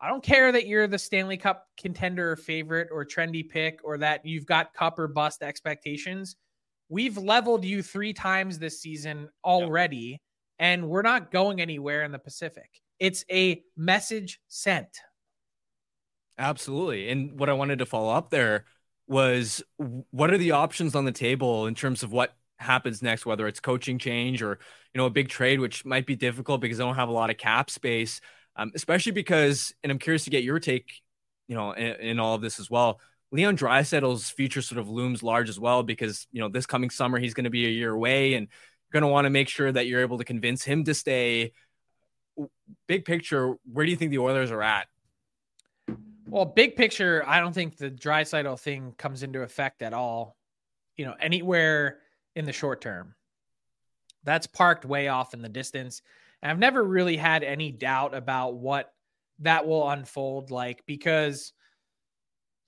I 0.00 0.08
don't 0.08 0.22
care 0.22 0.52
that 0.52 0.68
you're 0.68 0.86
the 0.86 0.98
Stanley 0.98 1.38
Cup 1.38 1.66
contender 1.76 2.30
or 2.30 2.36
favorite 2.36 2.88
or 2.92 3.04
trendy 3.04 3.48
pick 3.48 3.80
or 3.82 3.98
that 3.98 4.24
you've 4.24 4.46
got 4.46 4.74
cup 4.74 4.98
or 4.98 5.08
bust 5.08 5.42
expectations. 5.42 6.36
We've 6.88 7.18
leveled 7.18 7.64
you 7.64 7.82
three 7.82 8.12
times 8.12 8.60
this 8.60 8.80
season 8.80 9.28
already, 9.44 9.96
yep. 9.96 10.20
and 10.60 10.88
we're 10.88 11.02
not 11.02 11.32
going 11.32 11.60
anywhere 11.60 12.04
in 12.04 12.12
the 12.12 12.18
Pacific. 12.18 12.80
It's 12.98 13.24
a 13.30 13.62
message 13.76 14.40
sent. 14.48 14.88
Absolutely. 16.38 17.08
And 17.08 17.38
what 17.38 17.48
I 17.48 17.54
wanted 17.54 17.78
to 17.78 17.86
follow 17.86 18.12
up 18.12 18.30
there 18.30 18.64
was 19.06 19.62
what 20.10 20.32
are 20.32 20.38
the 20.38 20.52
options 20.52 20.94
on 20.94 21.04
the 21.04 21.12
table 21.12 21.66
in 21.66 21.74
terms 21.74 22.02
of 22.02 22.12
what 22.12 22.34
happens 22.58 23.02
next, 23.02 23.26
whether 23.26 23.46
it's 23.46 23.60
coaching 23.60 23.98
change 23.98 24.42
or 24.42 24.58
you 24.92 24.98
know 24.98 25.06
a 25.06 25.10
big 25.10 25.28
trade, 25.28 25.60
which 25.60 25.84
might 25.84 26.06
be 26.06 26.16
difficult 26.16 26.60
because 26.60 26.80
I 26.80 26.84
don't 26.84 26.96
have 26.96 27.08
a 27.08 27.12
lot 27.12 27.30
of 27.30 27.38
cap 27.38 27.70
space, 27.70 28.20
um, 28.56 28.72
especially 28.74 29.12
because, 29.12 29.74
and 29.82 29.92
I'm 29.92 29.98
curious 29.98 30.24
to 30.24 30.30
get 30.30 30.44
your 30.44 30.58
take, 30.58 31.00
you 31.48 31.54
know, 31.54 31.72
in, 31.72 31.94
in 32.00 32.20
all 32.20 32.34
of 32.34 32.42
this 32.42 32.58
as 32.58 32.70
well. 32.70 33.00
Leon 33.32 33.56
Draisaitl's 33.56 34.30
future 34.30 34.62
sort 34.62 34.78
of 34.78 34.88
looms 34.88 35.22
large 35.22 35.48
as 35.48 35.58
well 35.58 35.82
because 35.82 36.26
you 36.32 36.40
know 36.40 36.48
this 36.48 36.66
coming 36.66 36.90
summer 36.90 37.18
he's 37.18 37.34
going 37.34 37.44
to 37.44 37.50
be 37.50 37.66
a 37.66 37.70
year 37.70 37.92
away 37.92 38.34
and 38.34 38.48
going 38.92 39.02
to 39.02 39.08
want 39.08 39.26
to 39.26 39.30
make 39.30 39.48
sure 39.48 39.70
that 39.70 39.86
you're 39.86 40.00
able 40.00 40.18
to 40.18 40.24
convince 40.24 40.64
him 40.64 40.84
to 40.84 40.94
stay. 40.94 41.52
Big 42.86 43.04
picture, 43.04 43.54
where 43.72 43.84
do 43.84 43.90
you 43.90 43.96
think 43.96 44.10
the 44.10 44.18
Oilers 44.18 44.50
are 44.50 44.62
at? 44.62 44.86
Well, 46.28 46.44
big 46.44 46.76
picture, 46.76 47.22
I 47.26 47.40
don't 47.40 47.52
think 47.52 47.76
the 47.76 47.90
Draisaitl 47.90 48.58
thing 48.58 48.94
comes 48.98 49.22
into 49.22 49.42
effect 49.42 49.82
at 49.82 49.92
all. 49.92 50.36
You 50.96 51.06
know, 51.06 51.14
anywhere 51.20 51.98
in 52.34 52.44
the 52.44 52.52
short 52.52 52.80
term. 52.80 53.14
That's 54.24 54.46
parked 54.46 54.84
way 54.84 55.08
off 55.08 55.34
in 55.34 55.42
the 55.42 55.48
distance. 55.48 56.02
And 56.42 56.50
I've 56.50 56.58
never 56.58 56.82
really 56.82 57.16
had 57.16 57.44
any 57.44 57.70
doubt 57.70 58.14
about 58.14 58.54
what 58.56 58.92
that 59.40 59.66
will 59.66 59.88
unfold 59.88 60.50
like 60.50 60.84
because 60.86 61.52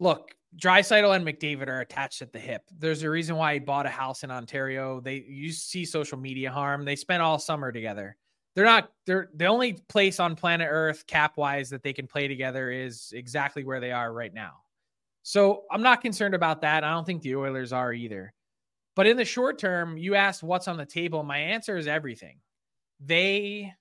look, 0.01 0.35
Draisaitl 0.57 1.15
and 1.15 1.27
McDavid 1.27 1.69
are 1.69 1.81
attached 1.81 2.23
at 2.23 2.33
the 2.33 2.39
hip. 2.39 2.63
There's 2.79 3.03
a 3.03 3.11
reason 3.11 3.37
why 3.37 3.55
he 3.55 3.61
bought 3.61 3.87
a 3.87 3.91
house 3.91 4.25
in 4.25 4.31
Ontario. 4.31 5.01
They 5.01 5.25
you 5.29 5.53
see 5.53 5.85
social 5.85 6.19
media 6.19 6.51
harm. 6.51 6.85
They 6.85 6.97
spent 6.97 7.23
all 7.23 7.39
summer 7.39 7.71
together. 7.71 8.17
They're 8.59 8.65
not 8.65 8.91
they're 9.07 9.29
the 9.37 9.47
only 9.47 9.75
place 9.89 10.19
on 10.19 10.35
planet 10.35 10.67
Earth 10.69 11.07
cap 11.07 11.37
wise 11.37 11.71
that 11.71 11.85
they 11.85 11.93
can 11.93 12.09
play 12.09 12.27
together 12.27 12.73
is 12.73 13.13
exactly 13.15 13.63
where 13.63 13.79
they 13.79 13.93
are 13.93 14.13
right 14.13 14.35
now. 14.35 14.55
So 15.23 15.63
I'm 15.71 15.81
not 15.81 16.01
concerned 16.01 16.35
about 16.35 16.63
that. 16.63 16.83
I 16.83 16.91
don't 16.91 17.07
think 17.07 17.23
the 17.23 17.37
Oilers 17.37 17.73
are 17.73 17.93
either. 17.93 18.35
But 18.97 19.07
in 19.07 19.17
the 19.17 19.25
short 19.25 19.61
term, 19.61 19.97
you 19.97 20.17
asked 20.17 20.43
what's 20.43 20.67
on 20.67 20.77
the 20.77 20.85
table. 20.85 21.23
My 21.23 21.39
answer 21.39 21.77
is 21.77 21.87
everything. 21.87 22.41
They 22.99 23.73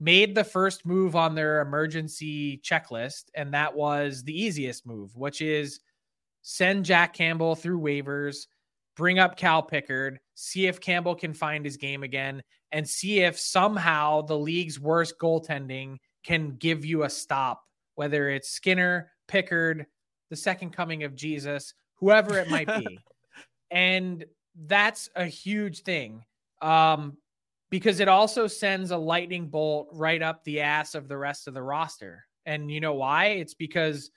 made 0.00 0.34
the 0.34 0.44
first 0.44 0.84
move 0.84 1.16
on 1.16 1.34
their 1.34 1.62
emergency 1.62 2.58
checklist, 2.58 3.30
and 3.34 3.54
that 3.54 3.74
was 3.74 4.22
the 4.22 4.38
easiest 4.38 4.86
move, 4.86 5.16
which 5.16 5.40
is 5.40 5.80
send 6.42 6.84
Jack 6.84 7.14
Campbell 7.14 7.54
through 7.54 7.80
waivers, 7.80 8.48
bring 8.98 9.18
up 9.18 9.38
Cal 9.38 9.62
Pickard, 9.62 10.20
see 10.34 10.66
if 10.66 10.78
Campbell 10.78 11.14
can 11.14 11.32
find 11.32 11.64
his 11.64 11.78
game 11.78 12.02
again, 12.02 12.42
and 12.76 12.86
see 12.86 13.20
if 13.20 13.38
somehow 13.38 14.20
the 14.20 14.36
league's 14.36 14.78
worst 14.78 15.14
goaltending 15.18 15.96
can 16.22 16.56
give 16.56 16.84
you 16.84 17.04
a 17.04 17.08
stop, 17.08 17.62
whether 17.94 18.28
it's 18.28 18.50
Skinner, 18.50 19.10
Pickard, 19.28 19.86
the 20.28 20.36
second 20.36 20.74
coming 20.74 21.02
of 21.02 21.14
Jesus, 21.14 21.72
whoever 21.94 22.38
it 22.38 22.50
might 22.50 22.66
be. 22.66 22.98
and 23.70 24.26
that's 24.66 25.08
a 25.16 25.24
huge 25.24 25.84
thing 25.84 26.22
um, 26.60 27.16
because 27.70 27.98
it 27.98 28.08
also 28.08 28.46
sends 28.46 28.90
a 28.90 28.98
lightning 28.98 29.48
bolt 29.48 29.88
right 29.94 30.20
up 30.20 30.44
the 30.44 30.60
ass 30.60 30.94
of 30.94 31.08
the 31.08 31.16
rest 31.16 31.48
of 31.48 31.54
the 31.54 31.62
roster. 31.62 32.26
And 32.44 32.70
you 32.70 32.80
know 32.80 32.92
why? 32.92 33.28
It's 33.28 33.54
because 33.54 34.10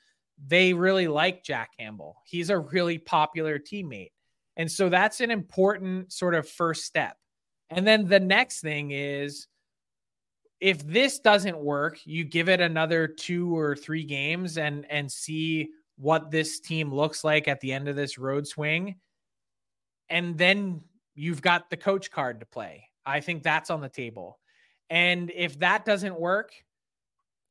they 0.50 0.74
really 0.74 1.08
like 1.08 1.46
Jack 1.46 1.70
Campbell. 1.80 2.18
He's 2.26 2.50
a 2.50 2.60
really 2.60 2.98
popular 2.98 3.58
teammate. 3.58 4.12
And 4.58 4.70
so 4.70 4.90
that's 4.90 5.22
an 5.22 5.32
important 5.32 6.12
sort 6.12 6.36
of 6.36 6.46
first 6.46 6.84
step. 6.84 7.16
And 7.70 7.86
then 7.86 8.08
the 8.08 8.20
next 8.20 8.62
thing 8.62 8.92
is 8.92 9.48
if 10.60 10.86
this 10.86 11.20
doesn't 11.20 11.58
work, 11.58 12.00
you 12.06 12.24
give 12.24 12.50
it 12.50 12.60
another 12.60 13.08
two 13.08 13.58
or 13.58 13.76
three 13.76 14.04
games 14.04 14.58
and 14.58 14.86
and 14.90 15.12
see 15.12 15.70
what 15.98 16.32
this 16.32 16.60
team 16.60 16.94
looks 16.94 17.24
like 17.24 17.48
at 17.48 17.60
the 17.60 17.74
end 17.74 17.88
of 17.88 17.96
this 17.96 18.18
road 18.18 18.48
swing 18.48 18.96
and 20.10 20.38
then 20.38 20.82
you've 21.16 21.42
got 21.42 21.70
the 21.70 21.78
coach 21.78 22.12
card 22.12 22.40
to 22.40 22.46
play. 22.46 22.90
I 23.06 23.20
think 23.20 23.44
that's 23.44 23.70
on 23.70 23.82
the 23.82 23.90
table. 23.90 24.40
And 24.90 25.32
if 25.36 25.60
that 25.60 25.86
doesn't 25.86 26.20
work, 26.20 26.52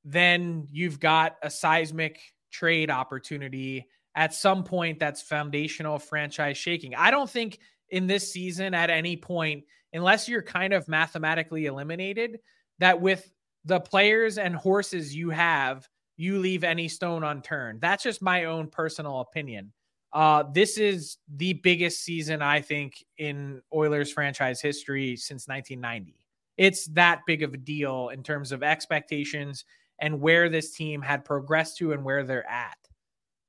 then 0.05 0.67
you've 0.71 0.99
got 0.99 1.37
a 1.43 1.51
seismic 1.51 2.21
trade 2.51 2.91
opportunity 2.91 3.87
at 4.15 4.35
some 4.35 4.65
point 4.65 4.99
that's 4.99 5.23
foundational 5.23 5.99
franchise 5.99 6.57
shaking. 6.57 6.95
I 6.95 7.11
don't 7.11 7.31
think 7.31 7.59
in 7.91 8.07
this 8.07 8.33
season 8.33 8.75
at 8.75 8.91
any 8.91 9.17
point, 9.17 9.65
unless 9.93 10.29
you're 10.29 10.43
kind 10.43 10.73
of 10.73 10.89
mathematically 10.89 11.67
eliminated, 11.67 12.41
that 12.79 13.01
with 13.01 13.31
the 13.65 13.81
players 13.81 14.39
and 14.39 14.55
horses 14.55 15.15
you 15.15 15.31
have, 15.31 15.89
you 16.17 16.39
leave 16.39 16.65
any 16.65 16.89
stone 16.89 17.25
unturned. 17.25 17.81
That's 17.81 18.03
just 18.03 18.23
my 18.23 18.45
own 18.45 18.69
personal 18.69 19.21
opinion. 19.21 19.73
Uh, 20.13 20.45
this 20.53 20.79
is 20.79 21.19
the 21.37 21.53
biggest 21.55 22.03
season 22.03 22.41
I 22.43 22.61
think 22.61 23.05
in 23.19 23.61
Oilers 23.75 24.11
franchise 24.11 24.61
history 24.61 25.17
since 25.17 25.47
1990. 25.47 26.17
It's 26.57 26.87
that 26.89 27.21
big 27.27 27.43
of 27.43 27.55
a 27.55 27.59
deal 27.59 28.09
in 28.09 28.23
terms 28.23 28.51
of 28.51 28.63
expectations 28.63 29.65
and 30.01 30.21
where 30.21 30.49
this 30.49 30.73
team 30.73 31.03
had 31.03 31.25
progressed 31.25 31.79
to 31.79 31.93
and 31.93 32.05
where 32.05 32.25
they're 32.25 32.49
at. 32.49 32.79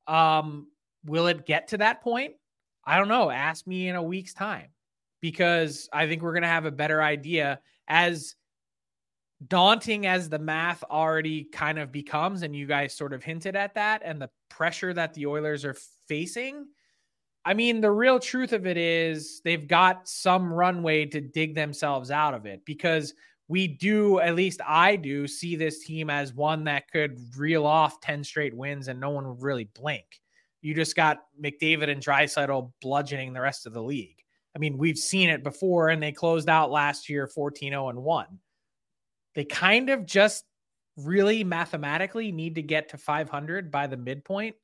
Um, 0.08 0.68
will 1.06 1.28
it 1.28 1.46
get 1.46 1.70
to 1.70 1.78
that 1.78 2.02
point? 2.02 2.34
I 2.86 2.98
don't 2.98 3.08
know. 3.08 3.30
Ask 3.30 3.66
me 3.66 3.88
in 3.88 3.96
a 3.96 4.04
week's 4.04 4.34
time 4.34 4.68
because 5.22 5.90
I 5.92 6.08
think 6.08 6.22
we're 6.22 6.34
going 6.34 6.44
to 6.44 6.48
have 6.48 6.66
a 6.66 6.72
better 6.72 7.02
idea 7.02 7.60
as 7.88 8.36
daunting 9.48 10.06
as 10.06 10.30
the 10.30 10.40
math 10.40 10.84
already 10.84 11.46
kind 11.46 11.80
of 11.80 11.92
becomes, 11.92 12.44
and 12.44 12.56
you 12.56 12.66
guys 12.66 12.94
sort 12.94 13.14
of 13.14 13.24
hinted 13.24 13.56
at 13.56 13.76
that, 13.76 14.02
and 14.04 14.22
the 14.22 14.30
pressure 14.50 14.94
that 14.94 15.14
the 15.14 15.26
Oilers 15.26 15.64
are 15.64 15.76
facing. 16.08 16.66
I 17.46 17.54
mean, 17.54 17.80
the 17.82 17.92
real 17.92 18.20
truth 18.20 18.52
of 18.52 18.68
it 18.68 18.78
is 18.78 19.42
they've 19.44 19.68
got 19.68 20.08
some 20.08 20.52
runway 20.52 21.06
to 21.06 21.22
dig 21.22 21.56
themselves 21.56 22.12
out 22.12 22.34
of 22.34 22.46
it 22.46 22.66
because 22.66 23.14
we 23.48 23.68
do, 23.68 24.20
at 24.20 24.36
least 24.36 24.62
I 24.68 24.96
do, 24.96 25.26
see 25.28 25.56
this 25.56 25.84
team 25.84 26.10
as 26.10 26.34
one 26.34 26.66
that 26.66 26.92
could 26.92 27.18
reel 27.36 27.66
off 27.66 28.02
10 28.02 28.24
straight 28.24 28.56
wins 28.56 28.90
and 28.90 29.00
no 29.00 29.10
one 29.10 29.28
would 29.28 29.42
really 29.42 29.70
blink. 29.74 30.22
You 30.62 30.76
just 30.76 30.96
got 30.96 31.24
McDavid 31.42 31.90
and 31.90 32.04
Draisaitl 32.04 32.72
bludgeoning 32.82 33.34
the 33.34 33.42
rest 33.42 33.66
of 33.66 33.74
the 33.74 33.82
league. 33.82 34.19
I 34.56 34.60
mean, 34.60 34.78
we've 34.78 34.98
seen 34.98 35.30
it 35.30 35.44
before 35.44 35.90
and 35.90 36.02
they 36.02 36.12
closed 36.12 36.50
out 36.50 36.72
last 36.72 37.10
year 37.10 37.28
14 37.28 37.72
0 37.72 37.90
and 37.90 38.04
1 38.04 38.40
they 39.36 39.46
kind 39.46 39.90
of 39.90 40.06
just 40.06 40.46
really 40.98 41.44
mathematically 41.44 42.32
need 42.32 42.56
to 42.56 42.62
get 42.62 42.90
to 42.90 42.98
500 42.98 43.72
by 43.72 43.88
the 43.88 43.98
midpoint. 43.98 44.56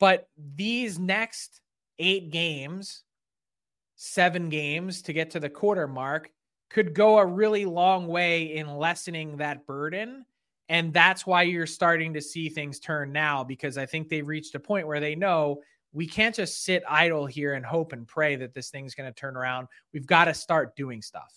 But 0.00 0.28
these 0.36 0.98
next 0.98 1.60
eight 1.98 2.30
games, 2.30 3.04
seven 3.94 4.48
games 4.48 5.02
to 5.02 5.12
get 5.12 5.30
to 5.30 5.40
the 5.40 5.48
quarter 5.48 5.86
mark 5.86 6.30
could 6.70 6.94
go 6.94 7.18
a 7.18 7.26
really 7.26 7.66
long 7.66 8.08
way 8.08 8.56
in 8.56 8.76
lessening 8.76 9.36
that 9.36 9.66
burden. 9.66 10.26
And 10.68 10.92
that's 10.92 11.26
why 11.26 11.42
you're 11.42 11.66
starting 11.66 12.14
to 12.14 12.20
see 12.20 12.48
things 12.48 12.80
turn 12.80 13.12
now 13.12 13.44
because 13.44 13.78
I 13.78 13.86
think 13.86 14.08
they've 14.08 14.26
reached 14.26 14.54
a 14.54 14.60
point 14.60 14.88
where 14.88 14.98
they 14.98 15.14
know 15.14 15.60
we 15.94 16.08
can't 16.08 16.34
just 16.34 16.64
sit 16.64 16.82
idle 16.88 17.24
here 17.24 17.54
and 17.54 17.64
hope 17.64 17.92
and 17.92 18.06
pray 18.06 18.36
that 18.36 18.52
this 18.52 18.68
thing's 18.68 18.94
going 18.94 19.10
to 19.10 19.14
turn 19.14 19.36
around. 19.36 19.68
We've 19.92 20.06
got 20.06 20.24
to 20.24 20.34
start 20.34 20.74
doing 20.76 21.00
stuff. 21.00 21.32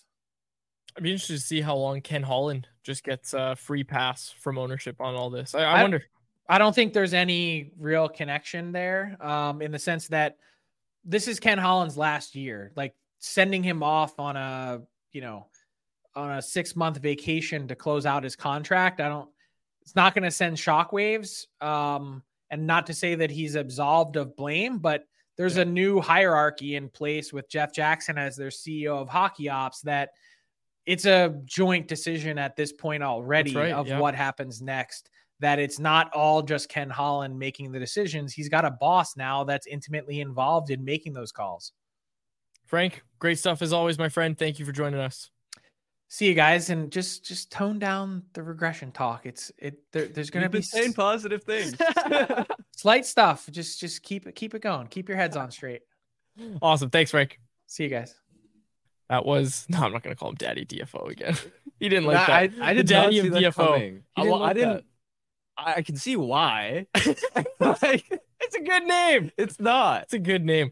I'd 0.98 1.04
be 1.04 1.12
interested 1.12 1.36
to 1.36 1.40
see 1.40 1.62
how 1.62 1.76
long 1.76 2.02
Ken 2.02 2.24
Holland 2.24 2.68
just 2.84 3.04
gets 3.04 3.36
a 3.36 3.56
free 3.56 3.84
pass 3.84 4.34
from 4.40 4.58
ownership 4.58 5.00
on 5.00 5.14
all 5.14 5.30
this. 5.30 5.54
I, 5.54 5.60
I, 5.60 5.80
I 5.80 5.82
wonder. 5.84 6.04
I 6.50 6.58
don't 6.58 6.74
think 6.74 6.94
there's 6.94 7.14
any 7.14 7.72
real 7.78 8.10
connection 8.10 8.72
there, 8.72 9.16
um, 9.22 9.62
in 9.62 9.72
the 9.72 9.80
sense 9.80 10.08
that 10.08 10.38
this 11.06 11.28
is 11.28 11.40
Ken 11.40 11.60
Holland's 11.60 11.98
last 11.98 12.36
year. 12.36 12.72
Like 12.76 12.96
sending 13.20 13.62
him 13.62 13.84
off 13.84 14.20
on 14.20 14.36
a 14.38 14.82
you 15.12 15.22
know 15.22 15.48
on 16.16 16.32
a 16.32 16.42
six 16.42 16.76
month 16.76 16.98
vacation 16.98 17.68
to 17.68 17.76
close 17.76 18.08
out 18.08 18.24
his 18.24 18.36
contract. 18.36 19.00
I 19.00 19.10
don't. 19.10 19.30
It's 19.84 19.96
not 19.96 20.16
going 20.16 20.24
to 20.24 20.32
send 20.32 20.58
shockwaves. 20.58 21.46
Um, 21.62 22.24
and 22.50 22.66
not 22.66 22.88
to 22.88 22.94
say 22.94 23.16
that 23.16 23.32
he's 23.32 23.56
absolved 23.56 24.16
of 24.16 24.36
blame, 24.36 24.80
but 24.80 25.04
there's 25.38 25.56
yeah. 25.56 25.64
a 25.64 25.66
new 25.66 26.02
hierarchy 26.02 26.76
in 26.76 26.90
place 26.90 27.32
with 27.32 27.50
Jeff 27.50 27.74
Jackson 27.74 28.18
as 28.18 28.36
their 28.36 28.50
CEO 28.50 28.98
of 29.02 29.10
hockey 29.10 29.50
ops 29.50 29.82
that 29.82 30.10
it's 30.86 31.06
a 31.06 31.40
joint 31.46 31.88
decision 31.88 32.38
at 32.38 32.56
this 32.56 32.72
point 32.72 33.04
already 33.04 33.54
right, 33.54 33.74
of 33.74 33.88
yeah. 33.88 34.00
what 34.00 34.16
happens 34.16 34.62
next. 34.62 35.10
that 35.40 35.60
it's 35.60 35.78
not 35.78 36.12
all 36.14 36.42
just 36.42 36.70
Ken 36.70 36.90
Holland 36.90 37.38
making 37.38 37.72
the 37.72 37.80
decisions. 37.80 38.34
He's 38.34 38.50
got 38.50 38.66
a 38.66 38.72
boss 38.72 39.16
now 39.16 39.44
that's 39.44 39.68
intimately 39.68 40.22
involved 40.22 40.72
in 40.72 40.84
making 40.84 41.14
those 41.14 41.32
calls. 41.32 41.74
Frank, 42.66 43.04
great 43.20 43.38
stuff 43.38 43.62
as 43.62 43.72
always, 43.72 44.00
my 44.00 44.10
friend. 44.10 44.38
Thank 44.38 44.58
you 44.58 44.66
for 44.66 44.72
joining 44.72 45.00
us. 45.00 45.30
See 46.10 46.28
you 46.28 46.34
guys, 46.36 46.70
and 46.70 46.90
just 46.92 47.26
just 47.26 47.52
tone 47.52 47.80
down 47.80 48.24
the 48.34 48.42
regression 48.42 48.92
talk. 48.94 49.26
It's 49.26 49.52
it. 49.58 49.80
There, 49.92 50.06
there's 50.06 50.30
going 50.30 50.44
to 50.44 50.50
be 50.50 50.62
saying 50.62 50.94
positive 50.94 51.44
things. 51.44 51.76
slight 52.78 53.06
stuff. 53.06 53.48
Just 53.52 53.80
just 53.80 54.04
keep 54.04 54.26
it 54.26 54.34
keep 54.36 54.54
it 54.56 54.62
going. 54.62 54.88
Keep 54.88 55.10
your 55.10 55.18
heads 55.18 55.36
on 55.36 55.52
straight. 55.52 55.82
Awesome. 56.62 56.90
Thanks, 56.90 57.12
Frank. 57.12 57.40
See 57.66 57.84
you 57.84 57.90
guys. 57.90 58.16
That 59.10 59.26
was 59.26 59.66
no. 59.70 59.80
I'm 59.80 59.92
not 59.92 60.02
going 60.04 60.16
to 60.16 60.20
call 60.20 60.30
him 60.30 60.36
Daddy 60.36 60.66
DFO 60.66 61.10
again. 61.12 61.36
he 61.80 61.90
didn't 61.90 62.06
like 62.06 62.16
Nah, 62.16 62.26
that. 62.28 62.52
I, 62.62 62.70
I 62.70 62.74
The 62.74 62.84
did 62.84 62.88
Daddy 62.88 63.16
not 63.22 63.26
of 63.28 63.34
see 63.34 63.42
that 63.42 63.54
DFO. 63.54 63.66
coming. 63.68 64.04
I, 64.16 64.22
didn't 64.22 64.32
well, 64.32 64.44
I 64.44 64.54
didn't. 64.54 64.86
I 65.58 65.74
I 65.76 65.82
can 65.82 65.98
see 65.98 66.16
why. 66.16 66.88
Like, 67.60 68.06
It's 68.40 68.56
a 68.56 68.62
good 68.62 68.84
name. 68.86 69.32
it's 69.38 69.60
not. 69.60 70.04
It's 70.04 70.14
a 70.14 70.20
good 70.20 70.46
name. 70.46 70.72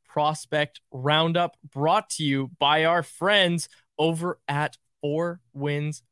Prospect 0.11 0.81
Roundup 0.91 1.55
brought 1.71 2.09
to 2.11 2.23
you 2.23 2.51
by 2.59 2.83
our 2.83 3.01
friends 3.01 3.69
over 3.97 4.39
at 4.45 4.77
Four 4.99 5.39
Winds 5.53 6.03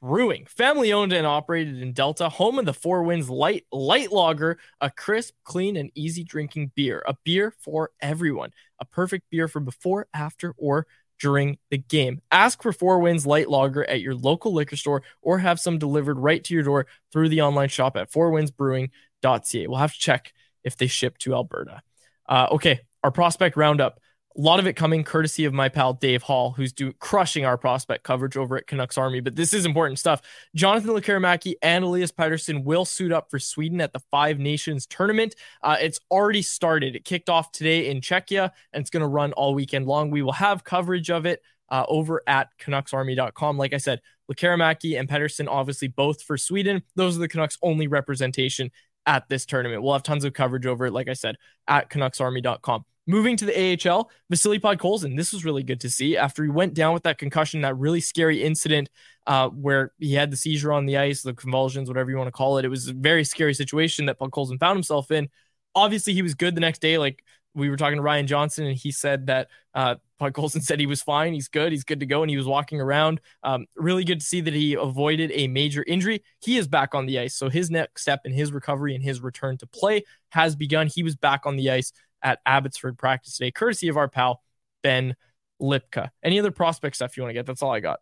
Brewing. 0.00 0.46
Family 0.48 0.92
owned 0.92 1.12
and 1.12 1.26
operated 1.26 1.82
in 1.82 1.92
Delta, 1.92 2.28
home 2.28 2.60
of 2.60 2.66
the 2.66 2.72
Four 2.72 3.02
Winds 3.02 3.28
Light 3.28 3.64
Light 3.72 4.12
Lager, 4.12 4.58
a 4.80 4.90
crisp, 4.90 5.34
clean, 5.42 5.76
and 5.76 5.90
easy 5.96 6.22
drinking 6.22 6.70
beer. 6.76 7.02
A 7.04 7.16
beer 7.24 7.52
for 7.58 7.90
everyone. 8.00 8.52
A 8.78 8.84
perfect 8.84 9.28
beer 9.28 9.48
for 9.48 9.58
before, 9.58 10.06
after, 10.14 10.54
or 10.56 10.86
during 11.18 11.58
the 11.70 11.78
game. 11.78 12.22
Ask 12.30 12.62
for 12.62 12.72
Four 12.72 13.00
Winds 13.00 13.26
Light 13.26 13.50
Lager 13.50 13.84
at 13.90 14.00
your 14.00 14.14
local 14.14 14.54
liquor 14.54 14.76
store 14.76 15.02
or 15.20 15.38
have 15.40 15.58
some 15.58 15.78
delivered 15.78 16.20
right 16.20 16.44
to 16.44 16.54
your 16.54 16.62
door 16.62 16.86
through 17.10 17.28
the 17.28 17.42
online 17.42 17.70
shop 17.70 17.96
at 17.96 18.12
fourwindsbrewing.ca. 18.12 19.66
We'll 19.66 19.78
have 19.78 19.94
to 19.94 19.98
check 19.98 20.32
if 20.62 20.76
they 20.76 20.86
ship 20.86 21.18
to 21.18 21.34
Alberta. 21.34 21.82
Uh, 22.28 22.48
okay, 22.52 22.80
our 23.02 23.10
prospect 23.10 23.56
roundup. 23.56 24.00
A 24.36 24.40
lot 24.40 24.60
of 24.60 24.68
it 24.68 24.74
coming 24.74 25.02
courtesy 25.02 25.46
of 25.46 25.52
my 25.52 25.68
pal 25.68 25.94
Dave 25.94 26.22
Hall, 26.22 26.52
who's 26.52 26.72
do, 26.72 26.92
crushing 26.92 27.44
our 27.44 27.58
prospect 27.58 28.04
coverage 28.04 28.36
over 28.36 28.56
at 28.56 28.68
Canucks 28.68 28.96
Army. 28.96 29.18
But 29.18 29.34
this 29.34 29.52
is 29.52 29.66
important 29.66 29.98
stuff. 29.98 30.22
Jonathan 30.54 30.90
Lekkerimäki 30.90 31.54
and 31.60 31.84
Elias 31.84 32.12
Pettersson 32.12 32.62
will 32.62 32.84
suit 32.84 33.10
up 33.10 33.30
for 33.30 33.40
Sweden 33.40 33.80
at 33.80 33.92
the 33.92 33.98
Five 34.12 34.38
Nations 34.38 34.86
tournament. 34.86 35.34
Uh, 35.60 35.76
it's 35.80 35.98
already 36.10 36.42
started. 36.42 36.94
It 36.94 37.04
kicked 37.04 37.28
off 37.28 37.50
today 37.50 37.90
in 37.90 38.00
Czechia, 38.00 38.52
and 38.72 38.80
it's 38.80 38.90
going 38.90 39.00
to 39.00 39.08
run 39.08 39.32
all 39.32 39.54
weekend 39.54 39.86
long. 39.86 40.10
We 40.10 40.22
will 40.22 40.32
have 40.32 40.62
coverage 40.62 41.10
of 41.10 41.26
it 41.26 41.42
uh, 41.70 41.84
over 41.88 42.22
at 42.26 42.48
CanucksArmy.com. 42.60 43.58
Like 43.58 43.72
I 43.72 43.78
said, 43.78 44.00
Lekkerimäki 44.30 44.98
and 44.98 45.08
Pettersson, 45.08 45.48
obviously 45.48 45.88
both 45.88 46.22
for 46.22 46.36
Sweden. 46.36 46.82
Those 46.96 47.16
are 47.16 47.20
the 47.20 47.28
Canucks' 47.28 47.58
only 47.62 47.88
representation 47.88 48.70
at 49.08 49.28
this 49.28 49.46
tournament. 49.46 49.82
We'll 49.82 49.94
have 49.94 50.02
tons 50.04 50.24
of 50.24 50.34
coverage 50.34 50.66
over 50.66 50.86
it, 50.86 50.92
like 50.92 51.08
I 51.08 51.14
said, 51.14 51.36
at 51.66 51.90
CanucksArmy.com. 51.90 52.84
Moving 53.06 53.38
to 53.38 53.46
the 53.46 53.88
AHL, 53.88 54.10
Vasily 54.28 54.60
Podkolzin. 54.60 55.16
This 55.16 55.32
was 55.32 55.42
really 55.42 55.62
good 55.62 55.80
to 55.80 55.88
see 55.88 56.18
after 56.18 56.44
he 56.44 56.50
went 56.50 56.74
down 56.74 56.92
with 56.92 57.04
that 57.04 57.16
concussion, 57.16 57.62
that 57.62 57.74
really 57.78 58.02
scary 58.02 58.42
incident 58.42 58.90
uh, 59.26 59.48
where 59.48 59.92
he 59.98 60.12
had 60.12 60.30
the 60.30 60.36
seizure 60.36 60.74
on 60.74 60.84
the 60.84 60.98
ice, 60.98 61.22
the 61.22 61.32
convulsions, 61.32 61.88
whatever 61.88 62.10
you 62.10 62.18
want 62.18 62.28
to 62.28 62.32
call 62.32 62.58
it. 62.58 62.66
It 62.66 62.68
was 62.68 62.88
a 62.88 62.92
very 62.92 63.24
scary 63.24 63.54
situation 63.54 64.04
that 64.06 64.18
Podkolzin 64.18 64.60
found 64.60 64.76
himself 64.76 65.10
in. 65.10 65.30
Obviously, 65.74 66.12
he 66.12 66.20
was 66.20 66.34
good 66.34 66.54
the 66.54 66.60
next 66.60 66.82
day. 66.82 66.98
Like 66.98 67.24
we 67.54 67.70
were 67.70 67.76
talking 67.76 67.96
to 67.96 68.02
Ryan 68.02 68.26
Johnson, 68.26 68.66
and 68.66 68.76
he 68.76 68.92
said 68.92 69.26
that 69.26 69.48
uh, 69.74 69.96
Podkolzin 70.20 70.62
said 70.62 70.80
he 70.80 70.86
was 70.86 71.02
fine. 71.02 71.32
He's 71.32 71.48
good. 71.48 71.72
He's 71.72 71.84
good 71.84 72.00
to 72.00 72.06
go. 72.06 72.22
And 72.22 72.30
he 72.30 72.36
was 72.36 72.46
walking 72.46 72.80
around. 72.80 73.20
Um, 73.42 73.66
really 73.76 74.04
good 74.04 74.20
to 74.20 74.26
see 74.26 74.40
that 74.40 74.54
he 74.54 74.74
avoided 74.74 75.30
a 75.34 75.48
major 75.48 75.84
injury. 75.86 76.22
He 76.40 76.56
is 76.56 76.66
back 76.66 76.94
on 76.94 77.06
the 77.06 77.18
ice. 77.18 77.36
So 77.36 77.48
his 77.48 77.70
next 77.70 78.02
step 78.02 78.20
in 78.24 78.32
his 78.32 78.52
recovery 78.52 78.94
and 78.94 79.02
his 79.02 79.20
return 79.20 79.56
to 79.58 79.66
play 79.66 80.04
has 80.30 80.56
begun. 80.56 80.88
He 80.88 81.02
was 81.02 81.16
back 81.16 81.46
on 81.46 81.56
the 81.56 81.70
ice 81.70 81.92
at 82.22 82.40
Abbotsford 82.46 82.98
practice 82.98 83.36
today, 83.36 83.50
courtesy 83.50 83.88
of 83.88 83.96
our 83.96 84.08
pal, 84.08 84.42
Ben 84.82 85.14
Lipka. 85.62 86.10
Any 86.22 86.38
other 86.38 86.50
prospect 86.50 86.96
stuff 86.96 87.16
you 87.16 87.22
want 87.22 87.30
to 87.30 87.34
get? 87.34 87.46
That's 87.46 87.62
all 87.62 87.72
I 87.72 87.80
got. 87.80 88.00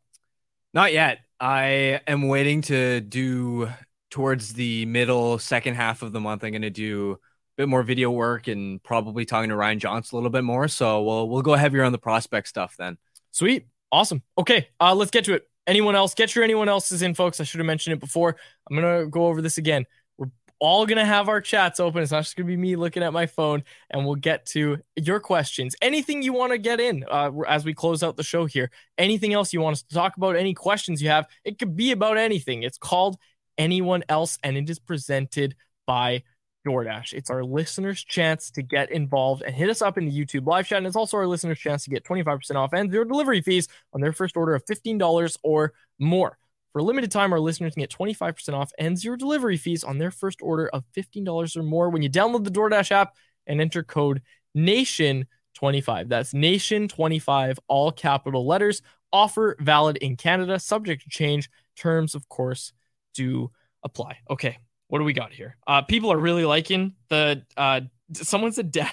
Not 0.73 0.93
yet. 0.93 1.21
I 1.39 2.01
am 2.07 2.29
waiting 2.29 2.63
to 2.63 3.01
do 3.01 3.71
towards 4.11 4.55
the 4.55 4.87
middle 4.87 5.39
second 5.39 5.75
half 5.75 6.03
of 6.03 6.13
the 6.13 6.21
month. 6.21 6.45
I'm 6.45 6.51
going 6.53 6.63
to 6.63 6.71
do 6.71 7.19
bit 7.57 7.69
more 7.69 7.83
video 7.83 8.11
work 8.11 8.49
and 8.49 8.83
probably 8.83 9.25
talking 9.25 9.51
to 9.51 9.57
Ryan 9.57 9.79
Johnson 9.79 10.15
a 10.15 10.19
little 10.19 10.31
bit 10.31 10.45
more. 10.45 10.69
So 10.69 11.03
we'll 11.03 11.29
we'll 11.29 11.43
go 11.43 11.55
heavier 11.55 11.85
on 11.85 11.93
the 11.93 11.99
prospect 11.99 12.49
stuff 12.49 12.77
then. 12.79 12.99
Sweet. 13.31 13.67
Awesome. 13.91 14.23
Okay. 14.37 14.69
Uh, 14.81 14.95
let's 14.95 15.11
get 15.11 15.25
to 15.27 15.35
it. 15.35 15.49
Anyone 15.67 15.97
else? 15.97 16.15
Get 16.15 16.35
your 16.35 16.45
anyone 16.45 16.69
else's 16.69 17.03
in, 17.03 17.15
folks. 17.15 17.41
I 17.41 17.45
should 17.45 17.59
have 17.59 17.67
mentioned 17.67 17.95
it 17.95 18.01
before. 18.01 18.37
I'm 18.69 18.77
gonna 18.77 19.07
go 19.07 19.27
over 19.27 19.43
this 19.43 19.59
again. 19.59 19.85
We're 20.17 20.29
all 20.61 20.87
gonna 20.87 21.05
have 21.05 21.29
our 21.29 21.41
chats 21.41 21.81
open. 21.81 22.03
It's 22.03 22.13
not 22.13 22.23
just 22.23 22.37
gonna 22.37 22.47
be 22.47 22.57
me 22.57 22.77
looking 22.77 23.03
at 23.03 23.13
my 23.13 23.27
phone, 23.27 23.65
and 23.91 24.05
we'll 24.05 24.15
get 24.15 24.47
to 24.47 24.79
your 24.95 25.19
questions. 25.19 25.75
Anything 25.83 26.23
you 26.23 26.33
want 26.33 26.53
to 26.53 26.59
get 26.59 26.79
in 26.79 27.05
uh, 27.11 27.31
as 27.49 27.65
we 27.65 27.75
close 27.75 28.03
out 28.03 28.17
the 28.17 28.23
show 28.23 28.45
here. 28.45 28.71
Anything 28.97 29.33
else 29.33 29.53
you 29.53 29.61
want 29.61 29.75
us 29.75 29.83
to 29.83 29.95
talk 29.95 30.17
about? 30.17 30.37
Any 30.37 30.55
questions 30.55 31.03
you 31.03 31.09
have? 31.09 31.27
It 31.45 31.59
could 31.59 31.77
be 31.77 31.91
about 31.91 32.17
anything. 32.17 32.63
It's 32.63 32.79
called 32.79 33.17
anyone 33.59 34.05
else, 34.09 34.39
and 34.45 34.57
it 34.57 34.71
is 34.71 34.79
presented 34.79 35.57
by 35.87 36.23
DoorDash. 36.67 37.12
It's 37.12 37.31
our 37.31 37.45
listeners' 37.45 38.03
chance 38.03 38.51
to 38.53 38.62
get 38.62 38.91
involved 38.91 39.43
and 39.43 39.55
hit 39.55 39.71
us 39.71 39.83
up 39.83 39.97
in 39.97 40.07
the 40.07 40.12
YouTube 40.12 40.47
live 40.47 40.67
chat. 40.67 40.79
And 40.79 40.87
it's 40.87 40.97
also 40.97 41.17
our 41.17 41.27
listeners' 41.27 41.59
chance 41.59 41.85
to 41.85 41.91
get 41.91 42.05
25% 42.05 42.57
off 42.57 42.73
and 42.73 42.91
zero 42.91 43.05
delivery 43.05 43.41
fees 43.41 43.69
on 43.93 44.01
their 44.01 44.12
first 44.12 44.37
order 44.37 44.55
of 44.55 44.64
$15 44.64 45.39
or 45.43 45.73
more. 45.99 46.37
For 46.73 46.81
a 46.81 46.83
limited 46.83 47.11
time, 47.11 47.33
our 47.33 47.41
listeners 47.41 47.75
can 47.75 47.81
get 47.81 47.91
25% 47.91 48.53
off 48.53 48.71
and 48.79 48.99
zero 48.99 49.17
delivery 49.17 49.57
fees 49.57 49.83
on 49.83 49.99
their 49.99 50.11
first 50.11 50.43
order 50.43 50.69
of 50.69 50.85
$15 50.97 51.57
or 51.57 51.62
more 51.62 51.89
when 51.89 52.03
you 52.03 52.11
download 52.11 52.45
the 52.45 52.51
DoorDash 52.51 52.91
app 52.91 53.14
and 53.47 53.61
enter 53.61 53.83
code 53.83 54.21
NATION25. 54.57 56.09
That's 56.09 56.35
NATION25, 56.35 57.59
all 57.69 57.93
capital 57.93 58.47
letters. 58.47 58.83
Offer 59.12 59.57
valid 59.61 59.97
in 59.99 60.17
Canada, 60.17 60.59
subject 60.59 61.05
to 61.05 61.09
change. 61.09 61.49
Terms, 61.77 62.14
of 62.14 62.29
course, 62.29 62.73
do 63.14 63.51
apply. 63.83 64.19
Okay, 64.29 64.59
what 64.89 64.99
do 64.99 65.05
we 65.05 65.12
got 65.12 65.32
here? 65.32 65.57
Uh, 65.66 65.82
people 65.82 66.12
are 66.12 66.18
really 66.18 66.45
liking 66.45 66.95
the. 67.09 67.43
Uh, 67.57 67.82
someone 68.12 68.53
said, 68.53 68.70
"Dad." 68.70 68.93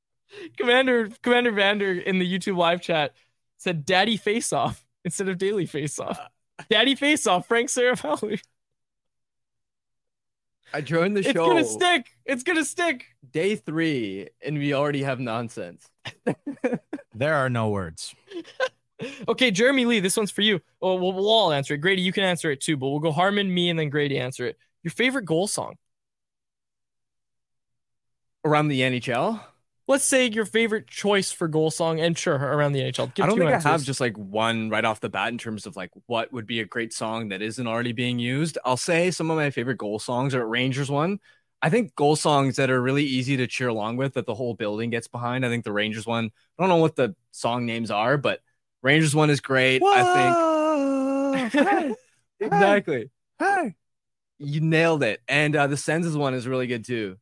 Commander 0.58 1.08
Commander 1.22 1.52
Vander 1.52 1.92
in 1.92 2.18
the 2.18 2.38
YouTube 2.38 2.56
live 2.56 2.80
chat 2.80 3.14
said, 3.56 3.84
"Daddy 3.84 4.16
face 4.16 4.52
off." 4.52 4.84
instead 5.04 5.28
of 5.28 5.38
daily 5.38 5.64
face 5.64 5.98
off. 5.98 6.18
Daddy 6.68 6.94
face 6.94 7.26
off, 7.26 7.46
Frank 7.48 7.70
Seravalli. 7.70 8.40
I 10.74 10.82
joined 10.82 11.16
the 11.16 11.20
It's 11.20 11.30
show 11.30 11.56
It's 11.56 11.74
gonna 11.76 11.94
stick. 11.94 12.06
It's 12.26 12.42
gonna 12.42 12.64
stick. 12.64 13.06
day 13.30 13.56
three, 13.56 14.28
and 14.44 14.58
we 14.58 14.74
already 14.74 15.02
have 15.02 15.18
nonsense. 15.18 15.88
There 17.14 17.34
are 17.34 17.50
no 17.50 17.70
words. 17.70 18.14
Okay, 19.28 19.52
Jeremy 19.52 19.84
Lee, 19.84 20.00
this 20.00 20.16
one's 20.16 20.32
for 20.32 20.42
you. 20.42 20.60
Well, 20.80 20.98
we'll, 20.98 21.12
we'll 21.12 21.30
all 21.30 21.52
answer 21.52 21.74
it. 21.74 21.78
Grady, 21.78 22.02
you 22.02 22.10
can 22.10 22.24
answer 22.24 22.50
it 22.50 22.60
too, 22.60 22.76
but 22.76 22.88
we'll 22.88 22.98
go 22.98 23.12
Harman, 23.12 23.54
me, 23.54 23.70
and 23.70 23.78
then 23.78 23.90
Grady 23.90 24.18
answer 24.18 24.44
it. 24.44 24.58
Your 24.88 24.94
favorite 24.94 25.26
goal 25.26 25.46
song? 25.46 25.74
Around 28.42 28.68
the 28.68 28.80
NHL, 28.80 29.38
Let's 29.86 30.04
say 30.04 30.30
your 30.30 30.46
favorite 30.46 30.86
choice 30.86 31.30
for 31.30 31.46
goal 31.46 31.70
song, 31.70 32.00
and 32.00 32.16
sure, 32.16 32.36
around 32.36 32.72
the 32.72 32.80
NHL. 32.80 33.14
Give 33.14 33.24
I 33.24 33.26
don't 33.26 33.38
think 33.38 33.50
I 33.50 33.60
have 33.60 33.82
just 33.82 34.00
like 34.00 34.16
one 34.16 34.70
right 34.70 34.86
off 34.86 35.00
the 35.00 35.10
bat 35.10 35.28
in 35.28 35.36
terms 35.36 35.66
of 35.66 35.76
like 35.76 35.90
what 36.06 36.32
would 36.32 36.46
be 36.46 36.60
a 36.60 36.64
great 36.64 36.94
song 36.94 37.28
that 37.28 37.42
isn't 37.42 37.66
already 37.66 37.92
being 37.92 38.18
used. 38.18 38.56
I'll 38.64 38.78
say 38.78 39.10
some 39.10 39.30
of 39.30 39.36
my 39.36 39.50
favorite 39.50 39.76
goal 39.76 39.98
songs 39.98 40.34
are 40.34 40.46
Rangers 40.46 40.90
one. 40.90 41.20
I 41.60 41.68
think 41.68 41.94
goal 41.94 42.16
songs 42.16 42.56
that 42.56 42.70
are 42.70 42.80
really 42.80 43.04
easy 43.04 43.36
to 43.36 43.46
cheer 43.46 43.68
along 43.68 43.98
with 43.98 44.14
that 44.14 44.24
the 44.24 44.34
whole 44.34 44.54
building 44.54 44.88
gets 44.88 45.06
behind. 45.06 45.44
I 45.44 45.50
think 45.50 45.64
the 45.64 45.72
Rangers 45.72 46.06
one. 46.06 46.30
I 46.58 46.62
don't 46.62 46.70
know 46.70 46.76
what 46.76 46.96
the 46.96 47.14
song 47.32 47.66
names 47.66 47.90
are, 47.90 48.16
but 48.16 48.40
Rangers 48.80 49.14
one 49.14 49.28
is 49.28 49.42
great. 49.42 49.82
I 49.84 50.56
think 51.52 51.96
exactly. 52.40 53.10
Hey. 53.38 53.74
You 54.38 54.60
nailed 54.60 55.02
it. 55.02 55.20
And 55.28 55.54
uh, 55.56 55.66
the 55.66 55.76
Sens 55.76 56.16
one 56.16 56.34
is 56.34 56.46
really 56.46 56.66
good 56.66 56.84
too. 56.84 57.16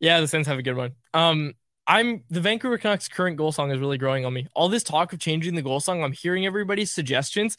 Yeah, 0.00 0.20
the 0.20 0.28
Sens 0.28 0.46
have 0.46 0.58
a 0.58 0.62
good 0.62 0.76
one. 0.76 0.92
Um, 1.14 1.54
I'm 1.86 2.24
the 2.30 2.40
Vancouver 2.40 2.78
Canucks 2.78 3.08
current 3.08 3.36
goal 3.36 3.52
song 3.52 3.70
is 3.70 3.80
really 3.80 3.98
growing 3.98 4.24
on 4.24 4.32
me. 4.32 4.46
All 4.54 4.68
this 4.68 4.84
talk 4.84 5.12
of 5.12 5.18
changing 5.18 5.54
the 5.54 5.62
goal 5.62 5.80
song, 5.80 6.02
I'm 6.02 6.12
hearing 6.12 6.46
everybody's 6.46 6.92
suggestions. 6.92 7.56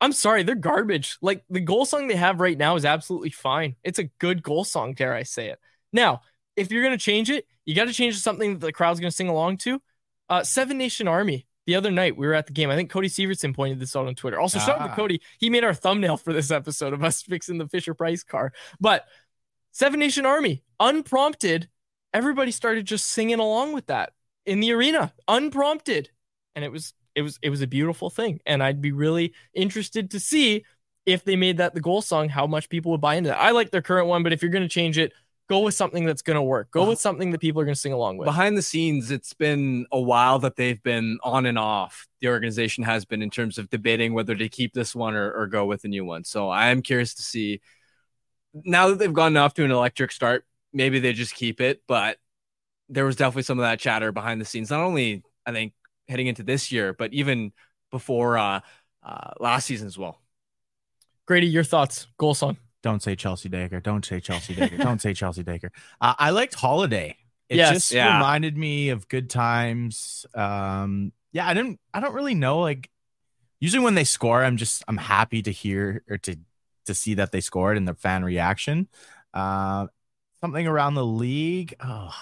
I'm 0.00 0.12
sorry, 0.12 0.42
they're 0.42 0.54
garbage. 0.54 1.18
Like 1.22 1.44
the 1.48 1.60
goal 1.60 1.84
song 1.84 2.08
they 2.08 2.16
have 2.16 2.40
right 2.40 2.58
now 2.58 2.76
is 2.76 2.84
absolutely 2.84 3.30
fine. 3.30 3.76
It's 3.84 3.98
a 3.98 4.04
good 4.18 4.42
goal 4.42 4.64
song, 4.64 4.94
dare 4.94 5.14
I 5.14 5.22
say 5.22 5.50
it. 5.50 5.60
Now, 5.92 6.22
if 6.56 6.72
you're 6.72 6.82
gonna 6.82 6.98
change 6.98 7.30
it, 7.30 7.46
you 7.64 7.74
got 7.74 7.84
to 7.86 7.92
change 7.92 8.16
to 8.16 8.20
something 8.20 8.54
that 8.54 8.66
the 8.66 8.72
crowd's 8.72 9.00
gonna 9.00 9.10
sing 9.10 9.28
along 9.28 9.58
to. 9.58 9.80
Uh, 10.28 10.42
Seven 10.42 10.78
Nation 10.78 11.06
Army. 11.06 11.46
The 11.72 11.76
other 11.76 11.90
night 11.90 12.18
we 12.18 12.26
were 12.26 12.34
at 12.34 12.46
the 12.46 12.52
game. 12.52 12.68
I 12.68 12.76
think 12.76 12.90
Cody 12.90 13.08
Severson 13.08 13.54
pointed 13.54 13.80
this 13.80 13.96
out 13.96 14.06
on 14.06 14.14
Twitter. 14.14 14.38
Also, 14.38 14.58
shout 14.58 14.78
out 14.78 14.84
to 14.88 14.92
Ah. 14.92 14.94
Cody. 14.94 15.22
He 15.38 15.48
made 15.48 15.64
our 15.64 15.72
thumbnail 15.72 16.18
for 16.18 16.34
this 16.34 16.50
episode 16.50 16.92
of 16.92 17.02
us 17.02 17.22
fixing 17.26 17.56
the 17.56 17.66
Fisher 17.66 17.94
Price 17.94 18.22
car. 18.22 18.52
But 18.78 19.06
Seven 19.70 19.98
Nation 19.98 20.26
Army, 20.26 20.62
unprompted, 20.80 21.70
everybody 22.12 22.50
started 22.50 22.84
just 22.84 23.06
singing 23.06 23.38
along 23.38 23.72
with 23.72 23.86
that 23.86 24.12
in 24.44 24.60
the 24.60 24.70
arena, 24.72 25.14
unprompted. 25.28 26.10
And 26.54 26.62
it 26.62 26.70
was 26.70 26.92
it 27.14 27.22
was 27.22 27.38
it 27.40 27.48
was 27.48 27.62
a 27.62 27.66
beautiful 27.66 28.10
thing. 28.10 28.40
And 28.44 28.62
I'd 28.62 28.82
be 28.82 28.92
really 28.92 29.32
interested 29.54 30.10
to 30.10 30.20
see 30.20 30.66
if 31.06 31.24
they 31.24 31.36
made 31.36 31.56
that 31.56 31.72
the 31.72 31.80
goal 31.80 32.02
song, 32.02 32.28
how 32.28 32.46
much 32.46 32.68
people 32.68 32.92
would 32.92 33.00
buy 33.00 33.14
into 33.14 33.30
that. 33.30 33.40
I 33.40 33.52
like 33.52 33.70
their 33.70 33.80
current 33.80 34.08
one, 34.08 34.22
but 34.22 34.34
if 34.34 34.42
you're 34.42 34.50
gonna 34.52 34.68
change 34.68 34.98
it, 34.98 35.14
go 35.52 35.60
with 35.60 35.74
something 35.74 36.06
that's 36.06 36.22
gonna 36.22 36.42
work. 36.42 36.70
Go 36.70 36.88
with 36.88 36.98
something 36.98 37.30
that 37.30 37.38
people 37.38 37.60
are 37.60 37.64
gonna 37.66 37.74
sing 37.74 37.92
along 37.92 38.16
with. 38.16 38.24
Behind 38.24 38.56
the 38.56 38.62
scenes, 38.62 39.10
it's 39.10 39.34
been 39.34 39.86
a 39.92 40.00
while 40.00 40.38
that 40.38 40.56
they've 40.56 40.82
been 40.82 41.18
on 41.22 41.44
and 41.44 41.58
off. 41.58 42.08
The 42.22 42.28
organization 42.28 42.84
has 42.84 43.04
been 43.04 43.20
in 43.20 43.28
terms 43.28 43.58
of 43.58 43.68
debating 43.68 44.14
whether 44.14 44.34
to 44.34 44.48
keep 44.48 44.72
this 44.72 44.94
one 44.94 45.14
or, 45.14 45.30
or 45.30 45.46
go 45.46 45.66
with 45.66 45.84
a 45.84 45.88
new 45.88 46.06
one. 46.06 46.24
So 46.24 46.48
I 46.48 46.68
am 46.68 46.80
curious 46.80 47.14
to 47.14 47.22
see 47.22 47.60
now 48.54 48.88
that 48.88 48.98
they've 48.98 49.12
gone 49.12 49.36
off 49.36 49.52
to 49.54 49.64
an 49.64 49.70
electric 49.70 50.10
start, 50.12 50.46
maybe 50.72 51.00
they 51.00 51.12
just 51.12 51.34
keep 51.34 51.60
it. 51.60 51.82
But 51.86 52.16
there 52.88 53.04
was 53.04 53.16
definitely 53.16 53.42
some 53.42 53.58
of 53.58 53.64
that 53.64 53.78
chatter 53.78 54.10
behind 54.10 54.40
the 54.40 54.46
scenes, 54.46 54.70
not 54.70 54.80
only 54.80 55.22
I 55.44 55.52
think 55.52 55.74
heading 56.08 56.28
into 56.28 56.42
this 56.42 56.72
year, 56.72 56.94
but 56.94 57.12
even 57.12 57.52
before 57.90 58.38
uh, 58.38 58.60
uh, 59.02 59.30
last 59.38 59.66
season 59.66 59.86
as 59.86 59.98
well. 59.98 60.18
Grady, 61.26 61.46
your 61.46 61.64
thoughts, 61.64 62.06
goal 62.16 62.34
song. 62.34 62.56
Don't 62.82 63.02
say 63.02 63.14
Chelsea 63.16 63.48
Dagger. 63.48 63.80
Don't 63.80 64.04
say 64.04 64.20
Chelsea 64.20 64.54
Dagger. 64.54 64.76
Don't 64.76 65.00
say 65.00 65.14
Chelsea 65.14 65.42
Dagger. 65.42 65.70
Uh, 66.00 66.14
I 66.18 66.30
liked 66.30 66.54
Holiday. 66.54 67.16
It 67.48 67.56
Yes. 67.56 67.72
just 67.74 67.92
Yeah. 67.92 68.16
reminded 68.16 68.56
me 68.56 68.88
of 68.88 69.08
good 69.08 69.30
times. 69.30 70.26
Um, 70.34 71.12
yeah, 71.32 71.46
I 71.46 71.54
didn't. 71.54 71.78
I 71.94 72.00
don't 72.00 72.14
really 72.14 72.34
know. 72.34 72.60
Like, 72.60 72.90
usually 73.60 73.84
when 73.84 73.94
they 73.94 74.04
score, 74.04 74.42
I'm 74.42 74.56
just 74.56 74.82
I'm 74.88 74.96
happy 74.96 75.42
to 75.42 75.52
hear 75.52 76.02
or 76.08 76.18
to 76.18 76.36
to 76.86 76.94
see 76.94 77.14
that 77.14 77.30
they 77.30 77.40
scored 77.40 77.76
and 77.76 77.86
the 77.86 77.94
fan 77.94 78.24
reaction. 78.24 78.88
Uh, 79.32 79.86
something 80.40 80.66
around 80.66 80.94
the 80.94 81.06
league. 81.06 81.74
Oh, 81.80 82.12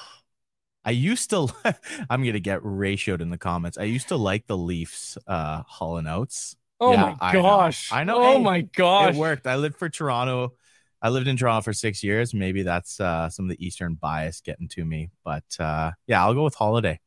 I 0.84 0.90
used 0.90 1.30
to. 1.30 1.48
I'm 2.10 2.22
gonna 2.24 2.40
get 2.40 2.60
ratioed 2.62 3.20
in 3.22 3.30
the 3.30 3.38
comments. 3.38 3.78
I 3.78 3.84
used 3.84 4.08
to 4.08 4.16
like 4.16 4.46
the 4.46 4.56
Leafs. 4.58 5.16
Uh, 5.26 5.62
Hall 5.66 5.96
and 5.96 6.06
Oates. 6.08 6.56
Oh 6.80 6.96
Yeah, 6.96 6.96
my 6.96 7.18
I 7.20 7.38
know. 7.38 7.76
gosh. 7.76 7.90
I 7.90 8.04
know. 8.04 8.16
Oh 8.18 8.38
Hey, 8.38 8.40
my 8.40 8.62
gosh. 8.62 9.08
It 9.08 9.12
worked. 9.14 9.46
I 9.46 9.56
lived 9.56 9.76
for 9.76 9.88
Toronto. 9.88 10.54
I 11.02 11.08
lived 11.10 11.28
in 11.28 11.36
Toronto 11.36 11.62
for 11.62 11.72
six 11.72 12.02
years. 12.02 12.34
Maybe 12.34 12.62
that's 12.62 13.00
uh, 13.00 13.28
some 13.30 13.46
of 13.46 13.50
the 13.56 13.64
Eastern 13.66 13.94
bias 13.94 14.40
getting 14.42 14.68
to 14.68 14.84
me. 14.84 15.10
But 15.24 15.44
uh, 15.58 15.92
yeah, 16.06 16.22
I'll 16.24 16.34
go 16.34 16.44
with 16.44 16.54
Holiday. 16.54 17.00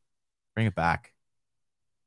Bring 0.54 0.66
it 0.66 0.74
back. 0.74 1.12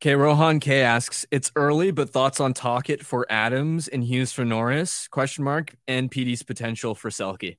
Okay, 0.02 0.14
Rohan 0.16 0.60
K 0.60 0.82
asks, 0.84 1.26
"It's 1.32 1.52
early, 1.56 1.90
but 1.92 2.10
thoughts 2.10 2.40
on 2.40 2.54
Tocchet 2.54 3.04
for 3.04 3.26
Adams 3.32 3.88
and 3.88 4.04
Hughes 4.04 4.32
for 4.32 4.46
Norris? 4.46 5.08
Question 5.08 5.44
mark 5.44 5.76
and 5.88 6.12
PD's 6.12 6.44
potential 6.44 6.94
for 6.94 7.10
Selke. 7.10 7.58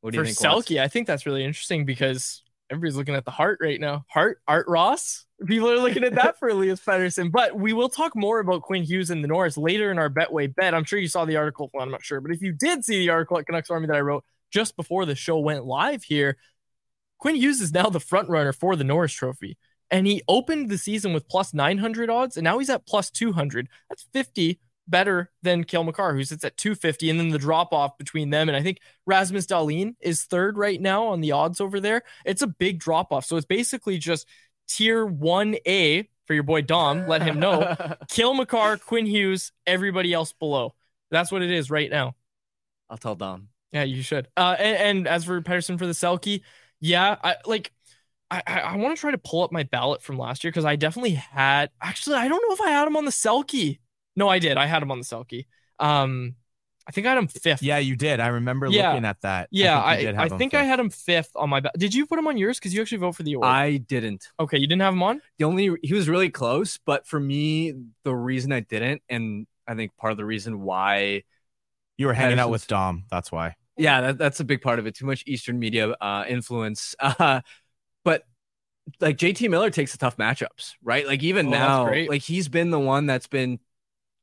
What 0.00 0.10
do 0.12 0.16
for 0.16 0.22
you 0.22 0.24
think? 0.24 0.40
Wes? 0.40 0.60
Selke, 0.60 0.80
I 0.80 0.88
think 0.88 1.06
that's 1.06 1.26
really 1.26 1.44
interesting 1.44 1.84
because 1.84 2.42
everybody's 2.70 2.96
looking 2.96 3.14
at 3.14 3.24
the 3.24 3.30
Hart 3.30 3.58
right 3.62 3.80
now. 3.80 4.04
Hart, 4.08 4.40
Art 4.48 4.66
Ross. 4.68 5.26
People 5.46 5.70
are 5.70 5.78
looking 5.78 6.04
at 6.04 6.16
that 6.16 6.38
for 6.38 6.48
Elias 6.48 6.80
Pettersson. 6.80 7.30
But 7.30 7.56
we 7.56 7.72
will 7.72 7.88
talk 7.88 8.16
more 8.16 8.40
about 8.40 8.62
Quinn 8.62 8.82
Hughes 8.82 9.10
and 9.10 9.22
the 9.22 9.28
Norris 9.28 9.56
later 9.56 9.90
in 9.90 9.98
our 9.98 10.10
Betway 10.10 10.52
bet. 10.52 10.74
I'm 10.74 10.84
sure 10.84 10.98
you 10.98 11.08
saw 11.08 11.24
the 11.24 11.36
article. 11.36 11.70
Well, 11.72 11.82
I'm 11.82 11.90
not 11.90 12.04
sure, 12.04 12.20
but 12.20 12.32
if 12.32 12.42
you 12.42 12.52
did 12.52 12.84
see 12.84 12.98
the 12.98 13.10
article 13.10 13.38
at 13.38 13.46
Canucks 13.46 13.70
Army 13.70 13.86
that 13.86 13.96
I 13.96 14.00
wrote 14.00 14.24
just 14.50 14.76
before 14.76 15.04
the 15.04 15.14
show 15.14 15.38
went 15.38 15.64
live 15.64 16.02
here, 16.02 16.36
Quinn 17.18 17.36
Hughes 17.36 17.60
is 17.60 17.72
now 17.72 17.88
the 17.88 18.00
front 18.00 18.28
runner 18.28 18.52
for 18.52 18.74
the 18.76 18.84
Norris 18.84 19.12
Trophy. 19.12 19.56
And 19.90 20.06
he 20.06 20.22
opened 20.28 20.68
the 20.68 20.78
season 20.78 21.12
with 21.12 21.28
plus 21.28 21.54
900 21.54 22.10
odds, 22.10 22.36
and 22.36 22.44
now 22.44 22.58
he's 22.58 22.70
at 22.70 22.86
plus 22.86 23.10
200. 23.10 23.68
That's 23.88 24.06
50 24.12 24.60
better 24.88 25.30
than 25.42 25.64
Cale 25.64 25.84
Makar, 25.84 26.14
who 26.14 26.24
sits 26.24 26.44
at 26.44 26.56
250. 26.56 27.10
And 27.10 27.20
then 27.20 27.28
the 27.28 27.38
drop 27.38 27.72
off 27.72 27.98
between 27.98 28.30
them 28.30 28.48
and 28.48 28.56
I 28.56 28.62
think 28.62 28.78
Rasmus 29.06 29.46
Dahlin 29.46 29.94
is 30.00 30.24
third 30.24 30.56
right 30.56 30.80
now 30.80 31.08
on 31.08 31.20
the 31.20 31.32
odds 31.32 31.60
over 31.60 31.78
there. 31.78 32.02
It's 32.24 32.42
a 32.42 32.46
big 32.46 32.80
drop 32.80 33.12
off. 33.12 33.26
So 33.26 33.36
it's 33.36 33.46
basically 33.46 33.98
just 33.98 34.26
tier 34.68 35.06
1A 35.06 36.08
for 36.26 36.34
your 36.34 36.42
boy 36.42 36.62
Dom. 36.62 37.06
Let 37.06 37.22
him 37.22 37.40
know. 37.40 37.74
Cale 38.08 38.34
Makar, 38.34 38.76
Quinn 38.76 39.06
Hughes, 39.06 39.52
everybody 39.66 40.12
else 40.12 40.32
below. 40.32 40.74
That's 41.10 41.32
what 41.32 41.42
it 41.42 41.50
is 41.50 41.70
right 41.70 41.90
now. 41.90 42.14
I'll 42.90 42.98
tell 42.98 43.14
Dom. 43.14 43.48
Yeah, 43.72 43.82
you 43.82 44.02
should. 44.02 44.28
Uh, 44.36 44.56
and, 44.58 44.76
and 44.76 45.08
as 45.08 45.24
for 45.24 45.40
Pettersson 45.40 45.78
for 45.78 45.86
the 45.86 45.92
Selke, 45.92 46.42
yeah, 46.80 47.16
I 47.22 47.36
like. 47.46 47.72
I, 48.30 48.42
I, 48.46 48.60
I 48.60 48.76
want 48.76 48.94
to 48.94 49.00
try 49.00 49.10
to 49.10 49.18
pull 49.18 49.42
up 49.42 49.52
my 49.52 49.62
ballot 49.62 50.02
from 50.02 50.18
last 50.18 50.44
year 50.44 50.50
because 50.50 50.66
I 50.66 50.76
definitely 50.76 51.14
had. 51.14 51.70
Actually, 51.80 52.16
I 52.16 52.28
don't 52.28 52.42
know 52.46 52.54
if 52.54 52.60
I 52.60 52.70
had 52.70 52.86
him 52.86 52.96
on 52.96 53.06
the 53.06 53.10
Selke. 53.10 53.78
No, 54.16 54.28
I 54.28 54.38
did. 54.38 54.58
I 54.58 54.66
had 54.66 54.82
him 54.82 54.90
on 54.90 54.98
the 54.98 55.04
Selkie. 55.04 55.46
Um, 55.78 56.34
I 56.88 56.90
think 56.90 57.06
I 57.06 57.10
had 57.10 57.18
him 57.18 57.28
fifth. 57.28 57.62
Yeah, 57.62 57.76
you 57.78 57.96
did. 57.96 58.18
I 58.18 58.28
remember 58.28 58.66
Yeah. 58.66 58.88
looking 58.90 59.04
at 59.04 59.20
that. 59.20 59.48
yeah. 59.50 59.74
think 59.76 59.86
I 59.86 59.98
you 59.98 60.06
did 60.06 60.14
I, 60.16 60.26
him 60.26 60.38
think 60.38 60.54
I 60.54 60.64
had 60.64 60.80
him 60.80 60.88
fifth 60.90 61.30
on 61.36 61.50
my. 61.50 61.60
Ba- 61.60 61.70
did 61.76 61.92
you 61.94 62.06
put 62.06 62.18
him 62.18 62.26
on 62.26 62.38
yours? 62.38 62.58
Because 62.58 62.72
you 62.72 62.80
actually 62.80 62.98
vote 62.98 63.12
for 63.14 63.22
the 63.24 63.34
award. 63.34 63.46
I 63.48 63.76
didn't. 63.76 64.26
okay, 64.40 64.58
you 64.58 64.66
didn't 64.66 64.80
have 64.82 64.94
him 64.94 65.02
on. 65.02 65.20
The 65.38 65.44
only 65.44 65.76
he 65.82 65.92
was 65.92 66.08
really 66.08 66.30
close, 66.30 66.78
but 66.78 67.06
for 67.06 67.20
me, 67.20 67.74
the 68.04 68.14
reason 68.14 68.52
I 68.52 68.60
didn't, 68.60 69.02
and 69.08 69.46
I 69.66 69.74
think 69.74 69.94
part 69.98 70.12
of 70.12 70.16
the 70.16 70.24
reason 70.24 70.60
why, 70.62 71.24
You 71.98 72.06
were 72.06 72.14
hanging 72.14 72.38
out 72.38 72.48
with 72.50 72.66
Dom. 72.66 73.04
That's 73.10 73.30
why. 73.30 73.56
yeah, 73.76 74.00
that, 74.00 74.18
that's 74.18 74.40
a 74.40 74.44
big 74.44 74.62
part 74.62 74.78
of 74.78 74.86
it. 74.86 74.94
Too 74.94 75.04
much 75.06 75.24
Eastern 75.26 75.58
media 75.58 75.90
uh, 76.00 76.24
influence. 76.26 76.94
Uh, 77.02 77.42
but 78.04 78.24
like 79.00 79.18
JT 79.18 79.50
Miller 79.50 79.68
takes 79.68 79.92
the 79.92 79.98
tough 79.98 80.16
matchups, 80.16 80.72
right? 80.82 81.06
Like 81.06 81.22
even 81.22 81.48
Oh, 81.48 81.50
now, 81.50 81.84
like 82.08 82.22
he's 82.22 82.48
been 82.48 82.70
the 82.70 82.78
one 82.80 83.04
that's 83.04 83.26
been 83.26 83.58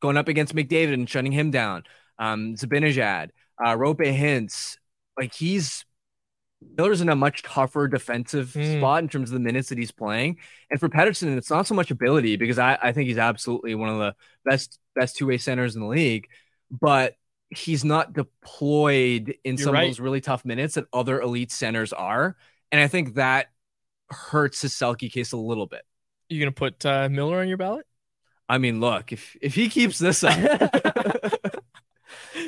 going 0.02 0.18
up 0.18 0.28
against 0.28 0.56
McDavid 0.56 0.94
and 0.96 1.08
shutting 1.08 1.32
him 1.32 1.52
down. 1.52 1.84
Um, 2.20 2.56
Zibanejad, 2.56 3.30
uh, 3.64 3.76
Roope 3.76 3.98
Hintz, 4.18 4.78
like 5.18 5.34
he's 5.34 5.86
Miller's 6.78 7.02
in 7.02 7.10
a 7.10 7.16
much 7.16 7.44
tougher 7.44 7.88
defensive 7.88 8.54
Hmm. 8.54 8.78
spot 8.78 9.04
in 9.04 9.10
terms 9.10 9.30
of 9.30 9.34
the 9.34 9.40
minutes 9.40 9.70
that 9.70 9.78
he's 9.78 9.92
playing. 9.92 10.38
And 10.72 10.80
for 10.80 10.90
Pettersson, 10.90 11.38
it's 11.38 11.50
not 11.50 11.68
so 11.68 11.76
much 11.76 11.92
ability 11.92 12.38
because 12.38 12.58
I, 12.58 12.78
I 12.82 12.92
think 12.92 13.08
he's 13.08 13.18
absolutely 13.18 13.76
one 13.76 13.90
of 13.90 14.00
the 14.00 14.16
best 14.46 14.80
best 14.96 15.18
two 15.18 15.28
way 15.28 15.38
centers 15.38 15.76
in 15.76 15.82
the 15.82 15.88
league, 15.88 16.28
but 16.72 17.16
he's 17.50 17.86
not 17.86 18.14
deployed 18.14 19.36
in 19.44 19.58
You're 19.58 19.66
some 19.66 19.74
right. 19.74 19.84
of 19.84 19.90
those 19.90 20.00
really 20.00 20.22
tough 20.22 20.46
minutes 20.46 20.76
that 20.76 20.86
other 20.92 21.22
elite 21.22 21.52
centers 21.52 21.94
are. 21.94 22.36
And 22.72 22.82
I 22.82 22.88
think 22.88 23.16
that 23.16 23.48
hurts 24.10 24.62
his 24.62 24.74
Selke 24.74 25.12
case 25.12 25.32
a 25.32 25.38
little 25.38 25.68
bit. 25.68 25.84
You 26.30 26.40
gonna 26.40 26.52
put 26.52 26.86
uh, 26.86 27.08
Miller 27.10 27.40
on 27.40 27.48
your 27.48 27.58
ballot? 27.58 27.86
I 28.50 28.58
mean, 28.58 28.80
look, 28.80 29.12
if 29.12 29.36
if 29.42 29.56
he 29.56 29.70
keeps 29.70 30.00
this 30.00 30.24
up, 30.24 30.38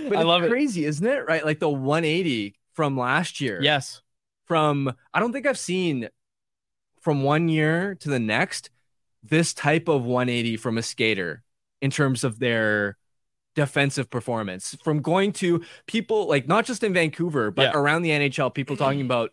but 0.09 0.19
I 0.19 0.23
love 0.23 0.43
it. 0.43 0.49
crazy, 0.49 0.85
isn't 0.85 1.05
it? 1.05 1.25
Right, 1.27 1.43
like 1.45 1.59
the 1.59 1.69
180 1.69 2.55
from 2.73 2.97
last 2.97 3.41
year. 3.41 3.59
Yes. 3.61 4.01
From 4.45 4.93
I 5.13 5.19
don't 5.19 5.33
think 5.33 5.45
I've 5.45 5.57
seen 5.59 6.09
from 7.01 7.23
one 7.23 7.49
year 7.49 7.95
to 7.95 8.09
the 8.09 8.19
next 8.19 8.69
this 9.23 9.53
type 9.53 9.87
of 9.87 10.05
180 10.05 10.57
from 10.57 10.77
a 10.77 10.81
skater 10.81 11.43
in 11.81 11.91
terms 11.91 12.23
of 12.23 12.39
their 12.39 12.97
defensive 13.55 14.09
performance. 14.09 14.77
From 14.83 15.01
going 15.01 15.31
to 15.33 15.63
people 15.87 16.27
like 16.27 16.47
not 16.47 16.65
just 16.65 16.83
in 16.83 16.93
Vancouver, 16.93 17.51
but 17.51 17.63
Yeah. 17.63 17.71
around 17.79 18.03
the 18.03 18.11
NHL, 18.11 18.53
people 18.53 18.77
talking 18.77 19.01
about 19.05 19.31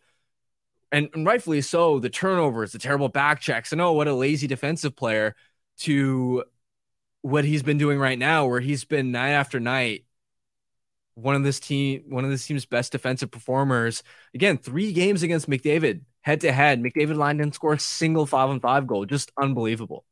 and, 0.91 1.09
and 1.13 1.27
rightfully 1.27 1.61
so, 1.61 1.99
the 1.99 2.09
turnovers, 2.11 2.73
the 2.73 2.79
terrible 2.79 3.09
back 3.09 3.41
checks, 3.41 3.73
and 3.73 3.81
oh, 3.81 3.93
what 3.93 4.07
a 4.07 4.15
lazy 4.15 4.47
defensive 4.47 4.95
player 4.95 5.35
to 5.79 6.45
what 7.23 7.45
he's 7.45 7.63
been 7.65 7.79
doing 7.79 7.99
right 7.99 8.19
now, 8.19 8.47
where 8.47 8.61
he's 8.61 8.85
been 8.85 9.11
night 9.11 9.31
after 9.31 9.59
night 9.59 10.05
one 11.15 11.35
of 11.35 11.45
this 11.45 11.61
team, 11.61 12.05
one 12.09 12.25
of 12.25 12.31
this 12.31 12.47
team's 12.47 12.67
best 12.67 12.93
defensive 12.93 13.31
performers. 13.31 14.03
Again, 14.35 14.59
three 14.59 14.93
games 14.93 15.23
against 15.23 15.49
McDavid 15.49 16.03
head 16.23 16.41
to 16.41 16.53
head. 16.53 16.83
McDavid 16.83 17.17
line 17.17 17.37
didn't 17.37 17.55
score 17.55 17.75
a 17.75 17.79
single 17.79 18.27
five 18.27 18.51
on 18.51 18.61
five 18.61 18.87
goal. 18.87 19.05
Just 19.05 19.31
unbelievable. 19.41 20.05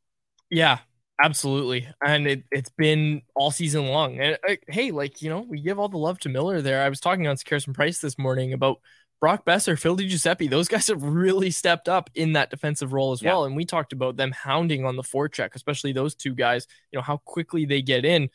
Yeah, 0.49 0.79
absolutely. 1.21 1.87
And 2.05 2.27
it, 2.27 2.43
it's 2.51 2.69
been 2.77 3.23
all 3.35 3.51
season 3.51 3.87
long. 3.87 4.19
And 4.19 4.37
uh, 4.47 4.55
hey, 4.67 4.91
like, 4.91 5.21
you 5.21 5.29
know, 5.29 5.41
we 5.41 5.61
give 5.61 5.79
all 5.79 5.89
the 5.89 5.97
love 5.97 6.19
to 6.19 6.29
Miller 6.29 6.61
there. 6.61 6.83
I 6.83 6.89
was 6.89 6.99
talking 6.99 7.27
on 7.27 7.35
Carson 7.45 7.73
Price 7.73 7.99
this 7.99 8.17
morning 8.19 8.53
about 8.53 8.77
Brock 9.19 9.45
Boeser, 9.45 9.79
Phil 9.79 9.95
Giuseppe. 9.95 10.47
Those 10.47 10.67
guys 10.67 10.87
have 10.87 11.01
really 11.01 11.49
stepped 11.49 11.89
up 11.89 12.09
in 12.13 12.33
that 12.33 12.49
defensive 12.49 12.93
role 12.93 13.13
as 13.13 13.21
Yeah. 13.21 13.31
well. 13.31 13.45
And 13.45 13.55
we 13.55 13.65
talked 13.65 13.93
about 13.93 14.17
them 14.17 14.31
hounding 14.31 14.85
on 14.85 14.95
the 14.95 15.01
forecheck, 15.01 15.55
especially 15.55 15.93
those 15.93 16.13
two 16.13 16.35
guys, 16.35 16.67
you 16.91 16.97
know, 16.99 17.03
how 17.03 17.17
quickly 17.17 17.65
they 17.65 17.81
get 17.81 18.05
in. 18.05 18.29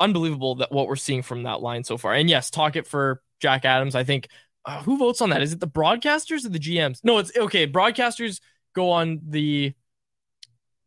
Unbelievable 0.00 0.56
that 0.56 0.72
what 0.72 0.88
we're 0.88 0.96
seeing 0.96 1.22
from 1.22 1.44
that 1.44 1.60
line 1.60 1.84
so 1.84 1.96
far. 1.98 2.14
And 2.14 2.28
yes, 2.28 2.50
Tocchet 2.50 2.86
for 2.86 3.22
Jack 3.40 3.64
Adams. 3.64 3.94
I 3.94 4.02
think 4.02 4.28
uh, 4.64 4.82
who 4.82 4.98
votes 4.98 5.20
on 5.20 5.30
that? 5.30 5.42
Is 5.42 5.52
it 5.52 5.60
the 5.60 5.68
broadcasters 5.68 6.44
or 6.44 6.48
the 6.48 6.58
GMs? 6.58 7.00
No, 7.04 7.18
it's 7.18 7.36
okay. 7.36 7.66
Broadcasters 7.66 8.40
go 8.74 8.90
on 8.90 9.20
the 9.28 9.74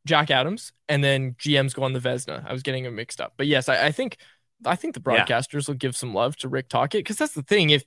Jack 0.05 0.31
Adams, 0.31 0.73
and 0.89 1.03
then 1.03 1.33
GMs 1.35 1.73
go 1.73 1.83
on 1.83 1.93
the 1.93 1.99
Vezina. 1.99 2.45
I 2.45 2.51
was 2.51 2.61
getting 2.61 2.83
them 2.83 2.95
mixed 2.95 3.21
up, 3.21 3.33
but 3.37 3.47
yes, 3.47 3.69
I, 3.69 3.85
I 3.87 3.91
think 3.91 4.17
I 4.65 4.75
think 4.75 4.93
the 4.95 5.01
Yeah. 5.11 5.25
broadcasters 5.25 5.67
will 5.67 5.75
give 5.75 5.95
some 5.95 6.13
love 6.13 6.35
to 6.37 6.49
Rick 6.49 6.69
Tocchet 6.69 6.99
because 6.99 7.17
that's 7.17 7.33
the 7.33 7.43
thing. 7.43 7.69
If 7.69 7.83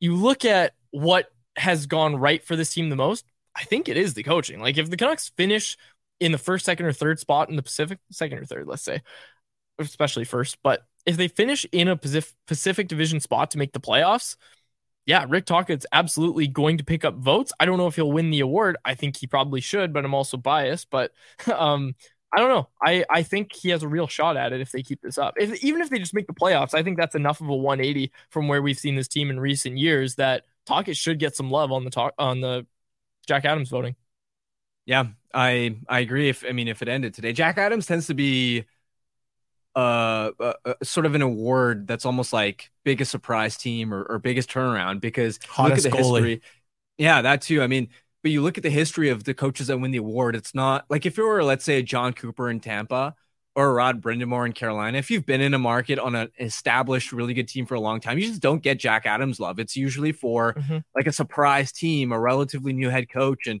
you 0.00 0.14
look 0.16 0.44
at 0.44 0.74
what 0.90 1.26
has 1.56 1.86
gone 1.86 2.16
right 2.16 2.44
for 2.44 2.56
this 2.56 2.72
team 2.74 2.88
the 2.88 2.96
most, 2.96 3.24
I 3.54 3.64
think 3.64 3.88
it 3.88 3.96
is 3.96 4.14
the 4.14 4.22
coaching. 4.22 4.60
Like 4.60 4.78
if 4.78 4.90
the 4.90 4.96
Canucks 4.96 5.30
finish 5.36 5.76
in 6.18 6.32
the 6.32 6.38
first, 6.38 6.64
second, 6.64 6.86
or 6.86 6.92
third 6.92 7.18
spot 7.20 7.48
in 7.48 7.56
the 7.56 7.62
Pacific, 7.62 7.98
second 8.10 8.38
or 8.38 8.44
third, 8.44 8.66
let's 8.66 8.82
say, 8.82 9.02
especially 9.78 10.24
first, 10.24 10.58
but 10.62 10.86
if 11.04 11.16
they 11.16 11.28
finish 11.28 11.66
in 11.72 11.88
a 11.88 11.96
Pacific, 11.96 12.88
Division 12.88 13.20
spot 13.20 13.50
to 13.52 13.58
make 13.58 13.72
the 13.72 13.80
playoffs, 13.80 14.36
yeah, 15.04 15.26
Rick 15.28 15.46
Tocchet's 15.46 15.86
absolutely 15.92 16.46
going 16.46 16.78
to 16.78 16.84
pick 16.84 17.04
up 17.04 17.16
votes. 17.16 17.52
I 17.58 17.66
don't 17.66 17.78
know 17.78 17.88
if 17.88 17.96
he'll 17.96 18.12
win 18.12 18.30
the 18.30 18.40
award. 18.40 18.76
I 18.84 18.94
think 18.94 19.16
he 19.16 19.26
probably 19.26 19.60
should, 19.60 19.92
but 19.92 20.04
I'm 20.04 20.14
also 20.14 20.36
biased. 20.36 20.90
But 20.90 21.12
um, 21.52 21.96
I 22.32 22.38
don't 22.38 22.48
know. 22.48 22.68
I, 22.80 23.04
I 23.10 23.22
think 23.22 23.52
he 23.52 23.70
has 23.70 23.82
a 23.82 23.88
real 23.88 24.06
shot 24.06 24.36
at 24.36 24.52
it 24.52 24.60
if 24.60 24.70
they 24.70 24.82
keep 24.82 25.02
this 25.02 25.18
up. 25.18 25.34
If, 25.38 25.62
even 25.64 25.82
if 25.82 25.90
they 25.90 25.98
just 25.98 26.14
make 26.14 26.28
the 26.28 26.32
playoffs, 26.32 26.72
I 26.72 26.82
think 26.82 26.98
that's 26.98 27.16
enough 27.16 27.40
of 27.40 27.48
a 27.48 27.56
180 27.56 28.12
from 28.30 28.48
where 28.48 28.62
we've 28.62 28.78
seen 28.78 28.94
this 28.94 29.08
team 29.08 29.28
in 29.28 29.40
recent 29.40 29.76
years 29.76 30.14
that 30.14 30.44
Tocchet 30.66 30.96
should 30.96 31.18
get 31.18 31.34
some 31.34 31.50
love 31.50 31.72
on 31.72 31.84
the 31.84 31.90
talk 31.90 32.14
on 32.16 32.40
the 32.40 32.66
Jack 33.26 33.44
Adams 33.44 33.70
voting. 33.70 33.96
Yeah, 34.86 35.06
I 35.32 35.76
I 35.88 36.00
agree. 36.00 36.28
If 36.28 36.44
I 36.48 36.52
mean, 36.52 36.68
if 36.68 36.82
it 36.82 36.88
ended 36.88 37.14
today, 37.14 37.32
Jack 37.32 37.58
Adams 37.58 37.86
tends 37.86 38.06
to 38.08 38.14
be 38.14 38.64
uh, 39.74 40.30
uh, 40.38 40.52
uh, 40.64 40.74
sort 40.82 41.06
of 41.06 41.14
an 41.14 41.22
award 41.22 41.86
that's 41.86 42.04
almost 42.04 42.32
like 42.32 42.70
biggest 42.84 43.10
surprise 43.10 43.56
team 43.56 43.92
or, 43.94 44.02
or 44.04 44.18
biggest 44.18 44.50
turnaround 44.50 45.00
because 45.00 45.38
Hottest 45.48 45.84
look 45.84 45.94
at 45.94 45.98
the 45.98 46.02
goalie. 46.02 46.16
history. 46.16 46.42
Yeah, 46.98 47.22
that 47.22 47.42
too. 47.42 47.62
I 47.62 47.66
mean, 47.66 47.88
but 48.22 48.30
you 48.30 48.42
look 48.42 48.58
at 48.58 48.62
the 48.62 48.70
history 48.70 49.08
of 49.08 49.24
the 49.24 49.34
coaches 49.34 49.68
that 49.68 49.78
win 49.78 49.90
the 49.90 49.98
award. 49.98 50.36
It's 50.36 50.54
not 50.54 50.84
like 50.90 51.06
if 51.06 51.16
you 51.16 51.26
were, 51.26 51.42
let's 51.42 51.64
say, 51.64 51.78
a 51.78 51.82
Jon 51.82 52.12
Cooper 52.12 52.50
in 52.50 52.60
Tampa 52.60 53.14
or 53.54 53.74
Rod 53.74 54.00
Brind'Amour 54.00 54.46
in 54.46 54.52
Carolina. 54.52 54.98
If 54.98 55.10
you've 55.10 55.26
been 55.26 55.40
in 55.40 55.54
a 55.54 55.58
market 55.58 55.98
on 55.98 56.14
an 56.14 56.28
established, 56.38 57.12
really 57.12 57.34
good 57.34 57.48
team 57.48 57.66
for 57.66 57.74
a 57.74 57.80
long 57.80 58.00
time, 58.00 58.18
you 58.18 58.26
just 58.26 58.40
don't 58.40 58.62
get 58.62 58.78
Jack 58.78 59.04
Adams 59.06 59.40
love. 59.40 59.58
It's 59.58 59.76
usually 59.76 60.12
for 60.12 60.54
Mhm. 60.54 60.84
like 60.94 61.06
a 61.06 61.12
surprise 61.12 61.72
team, 61.72 62.12
a 62.12 62.20
relatively 62.20 62.72
new 62.72 62.88
head 62.88 63.10
coach, 63.10 63.46
and 63.46 63.60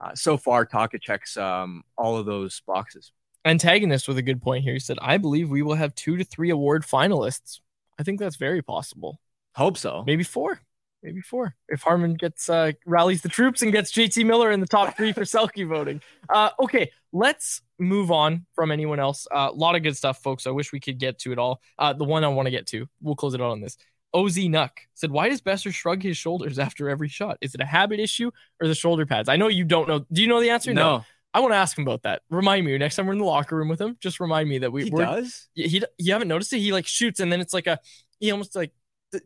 uh, 0.00 0.14
so 0.14 0.36
far, 0.36 0.66
Tocchet 0.66 1.00
checks 1.00 1.36
um, 1.36 1.84
all 1.96 2.16
of 2.16 2.26
those 2.26 2.60
boxes. 2.66 3.12
Antagonist 3.44 4.08
with 4.08 4.18
a 4.18 4.22
good 4.22 4.40
point 4.40 4.64
here. 4.64 4.74
He 4.74 4.78
said, 4.78 4.98
I 5.00 5.18
believe 5.18 5.50
we 5.50 5.62
will 5.62 5.74
have 5.74 5.94
two 5.94 6.16
to 6.16 6.24
three 6.24 6.50
award 6.50 6.84
finalists. 6.84 7.60
I 7.98 8.02
think 8.02 8.20
that's 8.20 8.36
very 8.36 8.62
possible. 8.62 9.20
Hope 9.54 9.76
so. 9.76 10.04
Maybe 10.06 10.22
four. 10.22 10.60
Maybe 11.02 11.20
four. 11.20 11.56
If 11.68 11.82
Harman 11.82 12.14
gets 12.14 12.48
uh, 12.48 12.72
rallies 12.86 13.22
the 13.22 13.28
troops 13.28 13.62
and 13.62 13.72
gets 13.72 13.92
JT 13.92 14.24
Miller 14.24 14.52
in 14.52 14.60
the 14.60 14.66
top 14.66 14.96
three 14.96 15.12
for 15.12 15.22
Selke 15.22 15.66
voting. 15.66 16.00
Uh, 16.28 16.50
okay, 16.60 16.90
let's 17.12 17.60
move 17.78 18.12
on 18.12 18.46
from 18.54 18.70
anyone 18.70 19.00
else. 19.00 19.26
A 19.32 19.50
lot 19.50 19.74
of 19.74 19.82
good 19.82 19.96
stuff, 19.96 20.22
folks. 20.22 20.46
I 20.46 20.50
wish 20.50 20.72
we 20.72 20.78
could 20.78 20.98
get 20.98 21.18
to 21.20 21.32
it 21.32 21.38
all. 21.38 21.60
Uh, 21.76 21.92
the 21.92 22.04
one 22.04 22.22
I 22.22 22.28
want 22.28 22.46
to 22.46 22.50
get 22.50 22.68
to, 22.68 22.88
we'll 23.00 23.16
close 23.16 23.34
it 23.34 23.40
out 23.40 23.50
on 23.50 23.60
this. 23.60 23.76
OZ 24.14 24.36
Nuck 24.36 24.70
said, 24.94 25.10
Why 25.10 25.28
does 25.28 25.40
Boeser 25.40 25.72
shrug 25.72 26.02
his 26.02 26.16
shoulders 26.16 26.58
after 26.58 26.88
every 26.88 27.08
shot? 27.08 27.38
Is 27.40 27.54
it 27.54 27.60
a 27.60 27.66
habit 27.66 27.98
issue 27.98 28.30
or 28.60 28.68
the 28.68 28.74
shoulder 28.74 29.06
pads? 29.06 29.28
I 29.28 29.36
know 29.36 29.48
you 29.48 29.64
don't 29.64 29.88
know. 29.88 30.04
Do 30.12 30.22
you 30.22 30.28
know 30.28 30.40
the 30.40 30.50
answer? 30.50 30.72
No, 30.72 31.04
I 31.34 31.40
want 31.40 31.52
to 31.52 31.56
ask 31.56 31.76
him 31.78 31.86
about 31.86 32.02
that. 32.02 32.22
Remind 32.30 32.66
me 32.66 32.76
next 32.78 32.96
time 32.96 33.06
we're 33.06 33.12
in 33.14 33.18
the 33.18 33.24
locker 33.24 33.56
room 33.56 33.68
with 33.68 33.80
him. 33.80 33.96
Just 34.00 34.20
remind 34.20 34.48
me 34.48 34.58
that 34.58 34.70
we 34.72 34.84
he 34.84 34.90
does. 34.90 35.48
he, 35.54 35.82
you 35.98 36.12
haven't 36.12 36.28
noticed 36.28 36.52
it. 36.52 36.58
He 36.58 36.72
like 36.72 36.86
shoots 36.86 37.20
and 37.20 37.32
then 37.32 37.40
it's 37.40 37.54
like 37.54 37.66
a 37.66 37.78
he 38.20 38.30
almost 38.30 38.54
like 38.54 38.72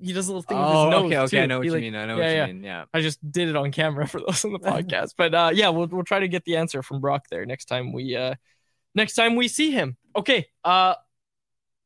he 0.01 0.13
does 0.13 0.27
a 0.29 0.31
little 0.33 0.43
thing 0.43 0.57
with 0.59 0.67
Oh, 0.67 0.85
his 0.85 0.91
nose. 0.91 1.05
okay, 1.05 1.19
okay. 1.19 1.37
too. 1.39 1.41
I 1.43 1.47
know 1.47 1.59
what 1.59 1.63
He, 1.65 1.69
you 1.69 1.73
like- 1.75 1.81
mean. 1.83 1.95
I 1.97 2.07
know 2.07 2.17
yeah, 2.17 2.25
what 2.25 2.31
yeah. 2.33 2.47
you 2.47 2.55
mean. 2.55 2.65
Yeah. 2.65 2.85
I 2.95 3.01
just 3.01 3.33
did 3.33 3.49
it 3.49 3.57
on 3.57 3.71
camera 3.73 4.07
for 4.09 4.21
those 4.21 4.45
on 4.45 4.53
the 4.53 4.59
podcast. 4.73 5.15
But 5.17 5.35
uh 5.35 5.51
yeah, 5.55 5.69
we'll 5.71 5.87
we'll 5.89 6.05
try 6.05 6.21
to 6.21 6.29
get 6.29 6.45
the 6.45 6.57
answer 6.57 6.83
from 6.83 7.01
Brock 7.01 7.27
there 7.31 7.45
next 7.47 7.65
time 7.67 7.93
we 7.93 8.15
uh 8.17 8.35
next 8.95 9.15
time 9.15 9.35
we 9.37 9.49
see 9.49 9.71
him. 9.73 9.97
Okay. 10.17 10.47
Uh 10.65 10.95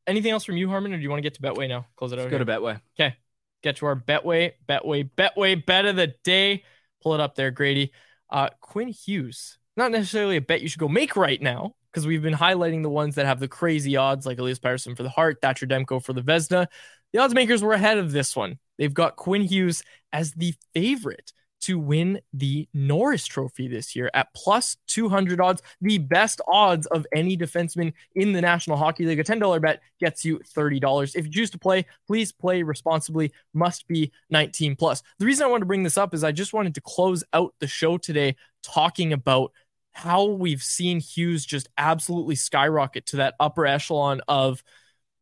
anything 0.07 0.31
else 0.31 0.43
from 0.43 0.57
you, 0.57 0.69
Harman, 0.69 0.93
or 0.93 0.97
do 0.97 1.03
you 1.03 1.09
want 1.09 1.19
to 1.19 1.23
get 1.23 1.35
to 1.35 1.41
Betway 1.41 1.67
now? 1.69 1.85
Close 1.95 2.11
it 2.11 2.19
out. 2.19 2.29
Go 2.29 2.37
to 2.37 2.45
Betway. 2.45 2.79
Okay. 2.99 3.15
Get 3.63 3.77
to 3.77 3.85
our 3.85 3.95
Betway, 3.95 4.53
Betway, 4.67 5.09
Betway 5.15 5.63
bet 5.65 5.85
of 5.85 5.95
the 5.95 6.13
day. 6.23 6.63
Pull 7.03 7.13
it 7.13 7.19
up 7.19 7.35
there, 7.35 7.51
Grady. 7.51 7.91
Uh, 8.29 8.49
Quinn 8.59 8.87
Hughes. 8.87 9.57
Not 9.77 9.91
necessarily 9.91 10.37
a 10.37 10.41
bet 10.41 10.61
you 10.61 10.67
should 10.67 10.79
go 10.79 10.87
make 10.87 11.15
right 11.15 11.41
now 11.41 11.75
because 11.91 12.05
we've 12.07 12.21
been 12.21 12.33
highlighting 12.33 12.83
the 12.83 12.89
ones 12.89 13.15
that 13.15 13.25
have 13.25 13.39
the 13.39 13.47
crazy 13.47 13.95
odds, 13.97 14.25
like 14.25 14.39
Elias 14.39 14.59
Pettersson 14.59 14.95
for 14.95 15.03
the 15.03 15.09
Hart, 15.09 15.39
Thatcher 15.41 15.67
Demko 15.67 16.03
for 16.03 16.13
the 16.13 16.21
Vezina. 16.21 16.67
The 17.13 17.19
odds 17.19 17.33
makers 17.33 17.61
were 17.61 17.73
ahead 17.73 17.97
of 17.97 18.11
this 18.11 18.35
one. 18.35 18.57
They've 18.77 18.93
got 18.93 19.15
Quinn 19.15 19.43
Hughes 19.43 19.83
as 20.13 20.33
the 20.33 20.53
favorite 20.73 21.33
to 21.61 21.77
win 21.79 22.19
the 22.33 22.67
Norris 22.73 23.25
Trophy 23.25 23.67
this 23.67 23.95
year 23.95 24.09
at 24.13 24.33
plus 24.33 24.77
200 24.87 25.39
odds, 25.39 25.61
the 25.79 25.99
best 25.99 26.41
odds 26.47 26.87
of 26.87 27.05
any 27.13 27.37
defenseman 27.37 27.93
in 28.15 28.33
the 28.33 28.41
National 28.41 28.77
Hockey 28.77 29.05
League. 29.05 29.19
A 29.19 29.23
$10 29.23 29.61
bet 29.61 29.81
gets 29.99 30.25
you 30.25 30.39
$30. 30.39 31.15
If 31.15 31.25
you 31.25 31.31
choose 31.31 31.51
to 31.51 31.59
play, 31.59 31.85
please 32.07 32.31
play 32.31 32.63
responsibly, 32.63 33.31
must 33.53 33.87
be 33.87 34.11
19 34.31 34.75
plus. 34.75 35.03
The 35.19 35.25
reason 35.25 35.45
I 35.45 35.49
wanted 35.49 35.61
to 35.61 35.67
bring 35.67 35.83
this 35.83 35.97
up 35.97 36.13
is 36.13 36.23
I 36.23 36.31
just 36.31 36.53
wanted 36.53 36.75
to 36.75 36.81
close 36.81 37.23
out 37.33 37.53
the 37.59 37.67
show 37.67 37.97
today 37.97 38.35
talking 38.63 39.13
about 39.13 39.51
how 39.93 40.25
we've 40.25 40.63
seen 40.63 40.99
Hughes 40.99 41.45
just 41.45 41.69
absolutely 41.77 42.35
skyrocket 42.35 43.07
to 43.07 43.17
that 43.17 43.35
upper 43.39 43.65
echelon 43.65 44.21
of 44.27 44.63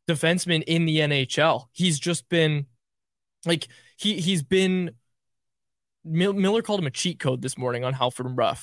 defensemen 0.07 0.63
in 0.63 0.85
the 0.85 0.97
NHL. 0.97 1.65
He's 1.71 1.99
just 1.99 2.29
been 2.29 2.65
like 3.45 3.67
he 3.97 4.19
he's 4.19 4.43
been 4.43 4.91
Miller 6.03 6.61
called 6.61 6.79
him 6.79 6.87
a 6.87 6.91
cheat 6.91 7.19
code 7.19 7.41
this 7.41 7.57
morning 7.57 7.83
on 7.83 7.93
Halford 7.93 8.25
and 8.25 8.35
Brough. 8.35 8.55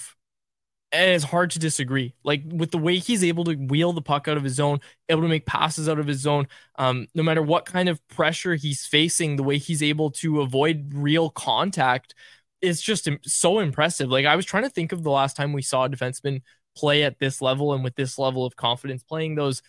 And 0.92 1.10
it's 1.10 1.24
hard 1.24 1.50
to 1.50 1.58
disagree. 1.58 2.14
Like 2.24 2.42
with 2.46 2.70
the 2.70 2.78
way 2.78 2.98
he's 2.98 3.24
able 3.24 3.44
to 3.44 3.54
wheel 3.54 3.92
the 3.92 4.00
puck 4.00 4.28
out 4.28 4.36
of 4.36 4.44
his 4.44 4.54
zone, 4.54 4.80
able 5.08 5.22
to 5.22 5.28
make 5.28 5.44
passes 5.44 5.88
out 5.88 5.98
of 5.98 6.06
his 6.06 6.20
zone, 6.20 6.46
um, 6.78 7.06
no 7.14 7.22
matter 7.22 7.42
what 7.42 7.66
kind 7.66 7.88
of 7.88 8.06
pressure 8.08 8.54
he's 8.54 8.86
facing, 8.86 9.36
the 9.36 9.42
way 9.42 9.58
he's 9.58 9.82
able 9.82 10.10
to 10.12 10.40
avoid 10.40 10.92
real 10.94 11.28
contact 11.28 12.14
is 12.60 12.80
just 12.80 13.08
so 13.24 13.58
impressive. 13.58 14.08
Like 14.10 14.26
I 14.26 14.36
was 14.36 14.44
trying 14.46 14.64
to 14.64 14.70
think 14.70 14.92
of 14.92 15.02
the 15.02 15.10
last 15.10 15.36
time 15.36 15.52
we 15.52 15.62
saw 15.62 15.84
a 15.84 15.88
defenseman 15.88 16.42
play 16.76 17.02
at 17.04 17.18
this 17.18 17.40
level 17.42 17.72
and 17.72 17.82
with 17.84 17.94
this 17.96 18.18
level 18.18 18.44
of 18.44 18.56
confidence, 18.56 19.02
playing 19.02 19.34
those 19.34 19.62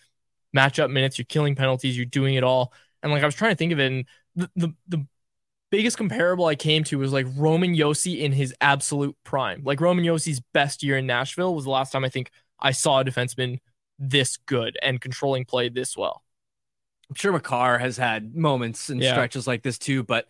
matchup 0.56 0.90
minutes, 0.90 1.18
you're 1.18 1.26
killing 1.26 1.54
penalties, 1.54 1.96
you're 1.96 2.06
doing 2.06 2.34
it 2.34 2.44
all. 2.44 2.72
And 3.02 3.12
like 3.12 3.22
I 3.22 3.26
was 3.26 3.34
trying 3.34 3.52
to 3.52 3.56
think 3.56 3.72
of 3.72 3.80
it, 3.80 3.92
and 3.92 4.04
the 4.34 4.50
the, 4.56 4.74
the 4.88 5.06
biggest 5.70 5.96
comparable 5.98 6.46
I 6.46 6.54
came 6.54 6.84
to 6.84 6.98
was 6.98 7.12
like 7.12 7.26
Roman 7.36 7.74
Josi 7.74 8.20
in 8.20 8.32
his 8.32 8.54
absolute 8.60 9.16
prime. 9.24 9.62
Like 9.64 9.80
Roman 9.80 10.04
Josi's 10.04 10.40
best 10.52 10.82
year 10.82 10.96
in 10.98 11.06
Nashville 11.06 11.54
was 11.54 11.64
the 11.64 11.70
last 11.70 11.92
time 11.92 12.04
I 12.04 12.08
think 12.08 12.30
I 12.58 12.72
saw 12.72 13.00
a 13.00 13.04
defenseman 13.04 13.60
this 13.98 14.36
good 14.36 14.78
and 14.82 15.00
controlling 15.00 15.44
play 15.44 15.68
this 15.68 15.96
well. 15.96 16.22
I'm 17.10 17.14
sure 17.14 17.32
Makar 17.32 17.78
has 17.78 17.96
had 17.96 18.34
moments 18.34 18.90
and 18.90 19.02
Yeah. 19.02 19.12
stretches 19.12 19.46
like 19.46 19.62
this 19.62 19.78
too, 19.78 20.02
but 20.02 20.26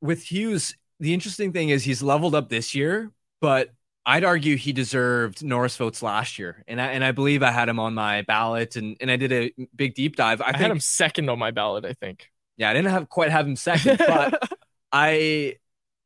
with 0.00 0.22
Hughes, 0.30 0.76
the 1.00 1.14
interesting 1.14 1.52
thing 1.52 1.68
is 1.68 1.84
he's 1.84 2.02
leveled 2.02 2.34
up 2.34 2.48
this 2.48 2.74
year, 2.74 3.10
but 3.40 3.70
I'd 4.04 4.24
argue 4.24 4.56
he 4.56 4.72
deserved 4.72 5.44
Norris 5.44 5.76
votes 5.76 6.02
last 6.02 6.38
year, 6.38 6.62
and 6.68 6.80
I 6.80 6.92
and 6.92 7.04
I 7.04 7.12
believe 7.12 7.42
I 7.42 7.50
had 7.50 7.68
him 7.68 7.78
on 7.78 7.94
my 7.94 8.22
ballot, 8.22 8.76
and 8.76 8.96
and 9.00 9.10
I 9.10 9.16
did 9.16 9.32
a 9.32 9.52
big 9.74 9.94
deep 9.94 10.16
dive. 10.16 10.40
I, 10.40 10.44
I 10.44 10.52
think, 10.52 10.62
had 10.62 10.70
him 10.70 10.80
second 10.80 11.28
on 11.28 11.38
my 11.38 11.50
ballot, 11.50 11.84
I 11.84 11.92
think. 11.92 12.30
Yeah, 12.56 12.70
I 12.70 12.74
didn't 12.74 12.92
have 12.92 13.08
quite 13.08 13.30
have 13.30 13.46
him 13.46 13.56
second, 13.56 13.98
but 13.98 14.40
I 14.92 15.56